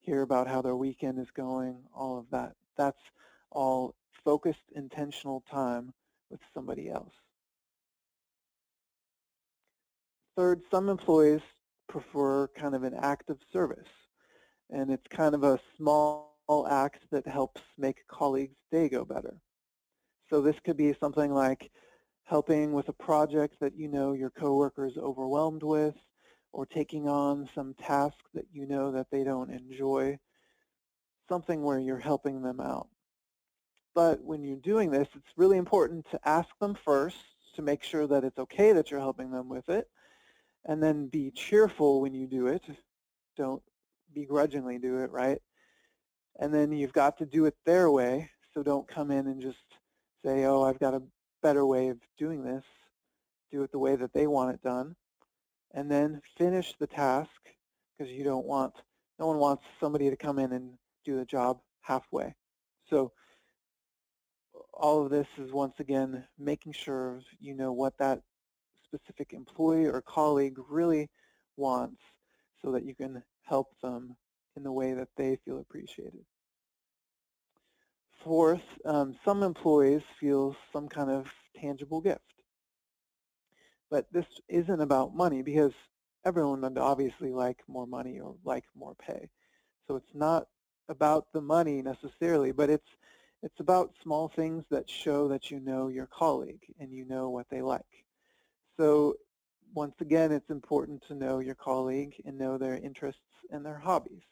hear 0.00 0.22
about 0.22 0.46
how 0.46 0.60
their 0.60 0.76
weekend 0.76 1.18
is 1.18 1.30
going, 1.30 1.78
all 1.94 2.18
of 2.18 2.26
that. 2.30 2.57
That's 2.78 3.02
all 3.50 3.94
focused, 4.24 4.58
intentional 4.74 5.42
time 5.50 5.92
with 6.30 6.40
somebody 6.54 6.88
else. 6.88 7.12
Third, 10.36 10.62
some 10.70 10.88
employees 10.88 11.40
prefer 11.88 12.48
kind 12.48 12.74
of 12.74 12.84
an 12.84 12.94
act 12.94 13.28
of 13.28 13.38
service. 13.52 13.88
And 14.70 14.90
it's 14.90 15.06
kind 15.08 15.34
of 15.34 15.42
a 15.44 15.58
small 15.76 16.36
act 16.70 17.04
that 17.10 17.26
helps 17.26 17.60
make 17.76 18.06
colleagues' 18.06 18.56
day 18.70 18.88
go 18.88 19.04
better. 19.04 19.40
So 20.30 20.40
this 20.40 20.56
could 20.64 20.76
be 20.76 20.94
something 21.00 21.32
like 21.32 21.70
helping 22.24 22.72
with 22.72 22.88
a 22.88 22.92
project 22.92 23.56
that 23.60 23.74
you 23.74 23.88
know 23.88 24.12
your 24.12 24.30
coworker 24.30 24.86
is 24.86 24.98
overwhelmed 24.98 25.62
with, 25.62 25.94
or 26.52 26.66
taking 26.66 27.08
on 27.08 27.48
some 27.54 27.74
task 27.74 28.16
that 28.34 28.44
you 28.52 28.66
know 28.66 28.92
that 28.92 29.06
they 29.10 29.24
don't 29.24 29.50
enjoy, 29.50 30.18
something 31.28 31.62
where 31.62 31.78
you're 31.78 31.98
helping 31.98 32.42
them 32.42 32.60
out. 32.60 32.88
But 33.94 34.22
when 34.22 34.42
you're 34.42 34.56
doing 34.56 34.90
this, 34.90 35.08
it's 35.14 35.32
really 35.36 35.58
important 35.58 36.08
to 36.10 36.20
ask 36.28 36.48
them 36.60 36.76
first 36.84 37.16
to 37.56 37.62
make 37.62 37.82
sure 37.82 38.06
that 38.06 38.24
it's 38.24 38.38
okay 38.38 38.72
that 38.72 38.90
you're 38.90 39.00
helping 39.00 39.30
them 39.30 39.48
with 39.48 39.68
it, 39.68 39.88
and 40.64 40.82
then 40.82 41.08
be 41.08 41.30
cheerful 41.32 42.00
when 42.00 42.14
you 42.14 42.26
do 42.26 42.46
it. 42.46 42.62
Don't 43.36 43.62
begrudgingly 44.14 44.78
do 44.78 44.98
it, 44.98 45.10
right? 45.10 45.40
And 46.38 46.54
then 46.54 46.70
you've 46.70 46.92
got 46.92 47.18
to 47.18 47.26
do 47.26 47.46
it 47.46 47.56
their 47.66 47.90
way, 47.90 48.30
so 48.54 48.62
don't 48.62 48.86
come 48.86 49.10
in 49.10 49.26
and 49.26 49.42
just 49.42 49.58
say, 50.24 50.44
oh, 50.44 50.62
I've 50.62 50.78
got 50.78 50.94
a 50.94 51.02
better 51.42 51.66
way 51.66 51.88
of 51.88 51.98
doing 52.16 52.44
this, 52.44 52.64
do 53.50 53.62
it 53.62 53.72
the 53.72 53.78
way 53.78 53.96
that 53.96 54.12
they 54.12 54.26
want 54.26 54.54
it 54.54 54.62
done, 54.62 54.94
and 55.72 55.90
then 55.90 56.20
finish 56.36 56.74
the 56.78 56.86
task 56.86 57.30
because 57.96 58.12
you 58.12 58.22
don't 58.22 58.46
want, 58.46 58.74
no 59.18 59.26
one 59.26 59.38
wants 59.38 59.64
somebody 59.80 60.10
to 60.10 60.16
come 60.16 60.38
in 60.38 60.52
and 60.52 60.70
do 61.08 61.16
the 61.16 61.24
job 61.24 61.58
halfway. 61.80 62.34
So 62.90 63.12
all 64.74 65.04
of 65.04 65.10
this 65.10 65.26
is 65.38 65.52
once 65.52 65.74
again 65.78 66.24
making 66.38 66.72
sure 66.72 67.20
you 67.40 67.54
know 67.54 67.72
what 67.72 67.96
that 67.98 68.20
specific 68.84 69.32
employee 69.32 69.86
or 69.86 70.02
colleague 70.02 70.58
really 70.68 71.08
wants 71.56 72.00
so 72.62 72.72
that 72.72 72.84
you 72.84 72.94
can 72.94 73.22
help 73.42 73.68
them 73.82 74.16
in 74.56 74.62
the 74.62 74.72
way 74.72 74.92
that 74.92 75.08
they 75.16 75.38
feel 75.44 75.58
appreciated. 75.58 76.24
Fourth, 78.24 78.60
um, 78.84 79.16
some 79.24 79.42
employees 79.42 80.02
feel 80.20 80.56
some 80.72 80.88
kind 80.88 81.10
of 81.10 81.26
tangible 81.58 82.00
gift. 82.00 82.20
But 83.90 84.06
this 84.12 84.26
isn't 84.48 84.80
about 84.80 85.14
money 85.14 85.40
because 85.40 85.72
everyone 86.26 86.60
would 86.60 86.76
obviously 86.76 87.32
like 87.32 87.58
more 87.68 87.86
money 87.86 88.18
or 88.18 88.34
like 88.44 88.64
more 88.76 88.94
pay. 88.96 89.30
So 89.86 89.96
it's 89.96 90.14
not 90.14 90.46
about 90.88 91.26
the 91.32 91.40
money 91.40 91.82
necessarily, 91.82 92.52
but 92.52 92.70
it's 92.70 92.88
it's 93.42 93.60
about 93.60 93.92
small 94.02 94.28
things 94.34 94.64
that 94.70 94.90
show 94.90 95.28
that 95.28 95.50
you 95.50 95.60
know 95.60 95.88
your 95.88 96.06
colleague 96.06 96.74
and 96.80 96.92
you 96.92 97.04
know 97.04 97.30
what 97.30 97.46
they 97.50 97.62
like. 97.62 98.04
So 98.76 99.14
once 99.74 99.94
again, 100.00 100.32
it's 100.32 100.50
important 100.50 101.02
to 101.06 101.14
know 101.14 101.38
your 101.38 101.54
colleague 101.54 102.14
and 102.24 102.36
know 102.36 102.58
their 102.58 102.76
interests 102.76 103.20
and 103.50 103.64
their 103.64 103.78
hobbies. 103.78 104.22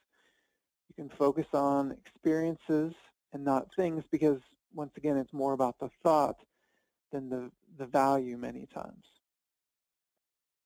You 0.89 1.05
can 1.05 1.17
focus 1.17 1.47
on 1.53 1.93
experiences 1.93 2.95
and 3.33 3.45
not 3.45 3.69
things 3.77 4.03
because 4.11 4.41
once 4.75 4.93
again 4.97 5.17
it's 5.17 5.33
more 5.33 5.53
about 5.53 5.79
the 5.79 5.91
thought 6.03 6.37
than 7.13 7.29
the, 7.29 7.51
the 7.79 7.87
value 7.87 8.37
many 8.37 8.67
times. 8.75 9.05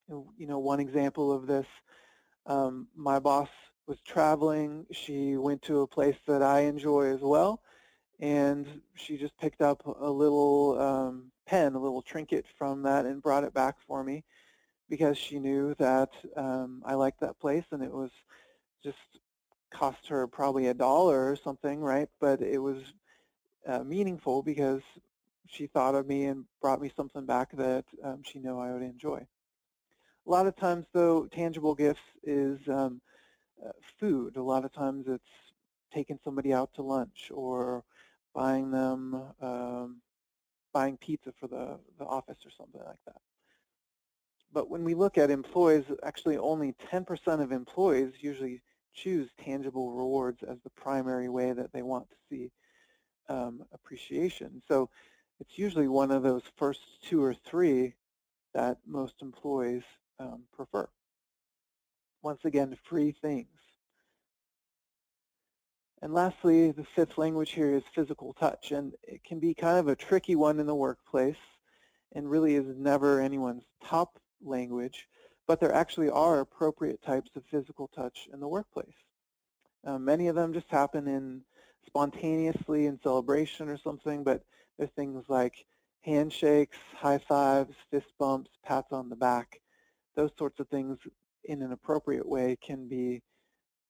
You 0.09 0.47
know, 0.47 0.59
one 0.59 0.80
example 0.80 1.30
of 1.30 1.47
this, 1.47 1.66
um, 2.47 2.88
my 2.97 3.20
boss 3.20 3.49
was 3.87 4.01
traveling. 4.07 4.87
She 4.93 5.37
went 5.37 5.62
to 5.62 5.81
a 5.81 5.87
place 5.87 6.16
that 6.26 6.43
I 6.43 6.61
enjoy 6.61 7.12
as 7.14 7.20
well, 7.20 7.62
and 8.20 8.66
she 8.95 9.16
just 9.16 9.37
picked 9.39 9.62
up 9.62 9.83
a 9.87 10.11
little 10.11 10.81
um, 10.81 11.33
pen, 11.47 11.74
a 11.74 11.78
little 11.81 12.03
trinket 12.03 12.47
from 12.59 12.83
that 12.83 13.07
and 13.07 13.22
brought 13.22 13.45
it 13.45 13.55
back 13.55 13.76
for 13.87 14.05
me 14.05 14.24
because 14.89 15.16
she 15.16 15.39
knew 15.39 15.74
that 15.78 16.11
um, 16.37 16.83
I 16.85 16.95
liked 16.95 17.20
that 17.20 17.39
place 17.41 17.64
and 17.70 17.83
it 17.83 17.93
was 17.93 18.11
just 18.83 18.99
cost 19.72 20.09
her 20.09 20.26
probably 20.26 20.66
a 20.66 20.74
dollar 20.74 21.31
or 21.31 21.37
something, 21.37 21.81
right? 21.81 22.09
But 22.20 22.43
it 22.43 22.59
was 22.59 22.78
uh, 23.66 23.85
meaningful 23.85 24.43
because 24.43 24.83
she 25.47 25.66
thought 25.66 25.95
of 25.95 26.07
me 26.07 26.26
and 26.26 26.45
brought 26.61 26.81
me 26.81 26.93
something 26.97 27.26
back 27.26 27.51
that 27.57 27.85
um, 28.05 28.22
she 28.24 28.39
knew 28.39 28.59
I 28.59 28.72
would 28.72 28.83
enjoy. 28.83 29.26
A 30.26 30.31
lot 30.31 30.47
of 30.47 30.57
times, 30.57 30.87
though, 30.93 31.26
tangible 31.26 31.74
gifts 31.74 32.01
is 32.22 32.59
um, 32.68 33.01
food. 33.98 34.36
A 34.36 34.42
lot 34.42 34.64
of 34.64 34.72
times 34.72 35.06
it's 35.08 35.24
taking 35.92 36.18
somebody 36.24 36.52
out 36.52 36.72
to 36.74 36.82
lunch 36.82 37.30
or 37.32 37.84
buying 38.34 38.70
them, 38.70 39.22
um, 39.40 40.00
buying 40.72 40.96
pizza 40.96 41.32
for 41.38 41.48
the, 41.48 41.78
the 41.98 42.04
office 42.04 42.38
or 42.44 42.50
something 42.50 42.80
like 42.84 43.00
that. 43.06 43.20
But 44.52 44.68
when 44.68 44.84
we 44.84 44.94
look 44.94 45.18
at 45.18 45.30
employees, 45.30 45.84
actually 46.02 46.36
only 46.36 46.74
10% 46.92 47.42
of 47.42 47.52
employees 47.52 48.14
usually 48.20 48.62
choose 48.94 49.30
tangible 49.42 49.92
rewards 49.92 50.42
as 50.42 50.58
the 50.62 50.70
primary 50.70 51.28
way 51.28 51.52
that 51.52 51.72
they 51.72 51.82
want 51.82 52.08
to 52.11 52.16
see 52.28 52.50
um, 53.28 53.64
appreciation. 53.72 54.61
So 54.66 54.90
it's 55.38 55.56
usually 55.56 55.88
one 55.88 56.11
of 56.11 56.22
those 56.22 56.42
first 56.56 56.80
two 57.02 57.22
or 57.22 57.34
three 57.34 57.94
that 58.54 58.78
most 58.86 59.14
employees 59.22 59.84
um, 60.18 60.42
prefer. 60.52 60.88
Once 62.23 62.41
again, 62.45 62.77
free 62.89 63.12
things. 63.23 63.49
And 66.03 66.14
lastly, 66.14 66.71
the 66.71 66.87
fifth 66.97 67.18
language 67.18 67.51
here 67.51 67.75
is 67.75 67.83
physical 67.95 68.33
touch, 68.35 68.73
and 68.73 68.95
it 69.03 69.23
can 69.25 69.39
be 69.39 69.53
kind 69.53 69.79
of 69.79 69.89
a 69.89 69.97
tricky 69.97 70.35
one 70.35 70.59
in 70.59 70.66
the 70.66 70.75
workplace 70.75 71.37
and 72.12 72.31
really 72.31 72.55
is 72.55 72.64
never 72.77 73.21
anyone's 73.21 73.64
top 73.85 74.18
language, 74.43 75.07
but 75.47 75.61
there 75.61 75.73
actually 75.73 76.09
are 76.09 76.41
appropriate 76.41 77.03
types 77.03 77.31
of 77.37 77.43
physical 77.51 77.89
touch 77.95 78.29
in 78.33 78.41
the 78.41 78.49
workplace. 78.49 78.89
Uh, 79.85 79.99
many 79.99 80.29
of 80.29 80.35
them 80.35 80.53
just 80.53 80.71
happen 80.71 81.07
in 81.07 81.43
spontaneously 81.87 82.87
in 82.87 82.99
celebration 83.03 83.68
or 83.68 83.79
something, 83.79 84.25
but 84.25 84.43
there's 84.79 84.91
things 84.97 85.25
like 85.29 85.64
handshakes, 86.03 86.79
high 86.95 87.18
fives, 87.18 87.75
fist 87.91 88.07
bumps, 88.18 88.51
pats 88.64 88.93
on 88.93 89.09
the 89.09 89.16
back. 89.16 89.61
Those 90.16 90.31
sorts 90.39 90.61
of 90.61 90.68
things 90.68 90.99
in 91.45 91.62
an 91.62 91.72
appropriate 91.72 92.28
way 92.28 92.57
can 92.64 92.88
be 92.88 93.22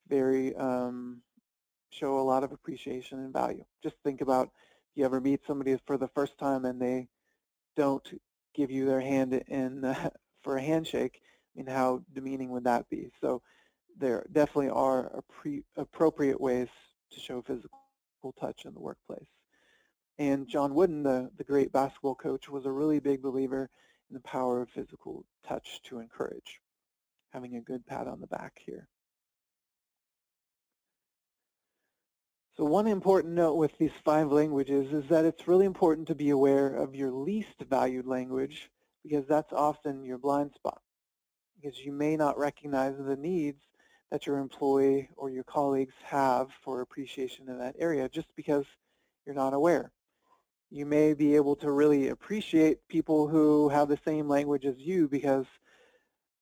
very, 0.08 0.54
um, 0.56 1.22
show 1.90 2.18
a 2.18 2.22
lot 2.22 2.44
of 2.44 2.52
appreciation 2.52 3.18
and 3.18 3.32
value. 3.32 3.64
Just 3.82 3.96
think 4.04 4.20
about 4.20 4.46
if 4.46 4.96
you 4.96 5.04
ever 5.04 5.20
meet 5.20 5.40
somebody 5.46 5.76
for 5.86 5.98
the 5.98 6.08
first 6.08 6.38
time 6.38 6.64
and 6.64 6.80
they 6.80 7.08
don't 7.76 8.20
give 8.54 8.70
you 8.70 8.86
their 8.86 9.00
hand 9.00 9.34
in 9.48 9.84
uh, 9.84 10.10
for 10.42 10.56
a 10.56 10.62
handshake, 10.62 11.20
I 11.22 11.58
mean, 11.58 11.66
how 11.66 12.02
demeaning 12.12 12.50
would 12.50 12.64
that 12.64 12.88
be? 12.88 13.10
So 13.20 13.42
there 13.98 14.24
definitely 14.32 14.70
are 14.70 15.22
appropriate 15.76 16.40
ways 16.40 16.68
to 17.12 17.20
show 17.20 17.42
physical 17.42 17.80
touch 18.38 18.64
in 18.64 18.74
the 18.74 18.80
workplace. 18.80 19.26
And 20.18 20.48
John 20.48 20.74
Wooden, 20.74 21.02
the, 21.02 21.30
the 21.38 21.44
great 21.44 21.72
basketball 21.72 22.14
coach, 22.14 22.48
was 22.48 22.66
a 22.66 22.72
really 22.72 23.00
big 23.00 23.22
believer 23.22 23.70
in 24.10 24.14
the 24.14 24.20
power 24.20 24.60
of 24.60 24.68
physical 24.68 25.24
touch 25.46 25.80
to 25.84 25.98
encourage, 25.98 26.60
having 27.30 27.56
a 27.56 27.60
good 27.60 27.86
pat 27.86 28.06
on 28.06 28.20
the 28.20 28.26
back 28.26 28.58
here. 28.64 28.88
So 32.56 32.64
one 32.64 32.86
important 32.86 33.34
note 33.34 33.54
with 33.54 33.76
these 33.78 33.90
five 34.04 34.30
languages 34.30 34.92
is 34.92 35.08
that 35.08 35.24
it's 35.24 35.48
really 35.48 35.64
important 35.64 36.08
to 36.08 36.14
be 36.14 36.30
aware 36.30 36.74
of 36.74 36.94
your 36.94 37.10
least 37.10 37.62
valued 37.68 38.06
language 38.06 38.70
because 39.02 39.26
that's 39.26 39.52
often 39.52 40.04
your 40.04 40.18
blind 40.18 40.52
spot 40.54 40.82
because 41.60 41.78
you 41.78 41.92
may 41.92 42.16
not 42.16 42.38
recognize 42.38 42.94
the 42.98 43.16
needs 43.16 43.62
that 44.10 44.26
your 44.26 44.38
employee 44.38 45.08
or 45.16 45.30
your 45.30 45.44
colleagues 45.44 45.94
have 46.04 46.48
for 46.64 46.80
appreciation 46.80 47.48
in 47.48 47.58
that 47.58 47.76
area 47.78 48.08
just 48.08 48.28
because 48.36 48.64
you're 49.24 49.34
not 49.34 49.54
aware. 49.54 49.92
You 50.70 50.86
may 50.86 51.14
be 51.14 51.36
able 51.36 51.56
to 51.56 51.70
really 51.70 52.08
appreciate 52.08 52.86
people 52.88 53.28
who 53.28 53.68
have 53.68 53.88
the 53.88 53.98
same 54.04 54.28
language 54.28 54.64
as 54.64 54.78
you 54.78 55.08
because 55.08 55.46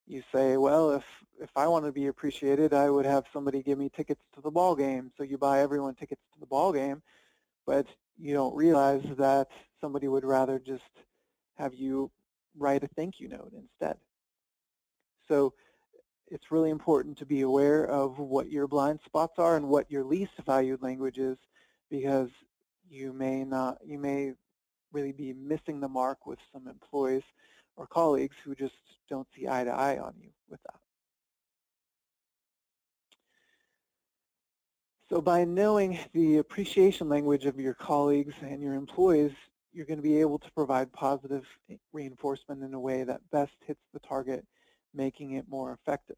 you 0.09 0.23
say, 0.35 0.57
well, 0.57 0.93
if, 0.93 1.05
if 1.41 1.51
I 1.55 1.69
want 1.69 1.85
to 1.85 1.93
be 1.93 2.07
appreciated, 2.07 2.73
I 2.73 2.89
would 2.89 3.05
have 3.05 3.25
somebody 3.33 3.63
give 3.63 3.79
me 3.79 3.91
tickets 3.95 4.23
to 4.35 4.41
the 4.41 4.51
ball 4.51 4.75
game. 4.75 5.13
So 5.17 5.23
you 5.23 5.37
buy 5.37 5.61
everyone 5.61 5.95
tickets 5.95 6.23
to 6.33 6.41
the 6.41 6.47
ball 6.47 6.73
game, 6.73 7.03
but 7.67 7.87
you 8.19 8.33
don't 8.33 8.57
realize 8.57 9.03
that 9.19 9.49
somebody 9.81 10.09
would 10.09 10.25
rather 10.25 10.59
just 10.59 10.83
have 11.57 11.75
you 11.75 12.11
write 12.57 12.83
a 12.85 12.89
thank 12.89 13.21
you 13.21 13.29
note 13.29 13.53
instead. 13.55 13.97
So 15.29 15.53
it's 16.29 16.51
really 16.51 16.71
important 16.71 17.19
to 17.19 17.27
be 17.27 17.43
aware 17.43 17.87
of 17.87 18.19
what 18.19 18.51
your 18.51 18.67
blind 18.67 19.01
spots 19.05 19.35
are 19.39 19.57
and 19.57 19.69
what 19.69 19.91
your 19.91 20.05
least 20.05 20.33
valued 20.47 20.83
language 20.83 21.19
is 21.19 21.37
because 21.91 22.31
you 22.89 23.13
may 23.13 23.45
not, 23.45 23.79
you 23.85 23.99
may 23.99 24.33
really 24.93 25.13
be 25.13 25.35
missing 25.35 25.81
the 25.81 25.89
mark 25.89 26.27
with 26.27 26.39
some 26.53 26.67
employees 26.67 27.23
or 27.79 27.87
colleagues 27.87 28.37
who 28.45 28.55
just 28.55 28.75
don't 29.09 29.27
see 29.35 29.47
eye 29.49 29.65
to 29.65 29.71
eye 29.71 29.99
on 29.99 30.13
you 30.21 30.31
with 30.51 30.61
that. 30.65 30.81
So 35.09 35.23
by 35.23 35.45
knowing 35.45 35.99
the 36.13 36.37
appreciation 36.37 37.09
language 37.09 37.47
of 37.47 37.59
your 37.59 37.73
colleagues 37.73 38.35
and 38.43 38.61
your 38.61 38.75
employees, 38.75 39.33
you're 39.73 39.87
going 39.87 39.99
to 39.99 40.03
be 40.03 40.21
able 40.21 40.39
to 40.41 40.51
provide 40.53 40.93
positive 40.93 41.45
reinforcement 41.93 42.63
in 42.63 42.75
a 42.75 42.81
way 42.81 43.05
that 43.05 43.21
best 43.31 43.53
hits 43.67 43.81
the 43.95 44.01
target, 44.01 44.45
making 44.93 45.33
it 45.33 45.47
more 45.49 45.73
effective. 45.73 46.17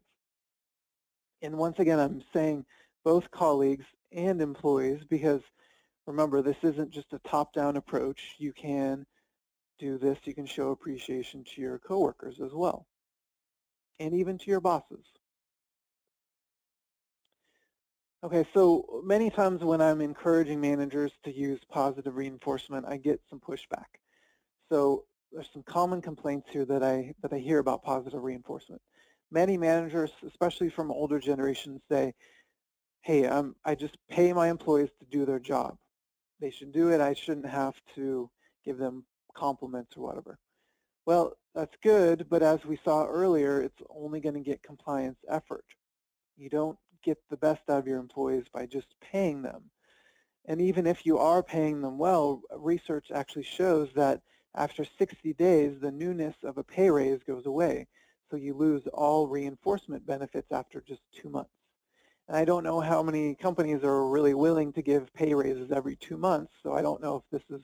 And 1.41 1.57
once 1.57 1.79
again, 1.79 1.99
I'm 1.99 2.23
saying 2.33 2.65
both 3.05 3.31
colleagues 3.31 3.85
and 4.11 4.41
employees 4.41 5.01
because 5.09 5.41
remember, 6.05 6.41
this 6.41 6.57
isn't 6.63 6.91
just 6.91 7.13
a 7.13 7.19
top-down 7.19 7.77
approach. 7.77 8.35
You 8.39 8.51
can 8.51 9.05
do 9.81 9.97
this, 9.97 10.17
you 10.23 10.33
can 10.33 10.45
show 10.45 10.69
appreciation 10.69 11.43
to 11.43 11.61
your 11.61 11.79
coworkers 11.79 12.39
as 12.39 12.53
well, 12.53 12.87
and 13.99 14.13
even 14.13 14.37
to 14.37 14.49
your 14.49 14.61
bosses. 14.61 15.05
Okay, 18.23 18.45
so 18.53 19.01
many 19.03 19.29
times 19.29 19.63
when 19.63 19.81
I'm 19.81 19.99
encouraging 19.99 20.61
managers 20.61 21.11
to 21.25 21.33
use 21.33 21.59
positive 21.69 22.15
reinforcement, 22.15 22.85
I 22.87 22.97
get 22.97 23.19
some 23.29 23.39
pushback. 23.39 23.87
So 24.71 25.05
there's 25.31 25.49
some 25.51 25.63
common 25.63 26.01
complaints 26.01 26.47
here 26.51 26.65
that 26.65 26.83
I, 26.83 27.13
that 27.23 27.33
I 27.33 27.39
hear 27.39 27.59
about 27.59 27.83
positive 27.83 28.23
reinforcement 28.23 28.81
many 29.31 29.57
managers, 29.57 30.11
especially 30.27 30.69
from 30.69 30.91
older 30.91 31.19
generations, 31.19 31.81
say, 31.89 32.13
hey, 33.01 33.25
um, 33.25 33.55
I 33.65 33.75
just 33.75 33.97
pay 34.09 34.33
my 34.33 34.49
employees 34.49 34.89
to 34.99 35.05
do 35.05 35.25
their 35.25 35.39
job. 35.39 35.77
They 36.39 36.51
should 36.51 36.71
do 36.71 36.89
it. 36.89 37.01
I 37.01 37.13
shouldn't 37.13 37.47
have 37.47 37.75
to 37.95 38.29
give 38.65 38.77
them 38.77 39.05
compliments 39.33 39.95
or 39.97 40.01
whatever. 40.01 40.39
Well, 41.05 41.33
that's 41.55 41.75
good, 41.81 42.27
but 42.29 42.43
as 42.43 42.63
we 42.65 42.79
saw 42.83 43.05
earlier, 43.05 43.61
it's 43.61 43.81
only 43.89 44.19
going 44.21 44.35
to 44.35 44.41
get 44.41 44.63
compliance 44.63 45.17
effort. 45.27 45.65
You 46.37 46.49
don't 46.49 46.77
get 47.03 47.17
the 47.29 47.37
best 47.37 47.61
out 47.69 47.79
of 47.79 47.87
your 47.87 47.99
employees 47.99 48.45
by 48.53 48.65
just 48.65 48.87
paying 49.01 49.41
them. 49.41 49.63
And 50.45 50.61
even 50.61 50.87
if 50.87 51.05
you 51.05 51.17
are 51.17 51.43
paying 51.43 51.81
them 51.81 51.97
well, 51.97 52.41
research 52.55 53.11
actually 53.13 53.43
shows 53.43 53.89
that 53.95 54.21
after 54.55 54.85
60 54.85 55.33
days, 55.33 55.79
the 55.79 55.91
newness 55.91 56.35
of 56.43 56.57
a 56.57 56.63
pay 56.63 56.89
raise 56.89 57.21
goes 57.23 57.45
away 57.45 57.87
so 58.31 58.37
you 58.37 58.53
lose 58.53 58.83
all 58.93 59.27
reinforcement 59.27 60.05
benefits 60.05 60.51
after 60.51 60.81
just 60.81 61.01
two 61.13 61.29
months. 61.29 61.51
And 62.27 62.37
I 62.37 62.45
don't 62.45 62.63
know 62.63 62.79
how 62.79 63.03
many 63.03 63.35
companies 63.35 63.83
are 63.83 64.07
really 64.07 64.33
willing 64.33 64.71
to 64.73 64.81
give 64.81 65.13
pay 65.13 65.33
raises 65.33 65.71
every 65.71 65.97
two 65.97 66.17
months, 66.17 66.53
so 66.63 66.73
I 66.73 66.81
don't 66.81 67.01
know 67.01 67.17
if 67.17 67.23
this 67.29 67.59
is 67.59 67.63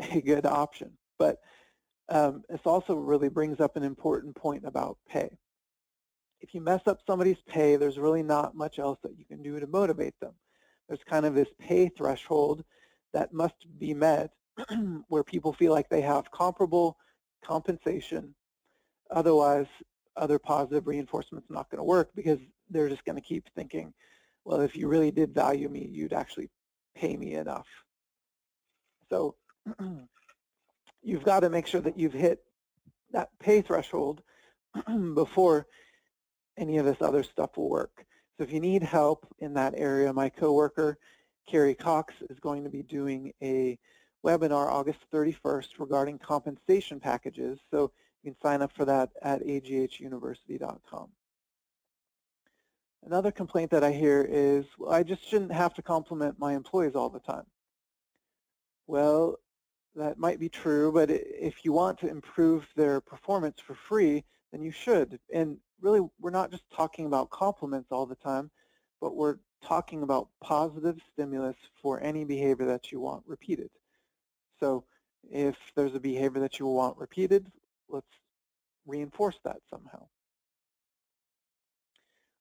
a 0.00 0.20
good 0.20 0.46
option. 0.46 0.92
But 1.18 1.38
um, 2.08 2.42
this 2.48 2.60
also 2.64 2.94
really 2.94 3.28
brings 3.28 3.60
up 3.60 3.76
an 3.76 3.82
important 3.82 4.36
point 4.36 4.64
about 4.66 4.98
pay. 5.08 5.38
If 6.40 6.54
you 6.54 6.60
mess 6.60 6.82
up 6.86 7.00
somebody's 7.06 7.42
pay, 7.48 7.76
there's 7.76 7.98
really 7.98 8.22
not 8.22 8.54
much 8.54 8.78
else 8.78 8.98
that 9.02 9.18
you 9.18 9.24
can 9.24 9.42
do 9.42 9.58
to 9.58 9.66
motivate 9.66 10.18
them. 10.20 10.34
There's 10.88 11.04
kind 11.08 11.24
of 11.24 11.34
this 11.34 11.48
pay 11.58 11.88
threshold 11.88 12.64
that 13.14 13.32
must 13.32 13.66
be 13.78 13.94
met 13.94 14.32
where 15.08 15.24
people 15.24 15.52
feel 15.52 15.72
like 15.72 15.88
they 15.88 16.02
have 16.02 16.30
comparable 16.30 16.98
compensation 17.42 18.34
Otherwise, 19.10 19.66
other 20.16 20.38
positive 20.38 20.86
reinforcement's 20.86 21.50
not 21.50 21.70
going 21.70 21.78
to 21.78 21.84
work 21.84 22.10
because 22.14 22.38
they're 22.70 22.88
just 22.88 23.04
going 23.04 23.16
to 23.16 23.22
keep 23.22 23.48
thinking, 23.54 23.92
well, 24.44 24.60
if 24.60 24.76
you 24.76 24.88
really 24.88 25.10
did 25.10 25.34
value 25.34 25.68
me, 25.68 25.88
you'd 25.90 26.12
actually 26.12 26.50
pay 26.94 27.16
me 27.16 27.34
enough. 27.34 27.66
So 29.10 29.36
you've 31.02 31.24
got 31.24 31.40
to 31.40 31.50
make 31.50 31.66
sure 31.66 31.80
that 31.80 31.98
you've 31.98 32.12
hit 32.12 32.40
that 33.12 33.30
pay 33.38 33.62
threshold 33.62 34.22
before 35.14 35.66
any 36.56 36.78
of 36.78 36.84
this 36.84 37.00
other 37.00 37.22
stuff 37.22 37.56
will 37.56 37.68
work. 37.68 38.04
So 38.36 38.44
if 38.44 38.52
you 38.52 38.60
need 38.60 38.82
help 38.82 39.26
in 39.38 39.54
that 39.54 39.74
area, 39.76 40.12
my 40.12 40.28
coworker, 40.28 40.98
Carrie 41.48 41.74
Cox, 41.74 42.14
is 42.30 42.38
going 42.40 42.64
to 42.64 42.70
be 42.70 42.82
doing 42.82 43.32
a 43.42 43.78
webinar 44.24 44.66
August 44.66 45.00
31st 45.12 45.68
regarding 45.78 46.18
compensation 46.18 46.98
packages. 46.98 47.58
So 47.70 47.92
you 48.22 48.32
can 48.32 48.40
sign 48.42 48.62
up 48.62 48.72
for 48.74 48.84
that 48.86 49.10
at 49.22 49.42
aghuniversity.com. 49.42 51.08
Another 53.04 53.30
complaint 53.30 53.70
that 53.70 53.84
I 53.84 53.92
hear 53.92 54.26
is, 54.28 54.64
well, 54.78 54.92
I 54.92 55.02
just 55.02 55.28
shouldn't 55.28 55.52
have 55.52 55.74
to 55.74 55.82
compliment 55.82 56.38
my 56.38 56.54
employees 56.54 56.94
all 56.94 57.10
the 57.10 57.20
time. 57.20 57.44
Well, 58.86 59.36
that 59.96 60.18
might 60.18 60.40
be 60.40 60.48
true, 60.48 60.92
but 60.92 61.10
if 61.10 61.64
you 61.64 61.72
want 61.72 61.98
to 62.00 62.08
improve 62.08 62.66
their 62.76 63.00
performance 63.00 63.60
for 63.60 63.74
free, 63.74 64.24
then 64.52 64.62
you 64.62 64.72
should. 64.72 65.18
And 65.32 65.58
really, 65.80 66.00
we're 66.20 66.30
not 66.30 66.50
just 66.50 66.64
talking 66.74 67.06
about 67.06 67.30
compliments 67.30 67.88
all 67.90 68.06
the 68.06 68.16
time, 68.16 68.50
but 69.00 69.14
we're 69.14 69.36
talking 69.62 70.02
about 70.02 70.28
positive 70.42 70.98
stimulus 71.12 71.56
for 71.80 72.00
any 72.00 72.24
behavior 72.24 72.66
that 72.66 72.90
you 72.92 73.00
want 73.00 73.22
repeated. 73.26 73.70
So 74.60 74.84
if 75.30 75.56
there's 75.74 75.94
a 75.94 76.00
behavior 76.00 76.40
that 76.40 76.58
you 76.58 76.66
want 76.66 76.98
repeated, 76.98 77.50
let's 77.88 78.06
reinforce 78.86 79.38
that 79.44 79.58
somehow. 79.70 80.06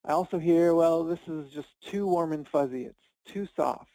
I 0.06 0.12
also 0.12 0.38
hear, 0.38 0.74
well, 0.74 1.04
this 1.06 1.20
is 1.28 1.50
just 1.52 1.70
too 1.82 2.06
warm 2.06 2.34
and 2.34 2.48
fuzzy. 2.48 2.84
It's 2.86 3.34
too 3.34 3.48
soft. 3.56 3.90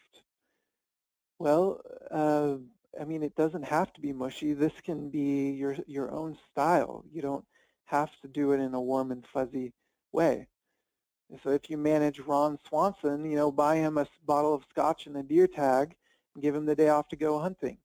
Well, 1.39 1.81
uh, 2.11 2.57
I 3.01 3.05
mean, 3.05 3.23
it 3.23 3.37
doesn't 3.37 3.65
have 3.65 3.93
to 3.95 4.01
be 4.01 4.13
mushy. 4.13 4.53
This 4.53 4.73
can 4.83 5.11
be 5.11 5.51
your, 5.51 5.77
your 5.87 6.11
own 6.11 6.37
style. 6.51 7.05
You 7.13 7.23
don't 7.23 7.45
have 7.87 8.11
to 8.23 8.29
do 8.29 8.53
it 8.53 8.61
in 8.61 8.75
a 8.75 8.81
warm 8.81 9.13
and 9.13 9.25
fuzzy 9.33 9.73
way. 10.13 10.49
So 11.43 11.51
if 11.51 11.69
you 11.69 11.77
manage 11.77 12.21
Ron 12.21 12.59
Swanson, 12.69 13.25
you 13.31 13.37
know, 13.37 13.53
buy 13.53 13.77
him 13.77 13.99
a 13.99 14.07
bottle 14.25 14.55
of 14.55 14.65
scotch 14.71 15.07
and 15.07 15.17
a 15.17 15.23
deer 15.23 15.47
tag 15.47 15.95
and 16.35 16.43
give 16.43 16.55
him 16.55 16.65
the 16.65 16.75
day 16.75 16.89
off 16.89 17.09
to 17.09 17.17
go 17.17 17.39
hunting. 17.39 17.79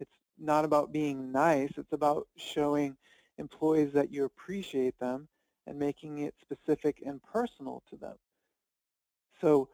It's 0.00 0.10
not 0.38 0.64
about 0.64 0.92
being 0.92 1.30
nice. 1.30 1.70
It's 1.76 1.92
about 1.92 2.26
showing 2.36 2.96
employees 3.38 3.92
that 3.92 4.12
you 4.12 4.24
appreciate 4.24 4.98
them 4.98 5.28
and 5.66 5.78
making 5.78 6.18
it 6.18 6.34
specific 6.40 7.02
and 7.06 7.22
personal 7.22 7.82
to 7.90 7.96
them. 7.96 8.16
So 9.40 9.68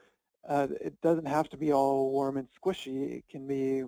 uh, 0.46 0.68
it 0.80 1.00
doesn't 1.00 1.26
have 1.26 1.48
to 1.50 1.56
be 1.56 1.72
all 1.72 2.10
warm 2.10 2.36
and 2.36 2.48
squishy. 2.60 3.18
It 3.18 3.24
can 3.30 3.46
be 3.46 3.84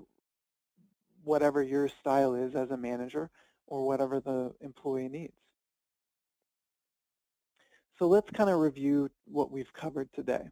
whatever 1.24 1.62
your 1.62 1.88
style 1.88 2.34
is 2.34 2.54
as 2.54 2.70
a 2.70 2.76
manager 2.76 3.30
or 3.66 3.86
whatever 3.86 4.20
the 4.20 4.52
employee 4.60 5.08
needs. 5.08 5.34
So 7.98 8.06
let's 8.06 8.30
kind 8.30 8.48
of 8.48 8.60
review 8.60 9.10
what 9.24 9.50
we've 9.50 9.72
covered 9.72 10.08
today. 10.12 10.44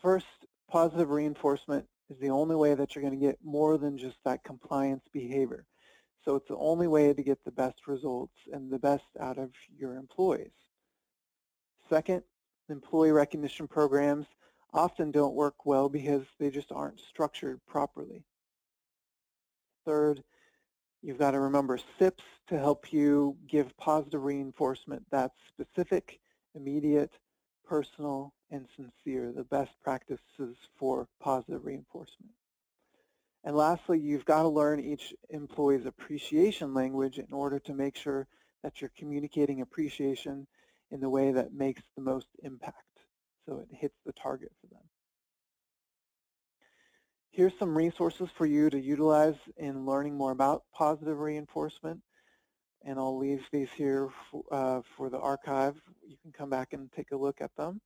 First, 0.00 0.26
positive 0.68 1.10
reinforcement 1.10 1.86
is 2.10 2.18
the 2.18 2.30
only 2.30 2.56
way 2.56 2.74
that 2.74 2.94
you're 2.94 3.02
going 3.02 3.18
to 3.18 3.26
get 3.26 3.38
more 3.44 3.78
than 3.78 3.96
just 3.96 4.16
that 4.24 4.42
compliance 4.42 5.04
behavior. 5.12 5.64
So 6.24 6.36
it's 6.36 6.48
the 6.48 6.56
only 6.56 6.88
way 6.88 7.12
to 7.12 7.22
get 7.22 7.44
the 7.44 7.52
best 7.52 7.86
results 7.86 8.34
and 8.52 8.70
the 8.70 8.78
best 8.78 9.04
out 9.20 9.38
of 9.38 9.50
your 9.76 9.96
employees. 9.96 10.50
Second, 11.88 12.22
employee 12.68 13.12
recognition 13.12 13.68
programs 13.68 14.26
often 14.72 15.10
don't 15.10 15.34
work 15.34 15.66
well 15.66 15.88
because 15.88 16.24
they 16.38 16.50
just 16.50 16.72
aren't 16.72 17.00
structured 17.00 17.60
properly. 17.66 18.24
Third, 19.84 20.22
you've 21.02 21.18
got 21.18 21.32
to 21.32 21.40
remember 21.40 21.78
SIPs 21.98 22.22
to 22.48 22.58
help 22.58 22.92
you 22.92 23.36
give 23.48 23.76
positive 23.76 24.22
reinforcement 24.22 25.04
that's 25.10 25.34
specific, 25.48 26.20
immediate, 26.54 27.12
personal, 27.64 28.32
and 28.50 28.66
sincere, 28.76 29.32
the 29.34 29.44
best 29.44 29.72
practices 29.82 30.56
for 30.76 31.08
positive 31.20 31.64
reinforcement. 31.64 32.32
And 33.44 33.56
lastly, 33.56 33.98
you've 33.98 34.24
got 34.24 34.42
to 34.42 34.48
learn 34.48 34.78
each 34.78 35.12
employee's 35.30 35.86
appreciation 35.86 36.74
language 36.74 37.18
in 37.18 37.32
order 37.32 37.58
to 37.60 37.74
make 37.74 37.96
sure 37.96 38.28
that 38.62 38.80
you're 38.80 38.92
communicating 38.96 39.60
appreciation 39.60 40.46
in 40.92 41.00
the 41.00 41.10
way 41.10 41.32
that 41.32 41.52
makes 41.52 41.82
the 41.96 42.02
most 42.02 42.28
impact 42.42 42.76
so 43.46 43.58
it 43.58 43.68
hits 43.76 43.96
the 44.06 44.12
target 44.12 44.52
for 44.60 44.68
them. 44.68 44.82
Here's 47.32 47.58
some 47.58 47.74
resources 47.76 48.28
for 48.36 48.44
you 48.44 48.68
to 48.68 48.78
utilize 48.78 49.36
in 49.56 49.86
learning 49.86 50.18
more 50.18 50.32
about 50.32 50.64
positive 50.74 51.18
reinforcement. 51.18 52.00
And 52.84 52.98
I'll 52.98 53.16
leave 53.16 53.42
these 53.50 53.70
here 53.74 54.10
for, 54.30 54.44
uh, 54.52 54.82
for 54.96 55.08
the 55.08 55.18
archive. 55.18 55.80
You 56.06 56.16
can 56.22 56.32
come 56.32 56.50
back 56.50 56.74
and 56.74 56.92
take 56.92 57.10
a 57.12 57.16
look 57.16 57.40
at 57.40 57.54
them. 57.56 57.80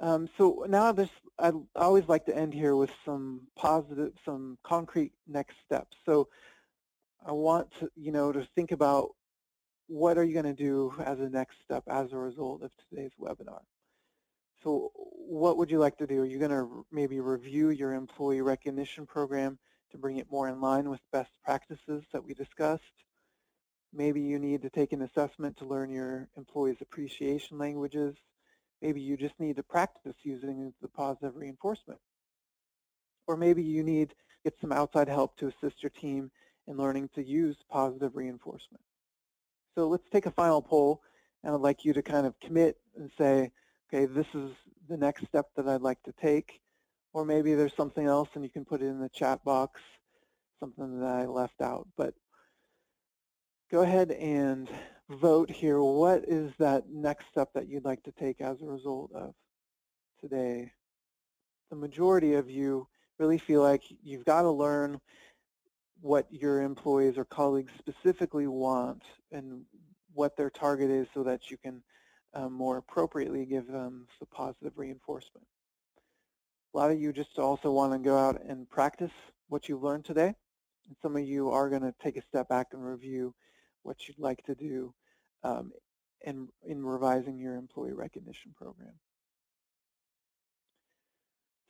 Um, 0.00 0.28
so 0.38 0.66
now 0.68 0.92
this, 0.92 1.08
I 1.36 1.50
always 1.74 2.06
like 2.06 2.26
to 2.26 2.36
end 2.36 2.54
here 2.54 2.76
with 2.76 2.92
some 3.04 3.48
positive, 3.56 4.12
some 4.24 4.56
concrete 4.62 5.12
next 5.26 5.56
steps. 5.64 5.96
So 6.06 6.28
I 7.26 7.32
want 7.32 7.68
to, 7.80 7.90
you 7.96 8.12
know, 8.12 8.30
to 8.30 8.46
think 8.54 8.70
about 8.70 9.10
what 9.88 10.16
are 10.16 10.22
you 10.24 10.32
going 10.32 10.44
to 10.44 10.52
do 10.54 10.94
as 11.04 11.18
a 11.18 11.28
next 11.28 11.56
step 11.64 11.82
as 11.88 12.12
a 12.12 12.18
result 12.18 12.62
of 12.62 12.70
today's 12.88 13.12
webinar. 13.20 13.62
So 14.64 14.90
what 14.94 15.58
would 15.58 15.70
you 15.70 15.78
like 15.78 15.98
to 15.98 16.06
do? 16.06 16.22
Are 16.22 16.26
you 16.26 16.38
going 16.38 16.50
to 16.50 16.86
maybe 16.90 17.20
review 17.20 17.68
your 17.68 17.92
employee 17.92 18.40
recognition 18.40 19.06
program 19.06 19.58
to 19.92 19.98
bring 19.98 20.16
it 20.16 20.30
more 20.30 20.48
in 20.48 20.60
line 20.60 20.88
with 20.88 21.00
best 21.12 21.30
practices 21.44 22.02
that 22.12 22.24
we 22.24 22.32
discussed? 22.32 22.82
Maybe 23.92 24.22
you 24.22 24.38
need 24.38 24.62
to 24.62 24.70
take 24.70 24.92
an 24.92 25.02
assessment 25.02 25.58
to 25.58 25.66
learn 25.66 25.90
your 25.90 26.28
employees' 26.36 26.78
appreciation 26.80 27.58
languages. 27.58 28.16
Maybe 28.80 29.02
you 29.02 29.18
just 29.18 29.38
need 29.38 29.56
to 29.56 29.62
practice 29.62 30.16
using 30.22 30.72
the 30.80 30.88
positive 30.88 31.36
reinforcement. 31.36 32.00
Or 33.26 33.36
maybe 33.36 33.62
you 33.62 33.82
need 33.82 34.10
to 34.10 34.14
get 34.44 34.54
some 34.60 34.72
outside 34.72 35.08
help 35.08 35.36
to 35.36 35.48
assist 35.48 35.82
your 35.82 35.90
team 35.90 36.30
in 36.66 36.78
learning 36.78 37.10
to 37.14 37.22
use 37.22 37.56
positive 37.70 38.16
reinforcement. 38.16 38.82
So 39.74 39.88
let's 39.88 40.08
take 40.10 40.26
a 40.26 40.30
final 40.30 40.62
poll, 40.62 41.02
and 41.42 41.54
I'd 41.54 41.60
like 41.60 41.84
you 41.84 41.92
to 41.92 42.02
kind 42.02 42.26
of 42.26 42.38
commit 42.40 42.78
and 42.96 43.10
say, 43.18 43.52
okay, 43.92 44.06
this 44.06 44.26
is 44.34 44.50
the 44.88 44.96
next 44.96 45.26
step 45.26 45.46
that 45.56 45.68
I'd 45.68 45.80
like 45.80 46.02
to 46.04 46.14
take. 46.20 46.60
Or 47.12 47.24
maybe 47.24 47.54
there's 47.54 47.76
something 47.76 48.06
else 48.06 48.28
and 48.34 48.42
you 48.42 48.50
can 48.50 48.64
put 48.64 48.82
it 48.82 48.86
in 48.86 48.98
the 48.98 49.08
chat 49.08 49.44
box, 49.44 49.80
something 50.60 51.00
that 51.00 51.06
I 51.06 51.26
left 51.26 51.60
out. 51.60 51.86
But 51.96 52.14
go 53.70 53.82
ahead 53.82 54.10
and 54.10 54.68
vote 55.08 55.50
here. 55.50 55.80
What 55.80 56.24
is 56.26 56.52
that 56.58 56.84
next 56.90 57.26
step 57.30 57.50
that 57.54 57.68
you'd 57.68 57.84
like 57.84 58.02
to 58.04 58.12
take 58.12 58.40
as 58.40 58.60
a 58.60 58.66
result 58.66 59.12
of 59.14 59.34
today? 60.20 60.72
The 61.70 61.76
majority 61.76 62.34
of 62.34 62.50
you 62.50 62.88
really 63.18 63.38
feel 63.38 63.62
like 63.62 63.82
you've 64.02 64.24
got 64.24 64.42
to 64.42 64.50
learn 64.50 65.00
what 66.00 66.26
your 66.30 66.62
employees 66.62 67.16
or 67.16 67.24
colleagues 67.24 67.72
specifically 67.78 68.46
want 68.46 69.02
and 69.32 69.62
what 70.12 70.36
their 70.36 70.50
target 70.50 70.90
is 70.90 71.06
so 71.14 71.22
that 71.22 71.50
you 71.50 71.56
can 71.56 71.82
um, 72.34 72.52
more 72.52 72.76
appropriately 72.76 73.44
give 73.46 73.66
them 73.66 74.06
the 74.20 74.26
positive 74.26 74.72
reinforcement. 74.76 75.46
A 76.74 76.78
lot 76.78 76.90
of 76.90 77.00
you 77.00 77.12
just 77.12 77.38
also 77.38 77.70
want 77.70 77.92
to 77.92 77.98
go 77.98 78.18
out 78.18 78.42
and 78.46 78.68
practice 78.68 79.12
what 79.48 79.68
you've 79.68 79.82
learned 79.82 80.04
today. 80.04 80.34
And 80.86 80.96
some 81.00 81.16
of 81.16 81.22
you 81.22 81.50
are 81.50 81.70
going 81.70 81.82
to 81.82 81.94
take 82.02 82.16
a 82.16 82.22
step 82.22 82.48
back 82.48 82.68
and 82.72 82.84
review 82.84 83.34
what 83.82 84.08
you'd 84.08 84.18
like 84.18 84.44
to 84.44 84.54
do 84.54 84.92
um, 85.44 85.72
in, 86.22 86.48
in 86.64 86.84
revising 86.84 87.38
your 87.38 87.54
employee 87.54 87.92
recognition 87.92 88.52
program. 88.56 88.94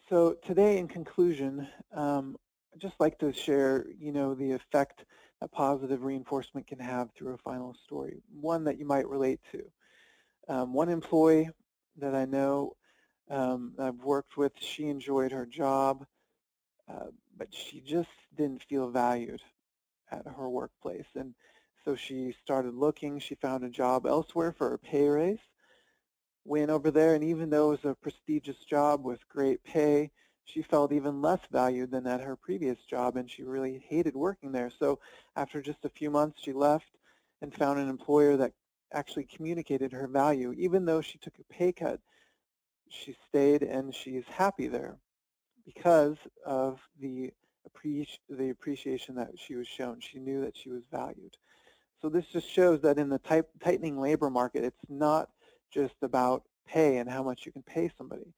So 0.08 0.36
today, 0.44 0.78
in 0.78 0.88
conclusion, 0.88 1.66
um, 1.94 2.36
I'd 2.72 2.80
just 2.80 2.98
like 3.00 3.18
to 3.20 3.32
share, 3.32 3.86
you 3.98 4.12
know, 4.12 4.34
the 4.34 4.52
effect 4.52 5.04
that 5.40 5.52
positive 5.52 6.02
reinforcement 6.02 6.66
can 6.66 6.78
have 6.78 7.10
through 7.12 7.34
a 7.34 7.38
final 7.38 7.74
story, 7.84 8.22
one 8.40 8.64
that 8.64 8.78
you 8.78 8.86
might 8.86 9.08
relate 9.08 9.40
to. 9.52 9.62
Um, 10.48 10.72
one 10.72 10.88
employee 10.88 11.50
that 11.96 12.14
I 12.14 12.24
know 12.24 12.76
um, 13.30 13.74
I've 13.78 14.02
worked 14.04 14.36
with, 14.36 14.52
she 14.58 14.88
enjoyed 14.88 15.32
her 15.32 15.46
job, 15.46 16.04
uh, 16.88 17.06
but 17.36 17.48
she 17.52 17.80
just 17.80 18.10
didn't 18.36 18.62
feel 18.64 18.90
valued 18.90 19.40
at 20.10 20.26
her 20.26 20.48
workplace. 20.48 21.06
And 21.14 21.34
so 21.84 21.96
she 21.96 22.34
started 22.42 22.74
looking. 22.74 23.18
She 23.18 23.34
found 23.36 23.64
a 23.64 23.70
job 23.70 24.06
elsewhere 24.06 24.52
for 24.52 24.74
a 24.74 24.78
pay 24.78 25.08
raise, 25.08 25.38
went 26.44 26.70
over 26.70 26.90
there, 26.90 27.14
and 27.14 27.24
even 27.24 27.50
though 27.50 27.72
it 27.72 27.82
was 27.82 27.92
a 27.92 27.96
prestigious 27.96 28.58
job 28.68 29.04
with 29.04 29.28
great 29.28 29.62
pay, 29.64 30.10
she 30.44 30.62
felt 30.62 30.92
even 30.92 31.22
less 31.22 31.40
valued 31.50 31.90
than 31.90 32.06
at 32.06 32.20
her 32.20 32.36
previous 32.36 32.78
job, 32.88 33.16
and 33.16 33.30
she 33.30 33.42
really 33.42 33.82
hated 33.88 34.14
working 34.14 34.52
there. 34.52 34.70
So 34.78 34.98
after 35.36 35.62
just 35.62 35.84
a 35.84 35.90
few 35.90 36.10
months, 36.10 36.40
she 36.42 36.52
left 36.52 36.90
and 37.40 37.54
found 37.54 37.78
an 37.78 37.88
employer 37.88 38.36
that 38.36 38.52
actually 38.94 39.24
communicated 39.24 39.92
her 39.92 40.06
value. 40.06 40.54
Even 40.56 40.84
though 40.84 41.00
she 41.00 41.18
took 41.18 41.34
a 41.38 41.52
pay 41.52 41.72
cut, 41.72 42.00
she 42.88 43.16
stayed 43.28 43.62
and 43.62 43.94
she's 43.94 44.24
happy 44.28 44.68
there 44.68 44.96
because 45.64 46.16
of 46.46 46.80
the, 47.00 47.32
appreci 47.68 48.18
the 48.28 48.50
appreciation 48.50 49.14
that 49.16 49.30
she 49.36 49.54
was 49.54 49.66
shown. 49.66 50.00
She 50.00 50.18
knew 50.18 50.40
that 50.42 50.56
she 50.56 50.70
was 50.70 50.82
valued. 50.90 51.36
So 52.00 52.08
this 52.08 52.26
just 52.26 52.48
shows 52.48 52.82
that 52.82 52.98
in 52.98 53.08
the 53.08 53.18
type, 53.18 53.48
tightening 53.62 53.98
labor 53.98 54.30
market, 54.30 54.64
it's 54.64 54.84
not 54.88 55.30
just 55.72 55.94
about 56.02 56.44
pay 56.66 56.98
and 56.98 57.08
how 57.08 57.22
much 57.22 57.46
you 57.46 57.52
can 57.52 57.62
pay 57.62 57.90
somebody. 57.96 58.34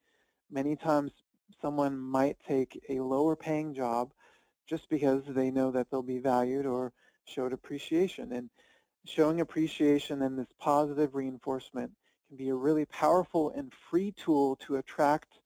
Many 0.51 0.77
times 0.77 1.13
someone 1.61 1.99
might 1.99 2.37
take 2.47 2.81
a 2.89 3.01
lower 3.01 3.37
paying 3.37 3.75
job 3.75 4.13
just 4.69 4.89
because 4.89 5.23
they 5.29 5.51
know 5.51 5.71
that 5.71 5.91
they'll 5.91 6.03
be 6.03 6.19
valued 6.19 6.67
or 6.67 6.93
showed 7.25 7.53
appreciation. 7.53 8.33
And 8.33 8.51
showing 9.09 9.41
appreciation 9.41 10.23
and 10.23 10.39
this 10.39 10.53
positive 10.59 11.15
reinforcement 11.15 11.91
can 12.29 12.37
be 12.37 12.49
a 12.49 12.55
really 12.55 12.85
powerful 12.87 13.51
and 13.57 13.73
free 13.91 14.13
tool 14.13 14.57
to 14.57 14.77
attract, 14.77 15.39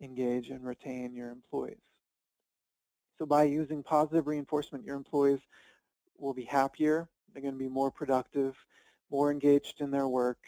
engage, 0.00 0.50
and 0.50 0.64
retain 0.64 1.14
your 1.14 1.30
employees. 1.30 1.78
So 3.18 3.26
by 3.26 3.44
using 3.44 3.82
positive 3.82 4.26
reinforcement, 4.26 4.84
your 4.84 4.96
employees 4.96 5.40
will 6.18 6.34
be 6.34 6.44
happier, 6.44 7.08
they're 7.32 7.42
going 7.42 7.54
to 7.54 7.58
be 7.58 7.68
more 7.68 7.90
productive, 7.90 8.56
more 9.10 9.30
engaged 9.30 9.80
in 9.80 9.90
their 9.90 10.08
work, 10.08 10.38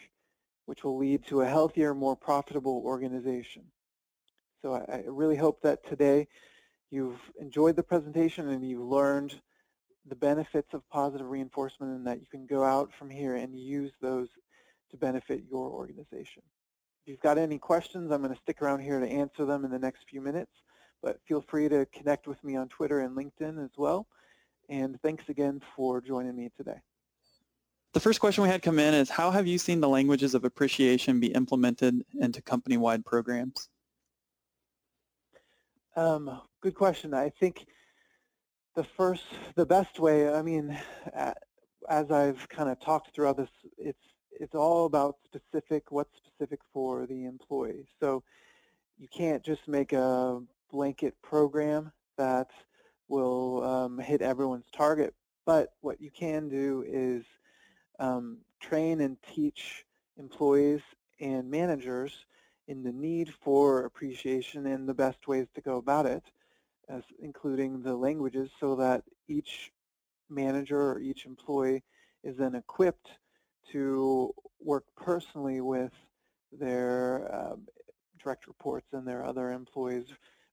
which 0.65 0.83
will 0.83 0.97
lead 0.97 1.25
to 1.27 1.41
a 1.41 1.47
healthier, 1.47 1.93
more 1.93 2.15
profitable 2.15 2.81
organization. 2.85 3.63
So 4.61 4.73
I, 4.73 5.03
really 5.07 5.35
hope 5.35 5.61
that 5.63 5.85
today 5.87 6.27
you've 6.91 7.19
enjoyed 7.39 7.75
the 7.75 7.83
presentation 7.83 8.49
and 8.49 8.67
you've 8.67 8.81
learned 8.87 9.41
the 10.07 10.15
benefits 10.15 10.73
of 10.73 10.87
positive 10.89 11.29
reinforcement 11.29 11.93
and 11.95 12.07
that 12.07 12.19
you 12.19 12.27
can 12.31 12.45
go 12.45 12.63
out 12.63 12.89
from 12.97 13.09
here 13.09 13.35
and 13.35 13.57
use 13.57 13.91
those 14.01 14.27
to 14.89 14.97
benefit 14.97 15.43
your 15.49 15.69
organization. 15.69 16.43
If 17.03 17.07
you've 17.07 17.21
got 17.21 17.37
any 17.37 17.57
questions, 17.57 18.11
I'm 18.11 18.21
going 18.21 18.33
to 18.33 18.41
stick 18.41 18.61
around 18.61 18.81
here 18.81 18.99
to 18.99 19.07
answer 19.07 19.45
them 19.45 19.65
in 19.65 19.71
the 19.71 19.79
next 19.79 20.01
few 20.09 20.21
minutes, 20.21 20.51
but 21.01 21.19
feel 21.27 21.43
free 21.47 21.69
to 21.69 21.85
connect 21.93 22.27
with 22.27 22.43
me 22.43 22.55
on 22.55 22.67
Twitter 22.69 23.01
and 23.01 23.15
LinkedIn 23.15 23.63
as 23.63 23.71
well. 23.77 24.07
And 24.69 25.01
thanks 25.01 25.27
again 25.29 25.61
for 25.75 26.01
joining 26.01 26.35
me 26.35 26.51
today. 26.57 26.79
The 27.93 27.99
first 27.99 28.19
question 28.19 28.43
we 28.43 28.49
had 28.49 28.61
come 28.61 28.79
in 28.79 28.93
is, 28.93 29.09
how 29.09 29.31
have 29.31 29.45
you 29.45 29.57
seen 29.57 29.81
the 29.81 29.89
languages 29.89 30.33
of 30.33 30.45
appreciation 30.45 31.19
be 31.19 31.27
implemented 31.27 32.03
into 32.19 32.41
company-wide 32.41 33.03
programs? 33.03 33.67
Um, 35.97 36.39
good 36.61 36.73
question. 36.73 37.13
I 37.13 37.29
think 37.29 37.65
the 38.75 38.83
first, 38.83 39.23
the 39.55 39.65
best 39.65 39.99
way, 39.99 40.33
I 40.33 40.41
mean, 40.41 40.77
as 41.89 42.11
I've 42.11 42.47
kind 42.49 42.69
of 42.69 42.79
talked 42.79 43.13
throughout 43.13 43.37
this, 43.37 43.49
it's 43.77 43.99
it's 44.31 44.55
all 44.55 44.85
about 44.85 45.17
specific, 45.25 45.91
what's 45.91 46.15
specific 46.17 46.61
for 46.73 47.05
the 47.05 47.25
employee. 47.25 47.85
So 47.99 48.23
you 48.97 49.07
can't 49.07 49.43
just 49.43 49.67
make 49.67 49.93
a 49.93 50.41
blanket 50.71 51.15
program 51.21 51.91
that 52.17 52.49
will 53.07 53.63
um, 53.63 53.99
hit 53.99 54.21
everyone's 54.21 54.69
target, 54.75 55.13
but 55.45 55.73
what 55.81 56.01
you 56.01 56.09
can 56.09 56.49
do 56.49 56.83
is 56.87 57.23
um, 57.99 58.37
train 58.59 59.01
and 59.01 59.17
teach 59.35 59.85
employees 60.17 60.81
and 61.19 61.51
managers 61.51 62.25
in 62.67 62.83
the 62.83 62.91
need 62.91 63.33
for 63.43 63.85
appreciation 63.85 64.65
and 64.65 64.87
the 64.87 64.93
best 64.93 65.27
ways 65.27 65.47
to 65.53 65.61
go 65.61 65.77
about 65.77 66.05
it, 66.05 66.23
as 66.91 67.03
including 67.21 67.81
the 67.81 67.95
languages 67.95 68.49
so 68.59 68.75
that 68.75 69.03
each 69.27 69.71
manager 70.29 70.91
or 70.91 70.99
each 70.99 71.25
employee 71.25 71.83
is 72.23 72.37
then 72.37 72.55
equipped 72.55 73.09
to 73.71 74.33
work 74.59 74.83
personally 74.95 75.61
with 75.61 75.91
their 76.51 77.29
um, 77.33 77.67
direct 78.21 78.47
reports 78.47 78.87
and 78.93 79.07
their 79.07 79.25
other 79.25 79.51
employees 79.51 80.05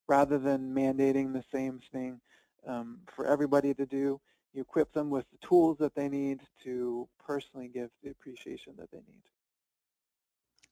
rather 0.07 0.39
than 0.39 0.75
mandating 0.75 1.33
the 1.33 1.45
same 1.53 1.81
thing 1.93 2.21
um, 2.67 2.99
for 3.15 3.27
everybody 3.27 3.75
to 3.75 3.87
do. 3.87 4.21
You 4.55 4.63
equip 4.63 4.93
them 4.93 5.11
with 5.11 5.27
the 5.31 5.47
tools 5.47 5.77
that 5.79 5.95
they 5.95 6.09
need 6.09 6.41
to 6.65 7.09
personally 7.25 7.69
give 7.73 7.91
the 8.03 8.11
appreciation 8.11 8.75
that 8.79 8.91
they 8.91 8.99
need. 8.99 9.23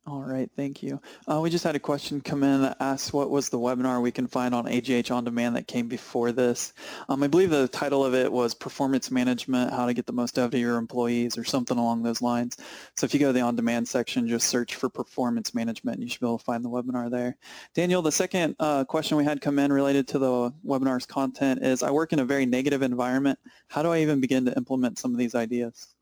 All 0.09 0.23
right, 0.23 0.49
thank 0.55 0.85
you. 0.85 1.01
Uh, 1.27 1.41
we 1.41 1.51
just 1.51 1.65
had 1.65 1.75
a 1.75 1.81
question 1.81 2.21
come 2.21 2.45
in 2.45 2.63
that 2.63 2.77
asks 2.79 3.13
what 3.13 3.29
was 3.29 3.49
the 3.49 3.59
webinar 3.59 4.01
we 4.01 4.13
can 4.13 4.29
find 4.29 4.55
on 4.55 4.69
AGH 4.69 5.11
On 5.11 5.25
Demand 5.25 5.57
that 5.57 5.67
came 5.67 5.89
before 5.89 6.31
this. 6.31 6.75
Um, 7.09 7.25
I 7.25 7.27
believe 7.27 7.51
the 7.51 7.67
title 7.67 8.05
of 8.05 8.15
it 8.15 8.31
was 8.31 8.55
Performance 8.55 9.11
Management, 9.11 9.73
How 9.73 9.85
to 9.85 9.93
Get 9.93 10.07
the 10.07 10.13
Most 10.13 10.39
Out 10.39 10.55
of 10.55 10.61
Your 10.61 10.77
Employees 10.77 11.37
or 11.37 11.43
something 11.43 11.77
along 11.77 12.05
those 12.05 12.23
lines. 12.23 12.57
So 12.95 13.05
if 13.05 13.15
you 13.15 13.19
go 13.19 13.27
to 13.27 13.33
the 13.33 13.41
On 13.41 13.57
Demand 13.57 13.89
section, 13.89 14.29
just 14.29 14.47
search 14.47 14.77
for 14.77 14.89
Performance 14.89 15.55
Management 15.57 15.97
and 15.97 16.05
you 16.05 16.09
should 16.09 16.21
be 16.21 16.27
able 16.29 16.39
to 16.39 16.45
find 16.45 16.65
the 16.65 16.71
webinar 16.71 17.11
there. 17.11 17.37
Daniel, 17.75 18.01
the 18.01 18.13
second 18.13 18.55
uh, 18.61 18.85
question 18.85 19.17
we 19.17 19.25
had 19.25 19.41
come 19.41 19.59
in 19.59 19.73
related 19.73 20.07
to 20.07 20.21
the 20.21 20.53
webinar's 20.65 21.07
content 21.07 21.65
is 21.65 21.83
I 21.83 21.91
work 21.91 22.13
in 22.13 22.21
a 22.21 22.25
very 22.25 22.47
negative 22.47 22.83
environment. 22.83 23.41
How 23.67 23.83
do 23.83 23.91
I 23.91 24.03
even 24.03 24.21
begin 24.21 24.45
to 24.45 24.57
implement 24.57 25.01
some 25.01 25.11
of 25.11 25.19
these 25.19 25.35
ideas? 25.35 25.96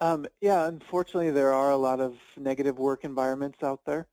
Um, 0.00 0.26
yeah, 0.40 0.66
unfortunately, 0.68 1.30
there 1.30 1.52
are 1.52 1.70
a 1.72 1.76
lot 1.76 2.00
of 2.00 2.14
negative 2.36 2.78
work 2.78 3.04
environments 3.04 3.62
out 3.62 3.80
there, 3.84 4.06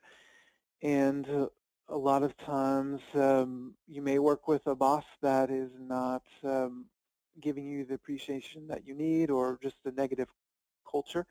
and 0.82 1.30
uh, 1.30 1.48
a 1.90 1.98
lot 1.98 2.24
of 2.24 2.36
times 2.38 3.02
um, 3.14 3.76
you 3.88 4.02
may 4.02 4.20
work 4.20 4.48
with 4.48 4.66
a 4.68 4.76
boss 4.76 5.06
that 5.22 5.52
is 5.52 5.72
not 5.80 6.24
um, 6.44 6.86
giving 7.42 7.66
you 7.66 7.86
the 7.86 7.94
appreciation 7.94 8.68
that 8.68 8.86
you 8.88 8.96
need 8.96 9.30
or 9.30 9.60
just 9.62 9.78
a 9.86 9.92
negative 9.92 10.28
culture. 10.90 11.26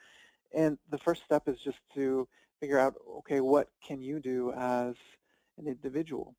And 0.55 0.79
the 0.91 0.99
first 0.99 1.25
step 1.25 1.49
is 1.49 1.59
just 1.61 1.79
to 1.95 2.29
figure 2.61 2.79
out, 2.79 2.95
okay, 3.19 3.41
what 3.41 3.69
can 3.87 4.01
you 4.01 4.21
do 4.21 4.53
as 4.53 4.95
an 5.59 5.67
individual? 5.67 6.37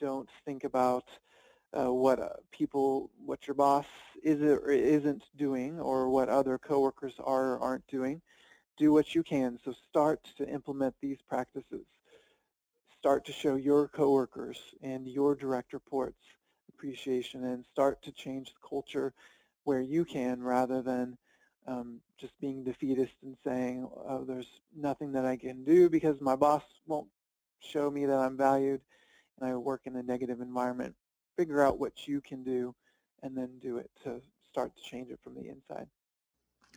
Don't 0.00 0.28
think 0.44 0.64
about 0.64 1.04
uh, 1.72 1.92
what 1.92 2.18
uh, 2.18 2.28
people, 2.50 3.10
what 3.24 3.46
your 3.46 3.54
boss 3.54 3.86
is 4.22 4.42
or 4.42 4.70
isn't 4.70 5.22
doing 5.36 5.78
or 5.78 6.10
what 6.10 6.28
other 6.28 6.58
coworkers 6.58 7.14
are 7.18 7.54
or 7.54 7.60
aren't 7.60 7.86
doing. 7.86 8.20
Do 8.76 8.92
what 8.92 9.14
you 9.14 9.22
can. 9.22 9.58
So 9.64 9.74
start 9.88 10.20
to 10.38 10.48
implement 10.48 10.94
these 11.00 11.18
practices. 11.28 11.86
Start 12.98 13.24
to 13.26 13.32
show 13.32 13.56
your 13.56 13.88
coworkers 13.88 14.58
and 14.82 15.06
your 15.06 15.34
direct 15.34 15.72
reports 15.72 16.18
appreciation 16.68 17.44
and 17.44 17.64
start 17.72 18.02
to 18.02 18.12
change 18.12 18.48
the 18.48 18.68
culture 18.68 19.12
where 19.64 19.80
you 19.80 20.04
can 20.04 20.42
rather 20.42 20.82
than 20.82 21.16
um, 21.66 22.00
just 22.18 22.32
being 22.40 22.64
defeatist 22.64 23.12
and 23.22 23.36
saying, 23.44 23.86
oh, 24.08 24.24
there's 24.26 24.60
nothing 24.74 25.12
that 25.12 25.26
I 25.26 25.36
can 25.36 25.62
do 25.64 25.90
because 25.90 26.20
my 26.20 26.36
boss 26.36 26.62
won't 26.86 27.08
show 27.60 27.90
me 27.90 28.06
that 28.06 28.16
I'm 28.16 28.36
valued 28.36 28.80
and 29.38 29.48
I 29.48 29.54
work 29.56 29.82
in 29.84 29.96
a 29.96 30.02
negative 30.02 30.40
environment 30.40 30.94
figure 31.40 31.62
out 31.62 31.80
what 31.80 32.06
you 32.06 32.20
can 32.20 32.44
do 32.44 32.74
and 33.22 33.34
then 33.34 33.48
do 33.62 33.78
it 33.78 33.90
to 34.04 34.20
start 34.50 34.76
to 34.76 34.82
change 34.82 35.08
it 35.10 35.18
from 35.24 35.34
the 35.34 35.48
inside. 35.48 35.86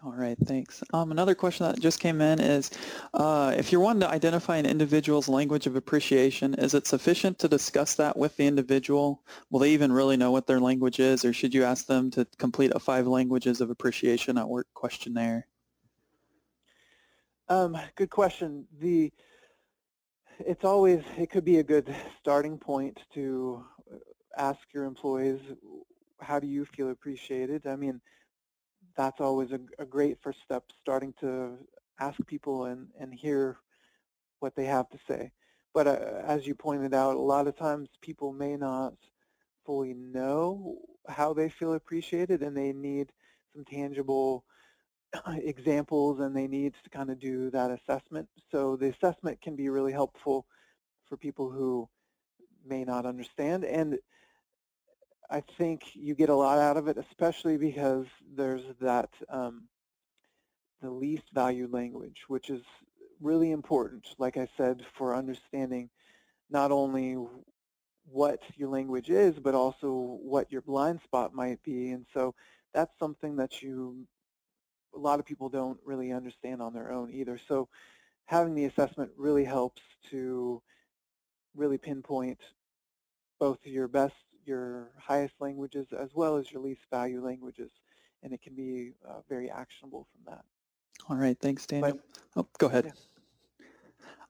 All 0.06 0.14
right, 0.14 0.38
thanks. 0.46 0.82
Um, 0.94 1.12
another 1.12 1.36
question 1.36 1.66
that 1.66 1.82
just 1.82 2.00
came 2.00 2.22
in 2.22 2.40
is, 2.40 2.72
uh, 3.14 3.54
if 3.58 3.72
you're 3.74 3.82
wanting 3.82 4.00
to 4.02 4.10
identify 4.10 4.56
an 4.56 4.66
individual's 4.66 5.28
language 5.28 5.68
of 5.68 5.76
appreciation, 5.76 6.54
is 6.54 6.74
it 6.74 6.88
sufficient 6.88 7.40
to 7.40 7.50
discuss 7.50 7.96
that 7.96 8.16
with 8.18 8.38
the 8.38 8.48
individual? 8.48 9.22
Will 9.50 9.60
they 9.60 9.72
even 9.72 9.92
really 9.92 10.16
know 10.16 10.32
what 10.32 10.48
their 10.48 10.62
language 10.62 11.02
is, 11.02 11.26
or 11.26 11.34
should 11.34 11.54
you 11.54 11.66
ask 11.66 11.86
them 11.86 12.10
to 12.12 12.26
complete 12.38 12.72
a 12.74 12.80
five 12.80 13.06
languages 13.06 13.60
of 13.60 13.70
appreciation 13.70 14.38
at 14.38 14.48
work 14.48 14.68
questionnaire? 14.74 15.46
Um, 17.50 17.78
good 17.96 18.10
question. 18.10 18.66
The 18.80 19.12
it's 20.40 20.64
always 20.64 21.02
it 21.18 21.30
could 21.30 21.46
be 21.46 21.60
a 21.60 21.64
good 21.64 21.94
starting 22.20 22.58
point 22.58 23.00
to 23.14 23.64
ask 24.38 24.60
your 24.74 24.86
employees, 24.86 25.40
how 26.20 26.40
do 26.40 26.48
you 26.48 26.66
feel 26.66 26.90
appreciated? 26.90 27.68
I 27.68 27.76
mean, 27.76 28.02
that's 28.96 29.20
always 29.20 29.52
a, 29.52 29.60
a 29.80 29.86
great 29.86 30.18
first 30.22 30.40
step, 30.44 30.64
starting 30.82 31.14
to 31.20 31.58
ask 32.00 32.18
people 32.28 32.66
and, 32.66 32.88
and 33.00 33.14
hear 33.14 33.58
what 34.40 34.56
they 34.56 34.66
have 34.66 34.90
to 34.90 34.98
say. 35.08 35.32
But 35.74 35.88
uh, 35.88 36.22
as 36.26 36.46
you 36.46 36.54
pointed 36.54 36.94
out, 36.94 37.16
a 37.16 37.20
lot 37.20 37.48
of 37.48 37.58
times 37.58 37.90
people 38.02 38.32
may 38.32 38.56
not 38.56 38.94
fully 39.66 39.94
know 39.94 40.78
how 41.08 41.34
they 41.34 41.50
feel 41.50 41.74
appreciated 41.74 42.42
and 42.42 42.56
they 42.56 42.74
need 42.74 43.12
some 43.54 43.66
tangible 43.66 44.46
examples 45.28 46.20
and 46.20 46.36
they 46.36 46.48
need 46.48 46.74
to 46.84 46.90
kind 46.90 47.10
of 47.10 47.20
do 47.20 47.50
that 47.52 47.72
assessment. 47.72 48.28
So 48.52 48.76
the 48.76 48.90
assessment 48.90 49.42
can 49.42 49.56
be 49.56 49.70
really 49.70 49.92
helpful 49.92 50.46
for 51.06 51.18
people 51.18 51.50
who 51.50 51.90
may 52.66 52.84
not 52.84 53.06
understand. 53.06 53.64
And 53.66 53.98
I 55.30 55.42
think 55.58 55.84
you 55.96 56.16
get 56.16 56.30
a 56.30 56.36
lot 56.36 56.60
out 56.60 56.78
of 56.78 56.88
it, 56.88 56.98
especially 56.98 57.58
because 57.58 58.06
there's 58.36 58.64
that 58.82 59.10
um, 59.30 59.68
the 60.82 60.90
least 60.90 61.24
valued 61.34 61.72
language, 61.72 62.24
which 62.28 62.50
is 62.50 62.62
really 63.22 63.52
important, 63.52 64.06
like 64.18 64.38
I 64.38 64.48
said, 64.58 64.86
for 64.98 65.16
understanding 65.16 65.90
not 66.50 66.72
only 66.72 67.18
what 68.06 68.42
your 68.58 68.70
language 68.70 69.10
is, 69.10 69.36
but 69.40 69.56
also 69.56 70.20
what 70.22 70.52
your 70.52 70.62
blind 70.62 71.00
spot 71.04 71.34
might 71.34 71.64
be. 71.64 71.92
And 71.92 72.06
so 72.14 72.36
that's 72.74 72.92
something 73.00 73.38
that 73.38 73.62
you, 73.62 74.06
a 74.94 75.00
lot 75.00 75.20
of 75.20 75.26
people 75.26 75.50
don't 75.50 75.80
really 75.86 76.12
understand 76.12 76.62
on 76.62 76.74
their 76.74 76.92
own 76.92 77.12
either. 77.12 77.40
So 77.48 77.70
having 78.26 78.56
the 78.56 78.66
assessment 78.66 79.12
really 79.18 79.46
helps 79.46 79.82
to 80.12 80.62
really 81.56 81.78
pinpoint 81.78 82.40
both 83.40 83.60
your 83.64 83.88
best 83.88 84.14
your 84.46 84.90
highest 84.98 85.34
languages 85.40 85.88
as 85.98 86.10
well 86.14 86.38
as 86.38 86.52
your 86.52 86.62
least 86.62 86.82
value 86.92 87.24
languages, 87.24 87.72
and 88.24 88.34
it 88.34 88.42
can 88.42 88.54
be 88.56 88.92
uh, 89.08 89.22
very 89.30 89.50
actionable 89.50 90.08
from 90.12 90.34
that. 90.34 90.44
All 91.10 91.16
right, 91.16 91.38
thanks, 91.40 91.66
Daniel. 91.66 92.00
But, 92.36 92.42
oh, 92.42 92.48
go 92.58 92.68
ahead. 92.68 92.86
Yeah. 92.86 92.92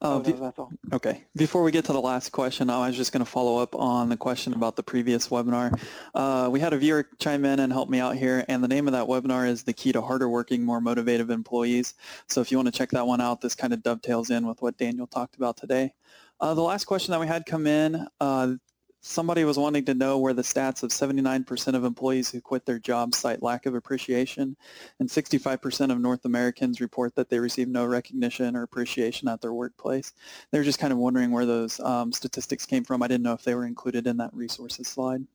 Uh, 0.02 0.16
oh, 0.16 0.20
no, 0.20 0.32
that's 0.34 0.60
all. 0.60 0.72
Okay. 0.92 1.24
Before 1.36 1.64
we 1.64 1.72
get 1.72 1.86
to 1.86 1.94
the 1.94 2.02
last 2.02 2.34
question, 2.34 2.70
I 2.70 2.88
was 2.88 2.98
just 2.98 3.14
going 3.14 3.24
to 3.24 3.32
follow 3.32 3.60
up 3.60 3.74
on 3.74 4.10
the 4.10 4.18
question 4.18 4.54
about 4.54 4.76
the 4.76 4.84
previous 4.84 5.30
webinar. 5.30 5.80
Uh, 6.14 6.50
we 6.52 6.60
had 6.60 6.74
a 6.74 6.78
viewer 6.78 7.08
chime 7.20 7.46
in 7.46 7.60
and 7.60 7.72
help 7.72 7.90
me 7.90 8.00
out 8.00 8.18
here, 8.18 8.44
and 8.50 8.62
the 8.62 8.68
name 8.68 8.88
of 8.88 8.92
that 8.92 9.08
webinar 9.08 9.48
is 9.48 9.64
The 9.64 9.72
Key 9.72 9.94
to 9.94 10.02
Harder 10.02 10.28
Working, 10.28 10.64
More 10.64 10.82
Motivated 10.82 11.32
Employees. 11.32 11.94
So 12.28 12.42
if 12.42 12.52
you 12.52 12.58
want 12.58 12.68
to 12.68 12.78
check 12.78 12.90
that 12.90 13.08
one 13.08 13.22
out, 13.22 13.40
this 13.40 13.56
kind 13.56 13.72
of 13.72 13.82
dovetails 13.82 14.30
in 14.30 14.46
with 14.46 14.62
what 14.62 14.78
Daniel 14.78 15.08
talked 15.08 15.38
about 15.38 15.56
today. 15.56 15.94
Uh, 16.40 16.54
the 16.54 16.62
last 16.62 16.86
question 16.86 17.12
that 17.12 17.20
we 17.20 17.28
had 17.28 17.46
come 17.46 17.68
in, 17.68 18.08
uh, 18.20 18.54
somebody 19.04 19.44
was 19.44 19.58
wanting 19.58 19.84
to 19.84 19.94
know 19.94 20.18
where 20.18 20.34
the 20.34 20.42
stats 20.42 20.82
of 20.82 20.90
79% 20.90 21.76
of 21.76 21.84
employees 21.84 22.32
who 22.32 22.40
quit 22.40 22.66
their 22.66 22.80
jobs 22.80 23.18
cite 23.18 23.44
lack 23.44 23.66
of 23.66 23.76
appreciation, 23.76 24.56
and 25.00 25.10
65% 25.10 25.92
of 25.92 26.00
North 26.00 26.24
Americans 26.26 26.80
report 26.80 27.14
that 27.16 27.30
they 27.30 27.40
receive 27.40 27.68
no 27.68 27.86
recognition 27.86 28.56
or 28.56 28.64
appreciation 28.64 29.28
at 29.28 29.42
their 29.42 29.54
workplace. 29.54 30.14
They 30.52 30.58
were 30.58 30.64
just 30.64 30.80
kind 30.80 30.94
of 30.94 31.00
wondering 31.00 31.32
where 31.32 31.46
those 31.46 31.80
um, 31.82 32.12
statistics 32.14 32.66
came 32.66 32.86
from. 32.86 33.04
I 33.04 33.08
didn't 33.08 33.24
know 33.24 33.34
if 33.34 33.44
they 33.44 33.56
were 33.56 33.66
included 33.66 34.08
in 34.08 34.18
that 34.18 34.34
resources 34.34 34.88
slide. 34.88 35.26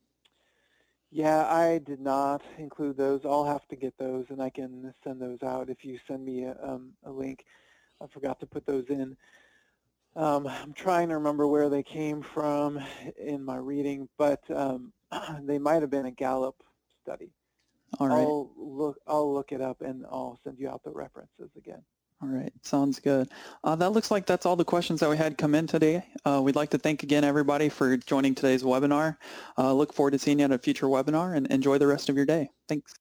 Yeah, 1.10 1.46
I 1.46 1.78
did 1.78 2.00
not 2.00 2.42
include 2.58 2.96
those. 2.96 3.20
I'll 3.24 3.44
have 3.44 3.66
to 3.68 3.76
get 3.76 3.96
those, 3.98 4.26
and 4.30 4.42
I 4.42 4.50
can 4.50 4.92
send 5.04 5.20
those 5.20 5.42
out 5.42 5.70
if 5.70 5.84
you 5.84 5.98
send 6.06 6.24
me 6.24 6.44
a, 6.44 6.56
um, 6.62 6.92
a 7.04 7.10
link. 7.10 7.44
I 8.00 8.06
forgot 8.06 8.40
to 8.40 8.46
put 8.46 8.66
those 8.66 8.84
in. 8.88 9.16
Um, 10.18 10.48
I'm 10.48 10.72
trying 10.72 11.08
to 11.10 11.14
remember 11.14 11.46
where 11.46 11.68
they 11.68 11.84
came 11.84 12.22
from 12.22 12.80
in 13.16 13.44
my 13.44 13.56
reading, 13.56 14.08
but 14.18 14.42
um, 14.50 14.92
they 15.42 15.58
might 15.58 15.80
have 15.80 15.90
been 15.90 16.06
a 16.06 16.10
Gallup 16.10 16.56
study. 17.02 17.30
All 18.00 18.08
right. 18.08 18.18
I'll 18.18 18.50
look. 18.56 18.98
I'll 19.06 19.32
look 19.32 19.52
it 19.52 19.60
up 19.60 19.80
and 19.80 20.04
I'll 20.10 20.38
send 20.42 20.58
you 20.58 20.68
out 20.68 20.82
the 20.82 20.90
references 20.90 21.50
again. 21.56 21.82
All 22.20 22.28
right, 22.28 22.52
sounds 22.62 22.98
good. 22.98 23.28
Uh, 23.62 23.76
that 23.76 23.92
looks 23.92 24.10
like 24.10 24.26
that's 24.26 24.44
all 24.44 24.56
the 24.56 24.64
questions 24.64 24.98
that 25.00 25.08
we 25.08 25.16
had 25.16 25.38
come 25.38 25.54
in 25.54 25.68
today. 25.68 26.04
Uh, 26.24 26.40
we'd 26.42 26.56
like 26.56 26.70
to 26.70 26.78
thank 26.78 27.04
again 27.04 27.22
everybody 27.22 27.68
for 27.68 27.96
joining 27.96 28.34
today's 28.34 28.64
webinar. 28.64 29.18
Uh, 29.56 29.72
look 29.72 29.92
forward 29.92 30.10
to 30.10 30.18
seeing 30.18 30.40
you 30.40 30.46
at 30.46 30.50
a 30.50 30.58
future 30.58 30.86
webinar 30.86 31.36
and 31.36 31.46
enjoy 31.46 31.78
the 31.78 31.86
rest 31.86 32.08
of 32.08 32.16
your 32.16 32.26
day. 32.26 32.50
Thanks. 32.68 32.92